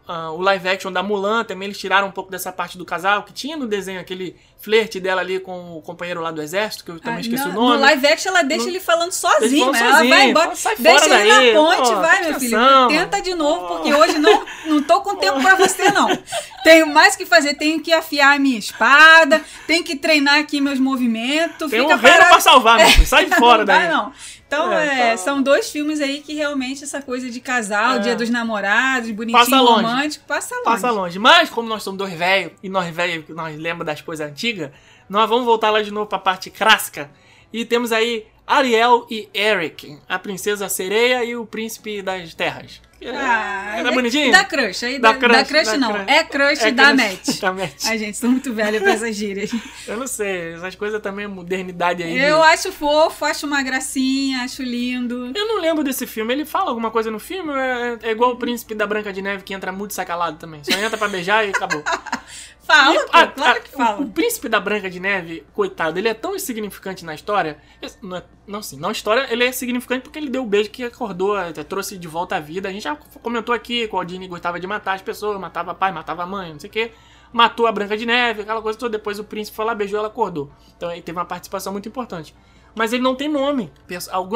[0.07, 3.23] ah, o live action da Mulan também eles tiraram um pouco dessa parte do casal,
[3.23, 6.91] que tinha no desenho aquele flerte dela ali com o companheiro lá do exército, que
[6.91, 7.75] eu também Ah, esqueci no, o nome.
[7.77, 9.45] No live action, ela deixa No- ele falando sozinho.
[9.45, 10.11] Ele falando ela sozinho.
[10.15, 10.49] vai embora.
[10.49, 11.53] Deixa fora ele daí.
[11.55, 12.59] na ponte, vai, meu filho.
[12.59, 16.09] atenção, Tenta de novo, porque hoje não, não tô com tempo pra você, não.
[16.63, 17.55] Tenho mais que fazer.
[17.55, 21.71] Tenho que afiar a minha espada, tenho que treinar aqui meus movimentos.
[21.71, 22.31] Tem um fica reino parado.
[22.33, 23.07] pra salvar, meu filho.
[23.09, 23.79] Sai de fora não daí.
[23.79, 24.13] Vai, não.
[24.53, 27.99] Então, É, é, são dois filmes aí que realmente essa coisa de casal, É.
[28.01, 29.83] dia dos namorados, bonitinho, Passa longe.
[29.87, 30.65] romântico, passa longe.
[30.65, 31.19] Passa longe.
[31.21, 34.71] Mas, como nós somos dois velhos, e nós velhos, nós lembramos das coisas antigas,
[35.09, 37.09] nós vamos voltar lá de novo pra parte clássica.
[37.53, 42.81] E temos aí Ariel e Eric, a princesa sereia e o príncipe das terras.
[43.07, 44.31] Ah, Era bonitinho?
[44.31, 44.85] Dá crush.
[44.85, 45.93] Aí Dá dá, crush, dá crush dá não.
[45.93, 46.05] crush.
[46.09, 47.41] É crush É da crush, match.
[47.57, 47.85] match.
[47.87, 49.51] Ai, gente, sou muito velha pra essas gírias.
[49.89, 52.19] Eu não sei, essas coisas também é modernidade aí.
[52.19, 55.33] Eu acho fofo, acho uma gracinha, acho lindo.
[55.35, 56.33] Eu não lembro desse filme.
[56.35, 57.53] Ele fala alguma coisa no filme?
[57.53, 60.63] É, é igual o príncipe da Branca de Neve que entra muito sacalado também.
[60.63, 61.83] Só entra pra beijar e acabou.
[62.71, 64.01] Fala, E, pô, ah, claro que o- fala.
[64.01, 67.59] O, príncipe da Branca de Neve, coitado, ele é tão insignificante na história.
[68.01, 70.85] Não, é- não sim, na história ele é significante porque ele deu o beijo que
[70.85, 72.69] acordou, eh, trouxe de volta à vida.
[72.69, 75.91] A gente já comentou aqui que o Aldini gostava de matar as pessoas, matava pai,
[75.93, 76.93] matava mãe, não sei o quê.
[77.33, 78.91] Matou a Branca de Neve, aquela coisa toda.
[78.99, 80.51] Depois o príncipe foi lá, beijou, ela acordou.
[80.77, 82.35] Então ele teve uma participação muito importante.
[82.75, 83.73] Mas ele não tem nome.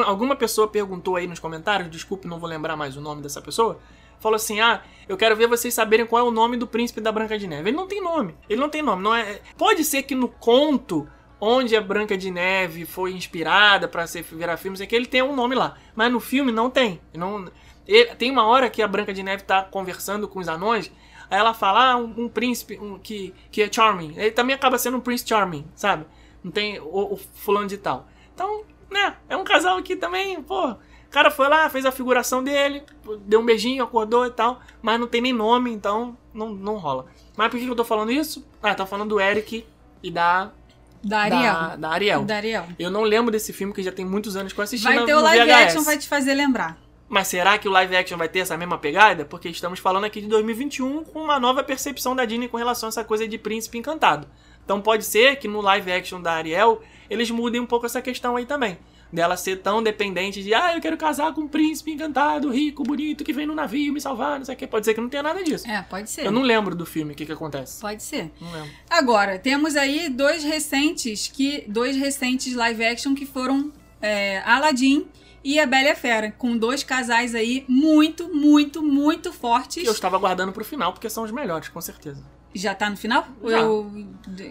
[0.06, 3.78] Alguma pessoa perguntou aí nos comentários, desculpe, não vou lembrar mais o nome dessa pessoa.
[4.20, 7.12] Falou assim: Ah, eu quero ver vocês saberem qual é o nome do príncipe da
[7.12, 7.68] Branca de Neve.
[7.70, 8.34] Ele não tem nome.
[8.48, 9.02] Ele não tem nome.
[9.02, 9.40] Não é...
[9.56, 11.06] Pode ser que no conto
[11.40, 15.22] onde a Branca de Neve foi inspirada pra ser virar filmes, é que ele tem
[15.22, 15.76] um nome lá.
[15.94, 17.00] Mas no filme não tem.
[17.12, 17.50] Não...
[17.86, 20.90] ele- tem uma hora que a Branca de Neve tá conversando com os anões.
[21.30, 24.14] Aí ela fala, ah, um, um príncipe um, que, que é Charming.
[24.16, 26.06] Ele também acaba sendo um Prince Charming, sabe?
[26.42, 28.06] Não tem o, o fulano de tal.
[28.34, 30.76] Então, né, é um casal que também, pô.
[31.14, 32.82] O cara foi lá, fez a figuração dele,
[33.20, 37.06] deu um beijinho, acordou e tal, mas não tem nem nome, então não, não rola.
[37.36, 38.44] Mas por que eu tô falando isso?
[38.60, 39.64] Ah, tô falando do Eric
[40.02, 40.50] e da,
[41.04, 41.52] Da Ariel.
[41.54, 42.24] da, da Ariel.
[42.24, 42.66] Da Ariel.
[42.76, 45.06] Eu não lembro desse filme, que já tem muitos anos que eu assisti Vai no,
[45.06, 45.62] ter o live VHS.
[45.62, 46.78] action, vai te fazer lembrar.
[47.08, 49.24] Mas será que o live action vai ter essa mesma pegada?
[49.24, 52.90] Porque estamos falando aqui de 2021 com uma nova percepção da Disney com relação a
[52.90, 54.26] essa coisa de príncipe encantado.
[54.64, 58.34] Então pode ser que no live action da Ariel eles mudem um pouco essa questão
[58.34, 58.76] aí também.
[59.14, 63.22] Dela ser tão dependente de, ah, eu quero casar com um príncipe encantado, rico, bonito,
[63.22, 64.66] que vem no navio me salvar, não sei o que.
[64.66, 65.70] Pode ser que não tenha nada disso.
[65.70, 66.26] É, pode ser.
[66.26, 67.80] Eu não lembro do filme, o que que acontece.
[67.80, 68.32] Pode ser.
[68.40, 68.70] Não lembro.
[68.90, 73.72] Agora, temos aí dois recentes que dois recentes live action que foram
[74.02, 75.06] é, Aladdin
[75.44, 79.82] e a Bela e a Fera, com dois casais aí muito, muito, muito fortes.
[79.82, 82.24] Que eu estava guardando pro final, porque são os melhores, com certeza.
[82.54, 83.26] Já tá no final?
[83.42, 83.58] Ou Já.
[83.58, 83.90] eu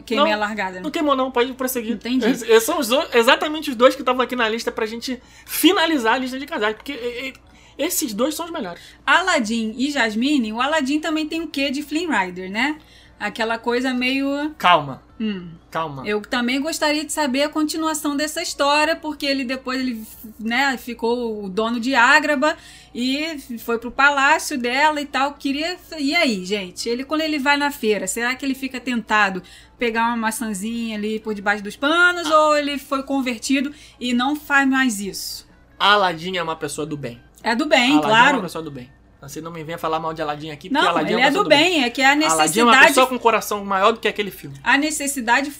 [0.05, 0.81] queimei Não, a largada?
[0.81, 1.93] Não queimou não, pode prosseguir.
[1.93, 2.25] Entendi.
[2.29, 6.15] Es- Esses são os exatamente os dois que estavam aqui na lista pra gente finalizar
[6.15, 7.33] a lista de casais, porque e- e-
[7.77, 8.81] esses dois são os melhores.
[9.05, 12.77] Aladdin e Jasmine, o Aladdin também tem o quê de Flynn Rider, né?
[13.19, 14.53] Aquela coisa meio.
[14.57, 15.47] Calma, Hum.
[15.71, 16.05] calma.
[16.05, 20.05] Eu também gostaria de saber a continuação dessa história, porque ele depois ele,
[20.37, 22.57] né, ficou o dono de Ágraba
[22.93, 25.33] e foi pro palácio dela e tal.
[25.35, 25.77] Queria.
[25.97, 26.89] E aí, gente?
[26.89, 29.41] Ele quando ele vai na feira, será que ele fica tentado
[29.77, 34.67] pegar uma maçãzinha ali por debaixo dos panos ou ele foi convertido e não faz
[34.67, 35.47] mais isso?
[35.79, 37.21] Aladdin é uma pessoa do bem.
[37.41, 38.37] É do bem, Aladdin é claro.
[38.37, 38.89] uma pessoa do bem.
[39.27, 41.23] Você não me venha falar mal de Aladdin aqui, porque Não, Aladdin ele é uma
[41.23, 42.37] é pessoa do bem, é que a Aladdin é uma
[42.71, 44.57] necessidade pessoa com um coração maior do que aquele filme.
[44.63, 45.51] a necessidade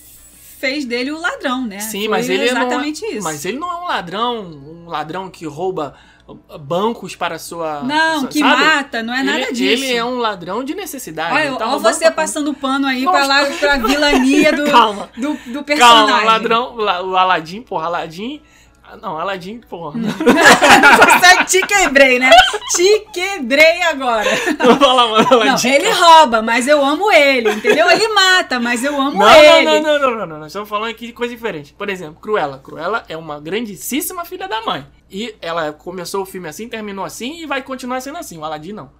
[0.59, 1.79] fez dele o ladrão, né?
[1.79, 3.23] Sim, Foi mas ele exatamente não é, isso.
[3.23, 5.93] Mas ele não é um ladrão, um ladrão que rouba
[6.25, 7.81] uh, bancos para sua.
[7.83, 8.63] Não, sua- que sabe?
[8.63, 9.83] mata, não é nada ele, disso.
[9.83, 11.33] Ele é um ladrão de necessidade.
[11.35, 14.63] Olha, ele tá olha você pra- passando pano aí Não, pra lá, pra vilania do,
[14.71, 15.09] Calma.
[15.17, 16.07] do, do personagem.
[16.07, 18.41] Calma, ladrão, la- o Aladdin, porra, Aladdin.
[18.83, 19.99] Ah, Não, Aladdin, porra.
[20.03, 22.29] Só te quebrei, né?
[22.75, 24.29] Te quebrei agora.
[24.59, 25.69] Não fala, mano, Não, Aladdin.
[25.69, 27.89] ele rouba, mas eu amo ele, entendeu?
[27.89, 29.65] Ele mata, mas eu amo Não, ele.
[29.65, 30.37] não, não, não, não, não, não.
[30.39, 31.73] Nós estamos falando aqui de coisa diferente.
[31.73, 32.59] Por exemplo, Cruella.
[32.59, 34.85] Cruella é uma grandíssima filha da mãe.
[35.09, 38.37] E ela começou o filme assim, terminou assim e vai continuar sendo assim.
[38.37, 38.91] O Aladdin não.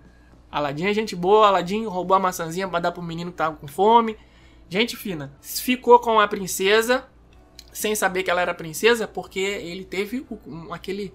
[0.51, 3.68] Aladdin é gente boa, Aladdin roubou a maçãzinha pra dar pro menino que tava com
[3.68, 4.15] fome.
[4.69, 5.34] Gente fina.
[5.41, 7.05] Ficou com a princesa,
[7.74, 11.12] sem saber que ela era princesa, porque ele teve o- um- aquele.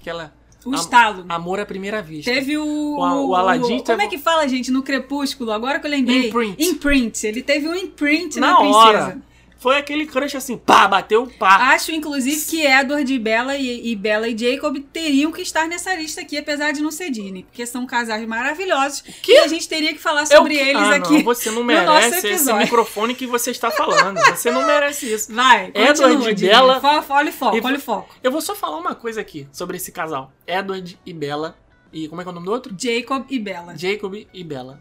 [0.00, 0.32] aquela.
[0.64, 1.26] O estalo.
[1.28, 2.30] Amor à primeira vista.
[2.32, 2.64] Teve o.
[2.64, 5.50] O- o Aladdin Como teve- é que fala, gente, no Crepúsculo?
[5.52, 6.28] Agora que eu lembrei.
[6.28, 6.62] Imprint.
[6.62, 7.26] Imprint.
[7.26, 8.78] Ele teve um imprint na, Na princesa.
[8.78, 9.22] hora.
[9.64, 11.70] Foi aquele crush assim, pá, bateu, pá.
[11.72, 15.94] Acho, inclusive, que Edward e Bella e, e Bella e Jacob teriam que estar nessa
[15.94, 19.32] lista aqui, apesar de não ser Disney, porque são casais maravilhosos quê?
[19.32, 21.14] e a gente teria que falar É sobre que- eles ah, aqui.
[21.14, 22.60] Não, você não no merece esse episódio.
[22.60, 24.18] microfone que você está falando.
[24.36, 25.32] Você não merece isso.
[25.32, 26.34] Vai, Edward e.
[26.34, 26.78] Bella-
[27.14, 28.14] Olha o foco, olha o foco.
[28.22, 30.30] Eu vou só falar uma coisa aqui sobre esse casal.
[30.46, 31.56] Edward e Bella.
[31.90, 32.74] E como é que é o nome do outro?
[32.78, 33.78] Jacob e Bella.
[33.78, 34.78] Jacob e Bella.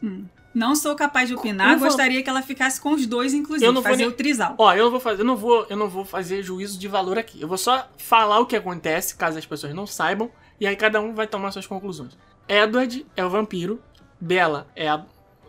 [0.54, 3.72] Não sou capaz de opinar, vou- gostaria que ela ficasse com os dois, inclusive, Eu
[3.74, 4.56] não vou fazer nem- o trisal.
[4.58, 7.18] Ó, eu não vou fazer, eu não vou, eu não vou fazer juízo de valor
[7.18, 7.42] aqui.
[7.42, 11.02] Eu vou só falar o que acontece, caso as pessoas não saibam, e aí cada
[11.02, 12.18] um vai tomar suas conclusões.
[12.48, 13.82] Edward é o vampiro,
[14.22, 15.04] Bella é a,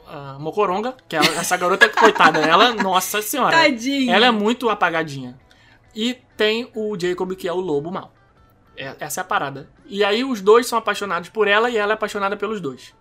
[0.08, 3.56] a Mocoronga, que é essa garota coitada, ela, nossa senhora.
[3.56, 4.14] Tadinha.
[4.14, 5.38] Ela é muito apagadinha.
[5.94, 8.12] E tem o Jacob, que é o lobo mau.
[8.76, 9.68] É- essa é a parada.
[9.86, 12.92] E aí os dois são apaixonados por ela e ela é apaixonada pelos dois.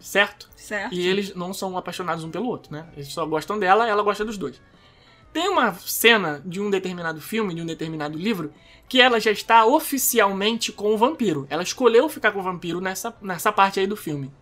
[0.00, 0.48] Certo?
[0.56, 0.94] Certo.
[0.94, 2.86] E eles não são apaixonados um pelo outro, né?
[2.94, 4.60] Eles só gostam dela ela gosta dos dois.
[5.32, 8.52] Tem uma cena de um determinado filme, de um determinado livro,
[8.88, 11.46] que ela já está oficialmente com o vampiro.
[11.50, 14.32] Ela escolheu ficar com o vampiro nessa, nessa parte aí do filme.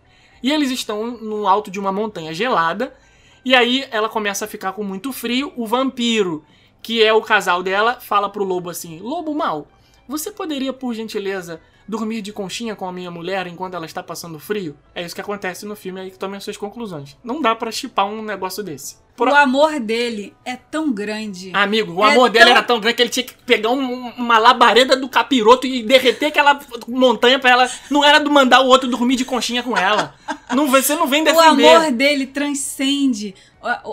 [0.41, 2.95] E eles estão no alto de uma montanha gelada.
[3.43, 5.51] E aí ela começa a ficar com muito frio.
[5.55, 6.45] O vampiro,
[6.81, 9.67] que é o casal dela, fala pro lobo assim: Lobo mal,
[10.07, 14.37] você poderia, por gentileza, dormir de conchinha com a minha mulher enquanto ela está passando
[14.39, 14.75] frio?
[14.93, 17.15] É isso que acontece no filme aí que tomem as suas conclusões.
[17.23, 18.97] Não dá pra chipar um negócio desse.
[19.15, 21.49] Por- O amor dele é tão grande.
[21.51, 24.09] Amigo, o É amor dele tão- era tão grande que ele tinha que pegar um-
[24.09, 27.71] uma labareda do capiroto e derreter aquela montanha pra ela.
[27.89, 30.13] Não era do mandar o outro dormir de conchinha com ela.
[30.55, 31.67] Não, você não vem O defender.
[31.67, 33.33] amor dele transcende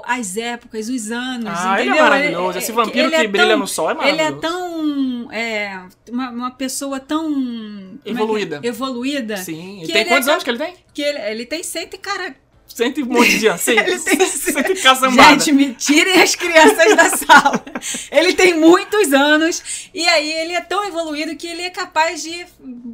[0.05, 2.03] as épocas, os anos, Ah, ele é entendeu?
[2.05, 2.59] maravilhoso.
[2.59, 4.41] Esse vampiro que brilha no sol é Ele é maravilhoso.
[4.41, 5.33] tão...
[5.33, 7.29] É, uma, uma pessoa tão...
[7.31, 8.13] é que é?
[8.13, 8.61] Evoluída.
[8.63, 9.37] Evoluída.
[9.39, 9.83] Sim.
[9.83, 10.75] E tem ele quantos é anos que ele tem?
[10.93, 12.37] Que ele, ele tem cento e cara...
[12.75, 13.61] Cento e um monte de anos.
[13.63, 15.31] Cento, Ele tem- cento caçambada.
[15.31, 17.65] Gente, me tirem as crianças da sala.
[18.11, 19.63] Ele tem muitos anos
[19.95, 22.45] e aí ele é tão evoluído que ele é capaz de,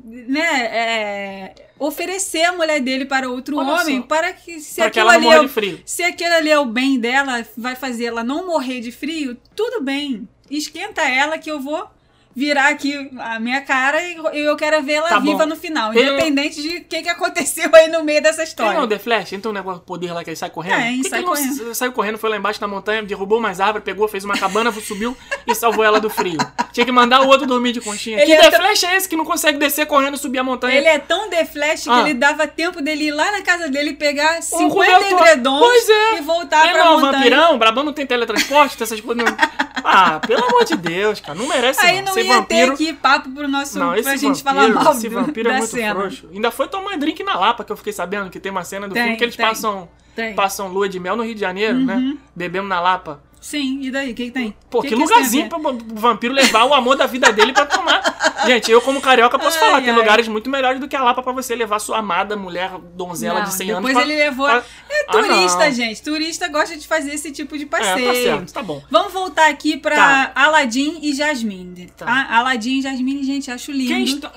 [0.05, 4.07] né, é, oferecer a mulher dele para outro Olha homem só.
[4.07, 5.81] para que se que aquilo ela não ali é de frio.
[5.87, 9.83] se aquilo ali é o bem dela, vai fazer ela não morrer de frio, tudo
[9.83, 10.29] bem.
[10.51, 11.89] esquenta ela que eu vou
[12.35, 15.33] virar aqui a minha cara e eu quero ver ela Tá bom.
[15.33, 15.93] viva no final.
[15.93, 18.79] Tem- Independente de o que, que aconteceu aí no meio dessa Tem história.
[18.81, 19.33] não, The Flash?
[19.33, 20.77] Então o negócio poder lá que ele sai correndo?
[20.81, 21.63] Tem, sai que ele não correndo.
[21.71, 24.71] s- saiu correndo, foi lá embaixo na montanha, derrubou umas árvores, pegou, fez uma cabana,
[24.73, 25.17] subiu
[25.47, 26.39] e salvou ela do frio.
[26.73, 28.17] Tinha que mandar o outro dormir de conchinha.
[28.19, 30.39] Ele que é The tão- Flash é esse que não consegue descer correndo e subir
[30.39, 30.77] a montanha?
[30.77, 32.01] Ele é tão The Flash que Ah.
[32.01, 35.21] ele dava tempo dele ir lá na casa dele pegar 50 Um cobertor.
[35.29, 36.19] edredons é.
[36.19, 37.13] e voltar Ele pra não é um montanha.
[37.19, 39.25] vampirão, Brabão não tem teletransporte, essas coisas.
[39.25, 39.37] Não...
[39.83, 42.13] Ah, pelo amor de Deus, cara, não merece Aí não.
[42.13, 42.67] Ser ia vampiro.
[42.69, 45.49] ter aqui papo pro nosso Não, esse pra gente vampiro, falar mal esse do, vampiro
[45.51, 45.95] é muito cena.
[45.95, 46.29] frouxo.
[46.33, 48.95] Ainda foi tomar drink na Lapa, que eu fiquei sabendo que tem uma cena do
[48.95, 50.31] Tem, filme que eles tem, passam, tem.
[50.31, 50.35] Uhum.
[50.35, 52.17] passam lua de mel no Rio de Janeiro, né?
[52.37, 53.23] Bebendo na Lapa.
[53.41, 54.13] Sim, e daí?
[54.13, 54.55] O que, que tem?
[54.69, 57.53] Pô, que que, que tem lugarzinho pra o vampiro levar o amor da vida dele
[57.55, 58.01] pra tomar.
[58.47, 59.97] Gente, eu como carioca posso Ai, falar, tem ai.
[59.97, 63.47] lugares muito melhores do que a Lapa pra você levar sua amada mulher, donzela Não,
[63.47, 63.93] de 100 depois anos.
[63.95, 64.47] pra- ele levou.
[64.47, 65.73] pra- É Ah, turista, não.
[65.73, 66.03] gente.
[66.03, 68.07] Turista gosta de fazer esse tipo de É, passeio.
[68.07, 68.83] tá certo, tá bom.
[68.91, 70.33] Vamos voltar aqui pra Tá.
[70.35, 71.91] Aladdin e Jasmine.
[71.97, 72.27] Tá.
[72.31, 73.89] Aladdin e Jasmine, gente, acho lindo.
[73.89, 74.33] Quem está...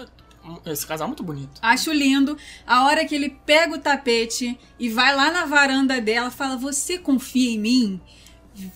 [0.66, 1.52] Esse casal é muito bonito.
[1.62, 2.38] Acho lindo.
[2.68, 6.98] A hora que ele pega o tapete e vai lá na varanda dela, fala: Você
[6.98, 8.02] confia em mim?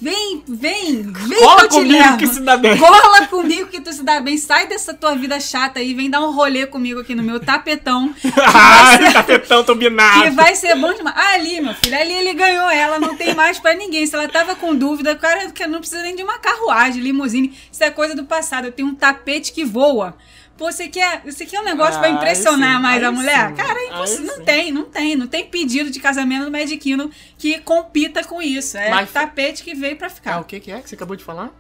[0.02, 2.18] Vem, vem, vem Cola que eu te comigo levo.
[2.18, 2.78] que se dá bem.
[2.78, 4.36] Cola comigo que tu se dá bem.
[4.38, 8.14] Sai dessa tua vida chata aí, vem dar um rolê comigo aqui no meu tapetão.
[8.44, 10.24] Ai, ser- tapetão turbinado.
[10.24, 11.16] que vai ser bom demais.
[11.16, 14.06] Ah, ali, meu filho, ali ele ganhou ela, não tem mais pra ninguém.
[14.08, 17.56] Se ela tava com dúvida, cara que não precisa nem de uma carruagem, limusine.
[17.72, 18.66] Isso é coisa do passado.
[18.66, 20.16] Eu tenho um tapete que voa.
[20.58, 23.50] Pô, você quer, você quer um negócio pra Ah, aí impressionar sim, mais a mulher?
[23.50, 24.26] sim, Cara, é impossível.
[24.26, 24.44] Não sim.
[24.44, 25.16] tem, não tem.
[25.16, 28.78] Não tem pedido de casamento no Kingdom que compita com isso.
[28.78, 30.40] É Mas- tapete que veio pra Ah, ficar.
[30.40, 31.52] o que que é que você acabou de falar?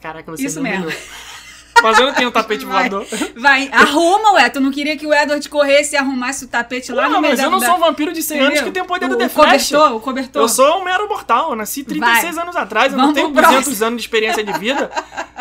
[0.00, 0.90] Caraca, você Isso me mesmo.
[1.82, 3.06] Mas eu não tenho um tapete Vai, voador.
[3.36, 4.48] vai, arruma, ué.
[4.48, 7.32] Tu não queria que o Edward corresse e arrumasse o tapete lá no Não, meio
[7.32, 9.08] mas da eu não da- sou um vampiro de 100 anos que tem o poder
[9.08, 9.68] do o The Flash.
[9.70, 10.42] cobertor, o cobertor.
[10.42, 11.50] Eu sou um mero mortal.
[11.50, 12.42] Eu nasci 36 Vai.
[12.44, 12.92] anos atrás.
[12.92, 13.86] Eu Vamos não tenho pro 200 próximo.
[13.86, 14.90] anos de experiência de vida.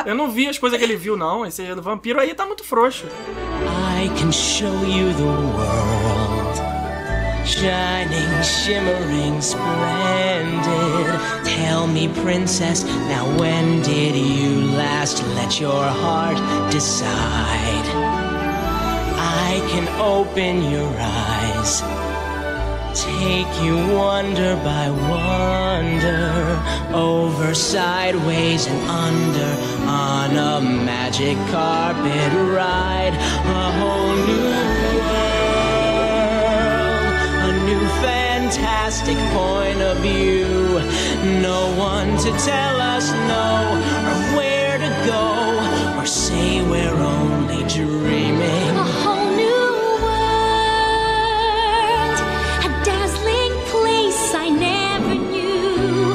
[0.05, 1.45] Eu não vi as coisas que ele viu, não.
[1.45, 3.05] Esse vampiro aí tá muito frouxo.
[4.03, 6.22] I can show you the world.
[7.45, 11.19] Shining, shimmering, splendid.
[11.45, 16.37] Tell me, princess, now when did you last let your heart
[16.71, 17.87] decide?
[19.17, 21.81] I can open your eyes.
[22.95, 26.61] Take you wonder by wonder,
[26.93, 29.51] over, sideways, and under,
[29.89, 34.52] on a magic carpet ride, a whole new
[38.53, 40.79] fantastic point of view.
[41.41, 45.59] No one to tell us no, or where to go,
[45.99, 48.69] or say we're only dreaming.
[48.69, 49.71] A whole new
[50.05, 50.17] world,
[52.63, 56.13] a dazzling place I never knew.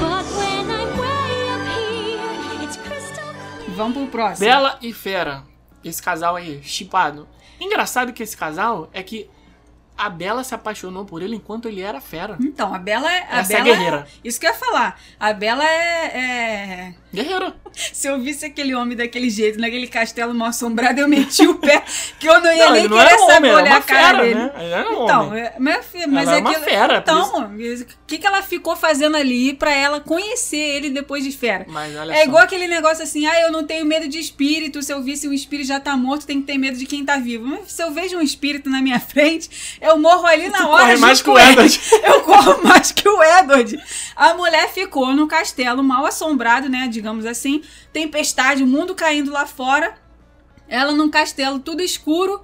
[0.00, 3.32] But when I'm way up here, it's crystal
[3.64, 3.76] clear.
[3.76, 4.48] Vamos pro próximo.
[4.48, 5.42] Bela e Fera.
[5.84, 7.28] Esse casal aí, chipado.
[7.60, 9.28] Engraçado que esse casal é que
[9.96, 12.36] a Bela se apaixonou por ele enquanto ele era fera.
[12.40, 13.26] Então, a Bela é.
[13.30, 14.06] Essa é Bela guerreira.
[14.22, 15.00] Isso que eu ia falar.
[15.18, 17.52] A Bela é, é- Guerreiro.
[17.92, 21.82] Se eu visse aquele homem daquele jeito, naquele castelo mal assombrado, eu meti o pé,
[22.18, 24.34] que eu não ia Não, nem não querer um saber olhar a cara fera, dele.
[24.34, 24.52] né?
[24.58, 25.42] Ele era um então, homem.
[25.42, 29.16] é- mas, mas Ela é uma aquilo- fera, Então, o que, que ela ficou fazendo
[29.16, 31.66] ali pra ela conhecer ele depois de fera?
[32.10, 32.24] É só.
[32.24, 34.82] igual aquele negócio assim, ah, eu não tenho medo de espírito.
[34.82, 37.04] Se eu vi se o espírito já tá morto, tem que ter medo de quem
[37.04, 37.44] tá vivo.
[37.46, 40.82] Mas se eu vejo um espírito na minha frente, eu morro ali na hora.
[40.84, 41.38] corre mais que o.
[41.38, 41.80] Edward.
[42.04, 43.78] Eu corro mais que o Edward.
[44.14, 46.86] A mulher ficou no castelo mal assombrado, né?
[46.88, 47.62] Digamos assim.
[47.92, 49.94] Tempestade, o mundo caindo lá fora.
[50.68, 52.42] Ela num castelo tudo escuro.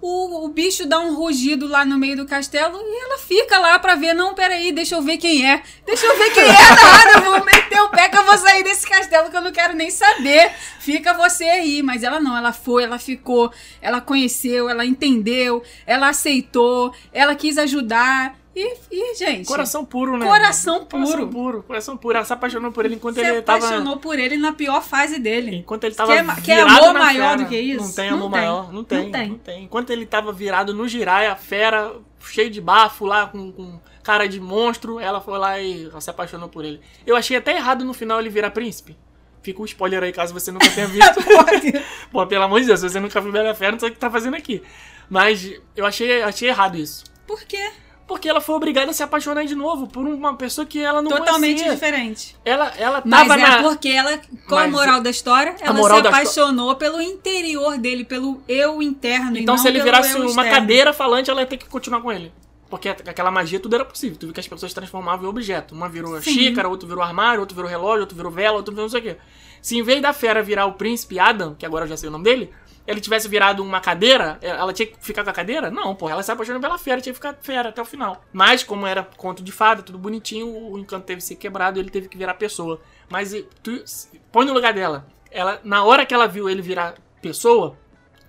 [0.00, 3.78] O, o bicho dá um rugido lá no meio do castelo e ela fica lá
[3.80, 4.14] pra ver.
[4.14, 5.60] Não, peraí, deixa eu ver quem é.
[5.84, 7.12] Deixa eu ver quem é, nada.
[7.16, 9.74] Eu vou meter o pé que eu vou sair desse castelo que eu não quero
[9.74, 10.52] nem saber.
[10.78, 11.82] Fica você aí.
[11.82, 13.52] Mas ela não, ela foi, ela ficou,
[13.82, 18.38] ela conheceu, ela entendeu, ela aceitou, ela quis ajudar.
[18.56, 19.46] E, e gente.
[19.46, 20.26] Coração puro, né?
[20.26, 21.02] Coração puro.
[21.06, 22.16] Coração puro, coração puro.
[22.16, 23.58] Ela se apaixonou por ele enquanto se ele tava.
[23.64, 25.56] apaixonou por ele na pior fase dele.
[25.56, 27.42] Enquanto ele tava Quer ma- quer virado amor maior fera.
[27.42, 27.84] do que isso?
[27.84, 28.40] Não tem Não amor tem.
[28.40, 28.72] maior.
[28.72, 29.28] Não tem, Não tem.
[29.28, 29.64] não tem.
[29.64, 34.40] Enquanto ele tava virado no giraia, fera, cheio de bafo lá, com, com cara de
[34.40, 36.80] monstro, ela foi lá e se apaixonou por ele.
[37.06, 38.96] Eu achei até errado no final ele virar príncipe.
[39.40, 41.20] Fica um spoiler aí, caso você nunca tenha visto.
[42.10, 43.98] Pô, pelo amor de Deus, se você nunca viu Bela Fera, não sei o que
[43.98, 44.62] tá fazendo aqui.
[45.08, 47.04] Mas eu achei, achei errado isso.
[47.26, 47.70] Por quê?
[48.08, 51.10] Porque ela foi obrigada a se apaixonar de novo por uma pessoa que ela não
[51.10, 51.72] Totalmente conhecia.
[51.74, 52.34] diferente.
[52.42, 53.62] Ela, ela Mas tava é na...
[53.62, 54.18] porque ela,
[54.48, 55.54] qual a Mas moral da história?
[55.60, 59.36] Ela moral se apaixonou pelo interior dele, pelo eu interno.
[59.36, 60.50] e Então não se ele virasse uma externo.
[60.50, 62.32] cadeira falante, ela ia ter que continuar com ele.
[62.70, 64.16] Porque aquela magia tudo era possível.
[64.18, 65.74] Tu viu que as pessoas transformavam em objeto.
[65.74, 66.32] Uma virou Sim.
[66.32, 69.02] xícara, outro virou armário, outro virou relógio, outro virou vela, outro virou não sei o
[69.02, 69.16] quê.
[69.60, 72.12] Se em vez da fera virar o príncipe Adam, que agora eu já sei o
[72.12, 72.50] nome dele,
[72.88, 75.70] ele tivesse virado uma cadeira, ela tinha que ficar com a cadeira?
[75.70, 78.24] Não, pô, ela se apaixonou pela fera, tinha que ficar fera até o final.
[78.32, 81.90] Mas, como era conto de fada, tudo bonitinho, o encanto teve que ser quebrado ele
[81.90, 82.80] teve que virar pessoa.
[83.10, 83.32] Mas
[83.62, 83.84] tu
[84.32, 85.06] põe no lugar dela.
[85.30, 87.76] Ela, na hora que ela viu ele virar pessoa,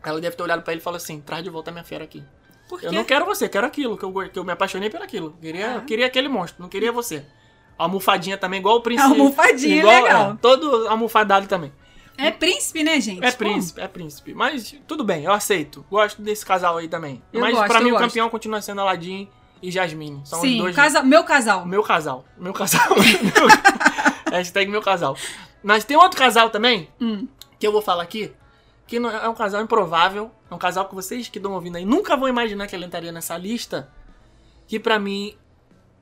[0.03, 2.21] ela deve ter olhado pra ele e falado assim: traz de volta minha fera aqui.
[2.67, 2.87] Por quê?
[2.87, 5.35] Eu não quero você, quero aquilo, que eu, que eu me apaixonei por aquilo.
[5.41, 5.81] Queria, Ah.
[5.81, 7.25] queria aquele monstro, não queria você.
[7.77, 9.09] A almofadinha também, igual o príncipe.
[9.09, 10.31] almofadinha, igual, legal.
[10.33, 11.71] é, todo almofadado também.
[12.21, 13.23] É príncipe, né, gente?
[13.23, 14.33] É Pô, príncipe, é príncipe.
[14.33, 15.85] Mas tudo bem, eu aceito.
[15.89, 17.21] Gosto desse casal aí também.
[17.33, 18.03] Eu Mas gosto, pra mim o gosto.
[18.05, 19.29] campeão continua sendo Aladdin
[19.61, 20.21] e Jasmine.
[20.25, 20.75] São os Sim, dois.
[20.75, 21.65] casa- meu casal.
[21.65, 22.25] Meu casal.
[22.37, 22.81] Meu casal.
[24.31, 25.15] Hashtag meu casal.
[25.63, 27.27] Mas tem outro casal também, Hum.
[27.59, 28.31] que eu vou falar aqui,
[28.87, 30.31] que não- é um casal improvável.
[30.49, 33.11] É um casal que vocês que estão ouvindo aí nunca vão imaginar que ele entraria
[33.11, 33.89] nessa lista.
[34.67, 35.35] Que pra mim.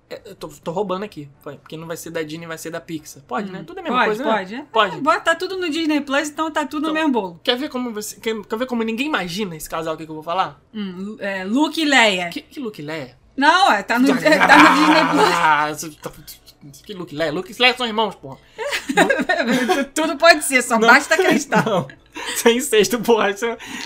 [0.10, 1.30] É- Eu tô, tô roubando aqui.
[1.44, 3.22] Porque não vai ser da Disney, vai ser da Pixar.
[3.24, 3.64] Pode, né?
[3.66, 4.32] Tudo é a mesma Pode, coisa, né?
[4.32, 4.56] pode.
[4.56, 4.62] é.
[4.72, 5.02] Pode.
[5.02, 7.40] Bota tudo no Disney Plus, então tá tudo no Então, mesmo bolo.
[7.44, 8.20] Quer ver como você.
[8.20, 10.62] Quer, quer ver como ninguém imagina esse casal aqui que eu vou falar?
[10.74, 12.30] Hum, é, Luke e Leia.
[12.30, 13.18] Que, que Luke Leia?
[13.36, 15.34] Não, é, tá no, tá no Disney Plus.
[15.34, 15.68] Ah,
[16.02, 16.12] tá-
[16.84, 17.32] que Luke Leia?
[17.32, 18.38] Luke e Leia são irmãos, porra.
[19.94, 21.66] Tudo pode ser, só basta acreditar.
[21.66, 21.88] Não.
[22.38, 23.28] Sem sexto, porra.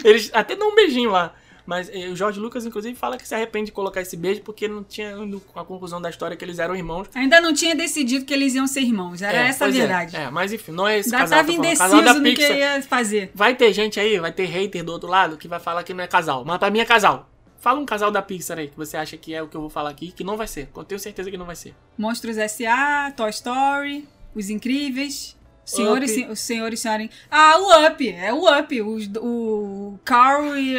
[0.03, 1.33] Eles até dão um beijinho lá.
[1.65, 4.67] Mas eh, o Jorge Lucas, inclusive, fala que se arrepende de colocar esse beijo porque
[4.67, 5.15] não tinha
[5.55, 7.07] a conclusão da história que eles eram irmãos.
[7.13, 9.21] Ainda não tinha decidido que eles iam ser irmãos.
[9.21, 9.71] Era É, essa a é.
[9.71, 10.15] verdade.
[10.15, 11.37] É, mas enfim, não é esse Ainda casal.
[11.39, 11.51] tava.
[11.51, 13.31] Casal indeciso da no que ia fazer.
[13.33, 16.03] Vai ter gente aí, vai ter hater do outro lado que vai falar que não
[16.03, 16.43] é casal.
[16.45, 17.27] Mas pra mim é casal.
[17.59, 19.69] Fala um casal da Pixar aí que você acha que é o que eu vou
[19.69, 20.67] falar aqui, que não vai ser.
[20.75, 21.75] Eu tenho certeza que não vai ser.
[21.95, 26.09] Monstros S.A., Toy Story, Os Incríveis, Senhor e, Up.
[26.09, 27.09] Sen- o Senhor e Senhora...
[27.29, 30.75] Ah, o Up, é o Up, os- o Carl e...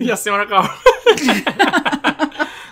[0.00, 0.68] E a senhora Carl.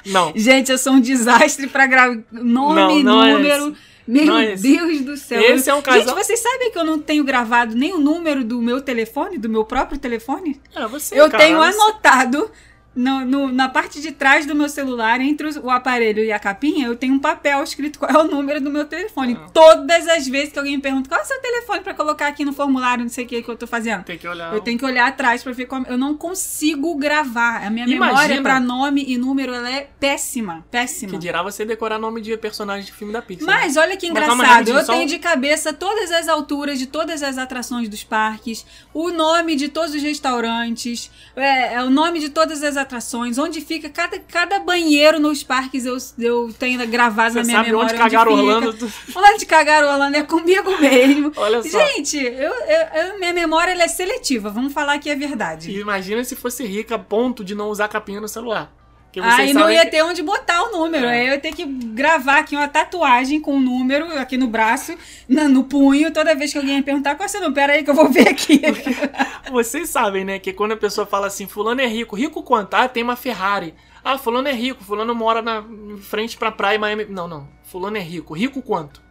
[0.07, 0.33] não.
[0.37, 3.77] Gente, eu sou um desastre pra gravar nome, Não, não é número...
[4.07, 4.63] Meu Não é esse.
[4.77, 5.41] Deus do céu.
[5.41, 8.45] Esse é um casal- Gente, vocês sabem que eu não tenho gravado nem o número
[8.45, 10.61] do meu telefone, do meu próprio telefone?
[10.77, 12.51] É, você, Eu cara, tenho você- anotado
[12.95, 16.87] no- no- na parte de trás do meu celular, entre o aparelho e a capinha,
[16.87, 19.39] eu tenho um papel escrito qual é o número do meu telefone.
[19.41, 19.49] Ah.
[19.53, 22.45] Todas as vezes que alguém me pergunta qual é o seu telefone pra colocar aqui
[22.45, 24.05] no formulário, não sei o que que eu tô fazendo.
[24.05, 24.53] Tem que olhar.
[24.55, 25.87] Eu tenho que olhar atrás pra ver como.
[25.87, 27.65] Eu não consigo gravar.
[27.67, 28.07] A minha Imagina.
[28.07, 30.65] memória pra nome e número ela é péssima.
[30.71, 31.13] Péssima.
[31.13, 33.47] Que dirá você decorar nome de personagem de filme da Pixar.
[33.47, 33.55] né?
[33.63, 37.89] Mas olha que engraçado, eu tenho de cabeça todas as alturas de todas as atrações
[37.89, 42.77] dos parques, o nome de todos os restaurantes, é, é, o nome de todas as
[42.85, 47.57] atrações, onde fica cada, cada banheiro nos parques eu, eu tenho gravado Você na minha
[47.59, 47.91] sabe memória.
[47.91, 48.33] onde cagar fica.
[48.41, 48.73] Orlando.
[48.75, 51.33] tu- Onde cagar Orlando é comigo mesmo.
[51.37, 51.79] Olha só.
[51.87, 55.71] Gente, eu, eu- eu- minha memória é seletiva, vamos falar que é verdade.
[55.71, 58.73] E imagina se fosse rica a ponto de não usar capinha no celular.
[59.21, 61.07] Aí não ia que- ter onde botar o número.
[61.07, 61.11] É.
[61.21, 64.95] Aí eu ia ter que gravar aqui uma tatuagem com o número aqui no braço,
[65.29, 67.55] na- no punho, toda vez que alguém ia perguntar qual é o seu número.
[67.55, 68.61] Pera aí que eu vou ver aqui.
[69.51, 72.75] Vocês sabem, né, que quando a pessoa fala assim, fulano é rico, rico quanto?
[72.75, 73.75] Ah, tem uma Ferrari.
[74.05, 77.07] Ah, fulano é rico, fulano mora na em frente pra praia em Miami.
[77.09, 77.49] Não, não.
[77.63, 78.35] Fulano é rico.
[78.35, 79.03] Rico quanto?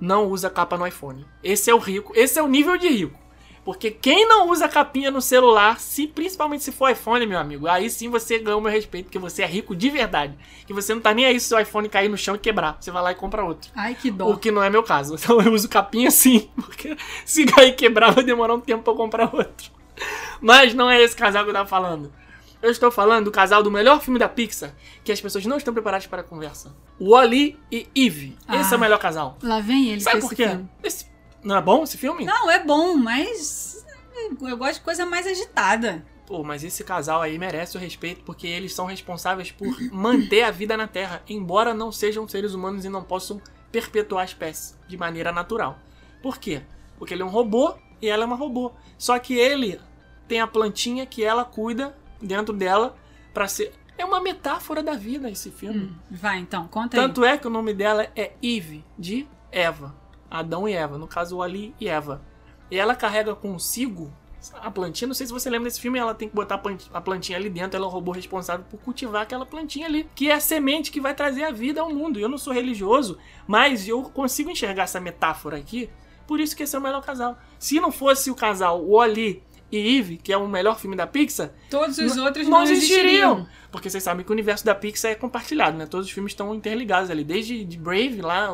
[0.00, 1.24] Não usa capa no iPhone.
[1.44, 2.12] Esse é o rico.
[2.16, 3.16] Esse é o nível de rico.
[3.64, 7.88] Porque quem não usa capinha no celular, se principalmente se for iPhone, meu amigo, aí
[7.88, 10.34] sim você ganha o meu respeito, porque você é rico de verdade.
[10.66, 12.76] Que você não tá nem aí se o iPhone cair no chão e quebrar.
[12.80, 13.70] Você vai lá e compra outro.
[13.76, 14.28] Ai, que dó.
[14.30, 15.14] O que não é meu caso.
[15.22, 18.92] Então eu uso capinha sim, porque se cair e quebrar vai demorar um tempo pra
[18.92, 19.70] eu comprar outro.
[20.40, 22.12] Mas não é esse casal que eu tava falando.
[22.60, 24.72] Eu estou falando do casal do melhor filme da Pixar,
[25.04, 26.74] que as pessoas não estão preparadas para a conversa.
[27.00, 28.36] Wally e Eve.
[28.52, 28.76] Esse é Ah.
[28.76, 29.36] o melhor casal.
[29.42, 30.58] Lá vem ele Sabe por quê?
[30.82, 31.06] Esse-
[31.42, 32.24] Não é bom esse filme?
[32.24, 33.84] Não, é bom, mas
[34.42, 36.04] eu gosto de coisa mais agitada.
[36.26, 40.50] Pô, mas esse casal aí merece o respeito porque eles são responsáveis por manter a
[40.50, 43.40] vida na Terra, embora não sejam seres humanos e não possam
[43.70, 45.78] perpetuar a espécie de maneira natural.
[46.22, 46.62] Por quê?
[46.96, 48.72] Porque ele é um robô e ela é uma robô.
[48.96, 49.80] Só que ele
[50.28, 52.96] tem a plantinha que ela cuida dentro dela
[53.34, 53.74] pra ser.
[53.98, 55.94] É uma metáfora da vida esse filme.
[56.10, 57.02] Vai, então, conta aí.
[57.02, 59.94] Tanto é que o nome dela é Eve, de Eva.
[60.40, 62.22] Adão e Eva, no caso Ali e Eva.
[62.70, 64.12] E ela carrega consigo
[64.54, 65.06] a plantinha.
[65.06, 67.38] Não sei se você lembra desse filme, ela tem que botar a plant- a plantinha
[67.38, 67.76] ali dentro.
[67.76, 71.00] Ela é o robô responsável por cultivar aquela plantinha ali, que é a semente que
[71.00, 72.18] vai trazer a vida ao mundo.
[72.18, 75.88] Eu não sou religioso, mas eu consigo enxergar essa metáfora aqui.
[76.26, 77.36] Por isso que esse é o melhor casal.
[77.58, 81.50] Se não fosse o casal Wally e Eve, que é o melhor filme da Pixar,
[81.70, 83.46] Todos os outros não não existiriam.
[83.70, 85.86] Porque vocês sabem que o universo da Pixar é compartilhado, né?
[85.86, 87.22] Todos os filmes estão interligados ali.
[87.24, 88.48] Desde de Brave, lá,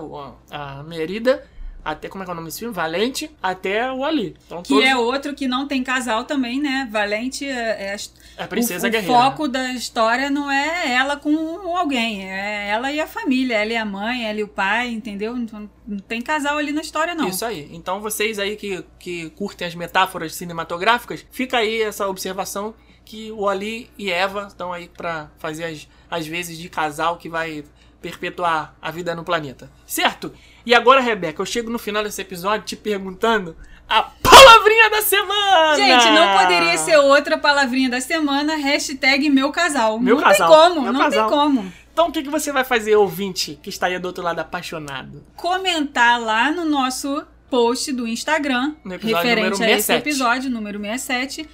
[0.50, 1.44] a Merida,
[1.90, 2.74] até como é que é o nome desse filme?
[2.74, 4.36] Valente até o Ali.
[4.46, 6.88] Então, Que todos- é outro que não tem casal também, né?
[6.90, 9.12] Valente é, é a- É princesa o, guerreira.
[9.12, 13.72] O foco da história não é ela com alguém, é ela e a família, ela
[13.72, 15.36] e a mãe, ela e o pai, entendeu?
[15.36, 17.28] Então, não tem casal ali na história, não.
[17.28, 17.68] Isso aí.
[17.72, 22.74] Então vocês aí que, que curtem as metáforas cinematográficas, fica aí essa observação
[23.04, 27.28] que o Ali e Eva estão aí pra fazer as, as vezes de casal que
[27.28, 27.64] vai
[28.02, 29.70] perpetuar a vida no planeta.
[29.86, 30.32] Certo?
[30.68, 33.56] E agora, Rebeca, eu chego no final desse episódio te perguntando
[33.88, 35.76] a palavrinha da semana!
[35.76, 39.98] Gente, não poderia ser outra palavrinha da semana, hashtag meu casal.
[39.98, 41.26] Meu não casal, tem como, meu não casal.
[41.26, 41.72] tem como.
[41.90, 45.24] Então o que, que você vai fazer, ouvinte, que está aí do outro lado apaixonado?
[45.36, 50.02] Comentar lá no nosso post do Instagram, referente a esse 67.
[50.02, 51.48] episódio, número 67,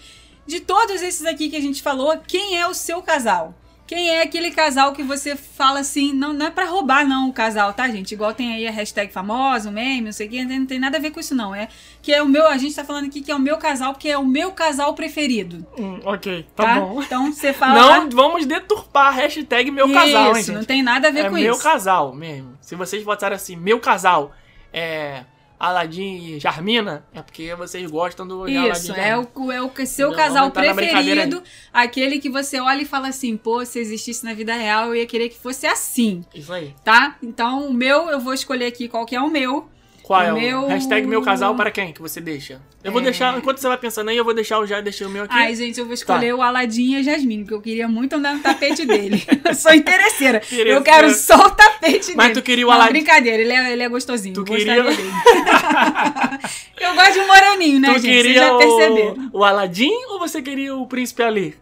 [0.44, 3.54] de todos esses aqui que a gente falou, quem é o seu casal?
[3.86, 7.32] Quem é aquele casal que você fala assim, não, não é pra roubar não o
[7.34, 8.12] casal, tá, gente?
[8.12, 10.96] Igual tem aí a hashtag famosa, o meme, não sei o que, não tem, nada
[10.96, 11.68] a ver com isso não, é
[12.00, 14.08] que é o meu, a gente tá falando aqui que é o meu casal, porque
[14.08, 16.80] é o meu casal preferido, Hum, ok, tá, tá?
[16.80, 17.02] bom.
[17.02, 20.56] Então você fala Não vamos deturpar a hashtag meu casal, hein, isso, gente?
[20.56, 21.62] não tem nada a ver é com meu isso.
[21.62, 22.56] casal mesmo.
[22.62, 24.32] Se vocês botarem assim, meu casal
[24.72, 25.24] é
[25.68, 30.16] Aladim e Jarmina, é porque vocês gostam do Isso, é o, é o seu Não,
[30.16, 31.42] casal brincadeira preferido,
[31.72, 35.06] aquele que você olha e fala assim, pô, se existisse na vida real, eu ia
[35.06, 36.74] querer que fosse assim, Isso aí.
[36.84, 37.16] tá?
[37.22, 39.68] Então, o meu, eu vou escolher aqui qual que é o meu.
[40.04, 42.60] Qual é o meu- hashtag meu casal para quem que você deixa?
[42.84, 43.04] Eu vou É.
[43.04, 45.34] deixar, enquanto você vai pensando aí, eu vou deixar o já deixei o meu aqui.
[45.34, 46.36] Ai, gente, eu vou escolher Tá.
[46.36, 49.24] o Aladim e a Jasmine, porque eu queria muito andar no tapete dele.
[49.44, 50.42] eu sou interesseira.
[50.52, 52.34] Eu quero só o tapete Mas dele.
[52.34, 54.34] tu queria o Não, Aladim- brincadeira, ele é, ele é gostosinho.
[54.34, 54.94] Tu queria- dele.
[56.80, 58.02] eu gosto de um moreninho, né, tu gente?
[58.02, 59.30] Vocês queria já perceberam.
[59.32, 61.54] o, o Aladim ou você queria o príncipe Ali?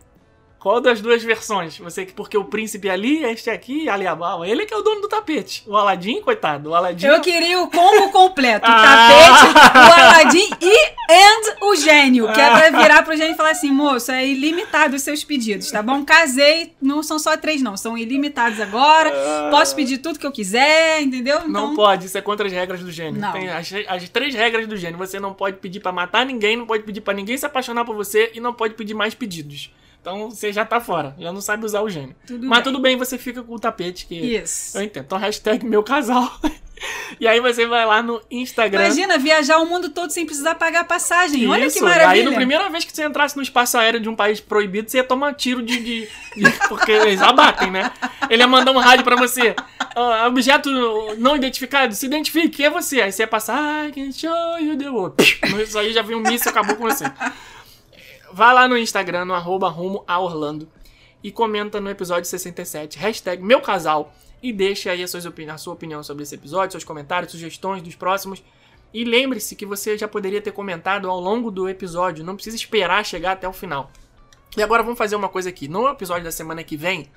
[0.62, 1.76] Qual das duas versões?
[1.78, 5.08] Você porque o príncipe Ali, este aqui, Ali Abal, ele que é o dono do
[5.08, 5.64] tapete.
[5.66, 7.04] O Aladim, coitado, o Aladim.
[7.06, 8.64] Eu queria o combo completo.
[8.64, 9.08] O Ah.
[9.08, 12.32] tapete, o Aladim e and o gênio.
[12.32, 15.68] Que é pra virar pro gênio e falar assim, moço, é ilimitado os seus pedidos,
[15.68, 16.04] tá bom?
[16.04, 17.76] Casei, não são só três, não.
[17.76, 19.12] São ilimitados agora.
[19.50, 21.38] Posso pedir tudo que eu quiser, entendeu?
[21.38, 23.20] Então, Não pode, isso é contra as regras do gênio.
[23.20, 23.32] Não.
[23.32, 24.96] Tem as, as três regras do gênio.
[24.98, 27.96] Você não pode pedir pra matar ninguém, não pode pedir pra ninguém se apaixonar por
[27.96, 29.70] você e não pode pedir mais pedidos.
[30.02, 32.14] Então você já tá fora, já não sabe usar o gênio.
[32.26, 32.64] Tudo Mas bem.
[32.64, 34.76] tudo bem, você fica com o tapete que Isso.
[34.76, 35.04] eu entendo.
[35.04, 36.28] Então hashtag meu casal.
[37.20, 38.84] e aí você vai lá no Instagram.
[38.84, 41.46] Imagina viajar o mundo todo sem precisar pagar passagem.
[41.46, 42.24] Olha Isso, que maravilha.
[42.24, 44.96] Aí, na primeira vez que você entrasse no espaço aéreo de um país proibido, você
[44.96, 45.78] ia tomar tiro de.
[45.78, 47.92] de- de- porque eles abatem, né?
[48.28, 49.54] Ele ia mandar um rádio pra você.
[49.94, 50.68] "Ah, objeto
[51.16, 53.00] não identificado, se identifique, é você?
[53.02, 55.14] Aí você ia passar, I can show you the world.
[55.62, 57.04] Isso aí já viu um míssil acabou com você.
[58.32, 60.68] Vai lá no Instagram, no arroba rumo a Orlando,
[61.22, 65.58] e comenta no episódio 67, hashtag meu casal, e deixa aí as suas opini- a
[65.58, 68.42] sua opinião sobre esse episódio, seus comentários, sugestões dos próximos.
[68.92, 73.04] E lembre-se que você já poderia ter comentado ao longo do episódio, não precisa esperar
[73.04, 73.90] chegar até o final.
[74.56, 75.68] E agora vamos fazer uma coisa aqui.
[75.68, 77.08] No episódio da semana que vem,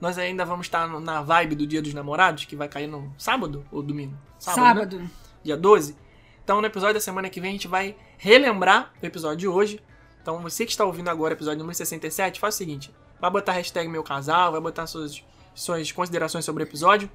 [0.00, 3.64] nós ainda vamos estar na vibe do Dia dos Namorados, que vai cair no sábado
[3.72, 4.12] ou domingo?
[4.12, 4.18] né?
[4.38, 5.10] Sábado.
[5.42, 5.96] dia 12.
[6.44, 9.80] Então, no episódio da semana que vem, a gente vai relembrar o episódio de hoje.
[10.24, 12.90] Então, você que está ouvindo agora o episódio número 67, faz o seguinte:
[13.20, 15.22] vai botar a hashtag meu casal, vai botar suas,
[15.54, 17.10] suas considerações sobre o episódio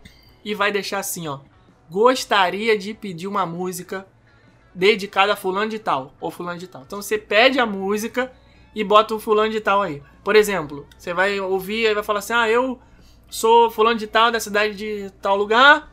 [0.46, 1.40] e vai deixar assim, ó.
[1.90, 4.06] Gostaria de pedir uma música
[4.76, 6.84] dedicada a fulano de tal ou fulano de tal.
[6.84, 8.32] Então, você pede a música
[8.76, 10.04] e bota o fulano de tal aí.
[10.24, 12.80] Por exemplo, você vai ouvir e vai falar assim: ah, eu
[13.28, 15.92] sou fulano de tal da cidade de tal lugar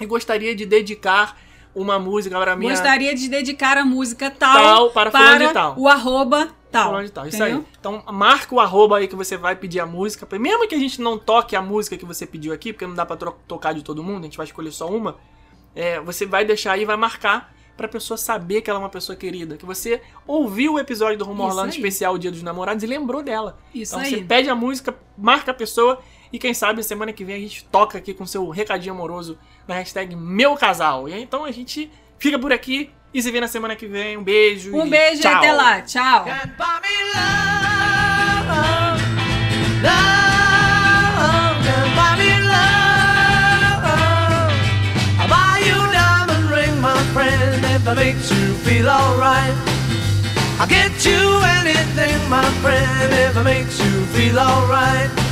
[0.00, 1.36] e gostaria de dedicar
[1.74, 5.74] uma música para minha Gostaria de dedicar a música tal, Tal para de tal.
[5.78, 6.86] o arroba tal.
[6.88, 7.26] fulano de tal.
[7.28, 7.62] Isso aí.
[7.80, 10.26] Então marca o arroba aí que você vai pedir a música.
[10.38, 13.04] Mesmo que a gente não toque a música que você pediu aqui, porque não dá
[13.06, 15.16] pra tro- tocar de todo mundo, a gente vai escolher só uma.
[15.74, 19.16] é, você vai deixar aí, vai marcar pra pessoa saber que ela é uma pessoa
[19.16, 19.56] querida.
[19.56, 21.76] Que você ouviu o episódio do Rumo Orlando aí.
[21.76, 23.56] especial Dia dos Namorados e lembrou dela.
[23.74, 24.10] Isso então aí.
[24.18, 25.98] você pede a música, marca a pessoa
[26.32, 29.38] e quem sabe semana que vem a gente toca aqui com seu recadinho amoroso
[29.68, 31.08] na hashtag Meu Casal.
[31.08, 34.16] E aí, então a gente fica por aqui e se vê na semana que vem.
[34.16, 34.74] Um beijo.
[34.74, 35.34] Um e beijo e tchau.
[35.34, 35.82] até lá.
[35.82, 36.24] Tchau.
[47.84, 49.52] That makes you feel alright.
[50.58, 55.31] I'll get you anything, my friend, if it makes you feel alright.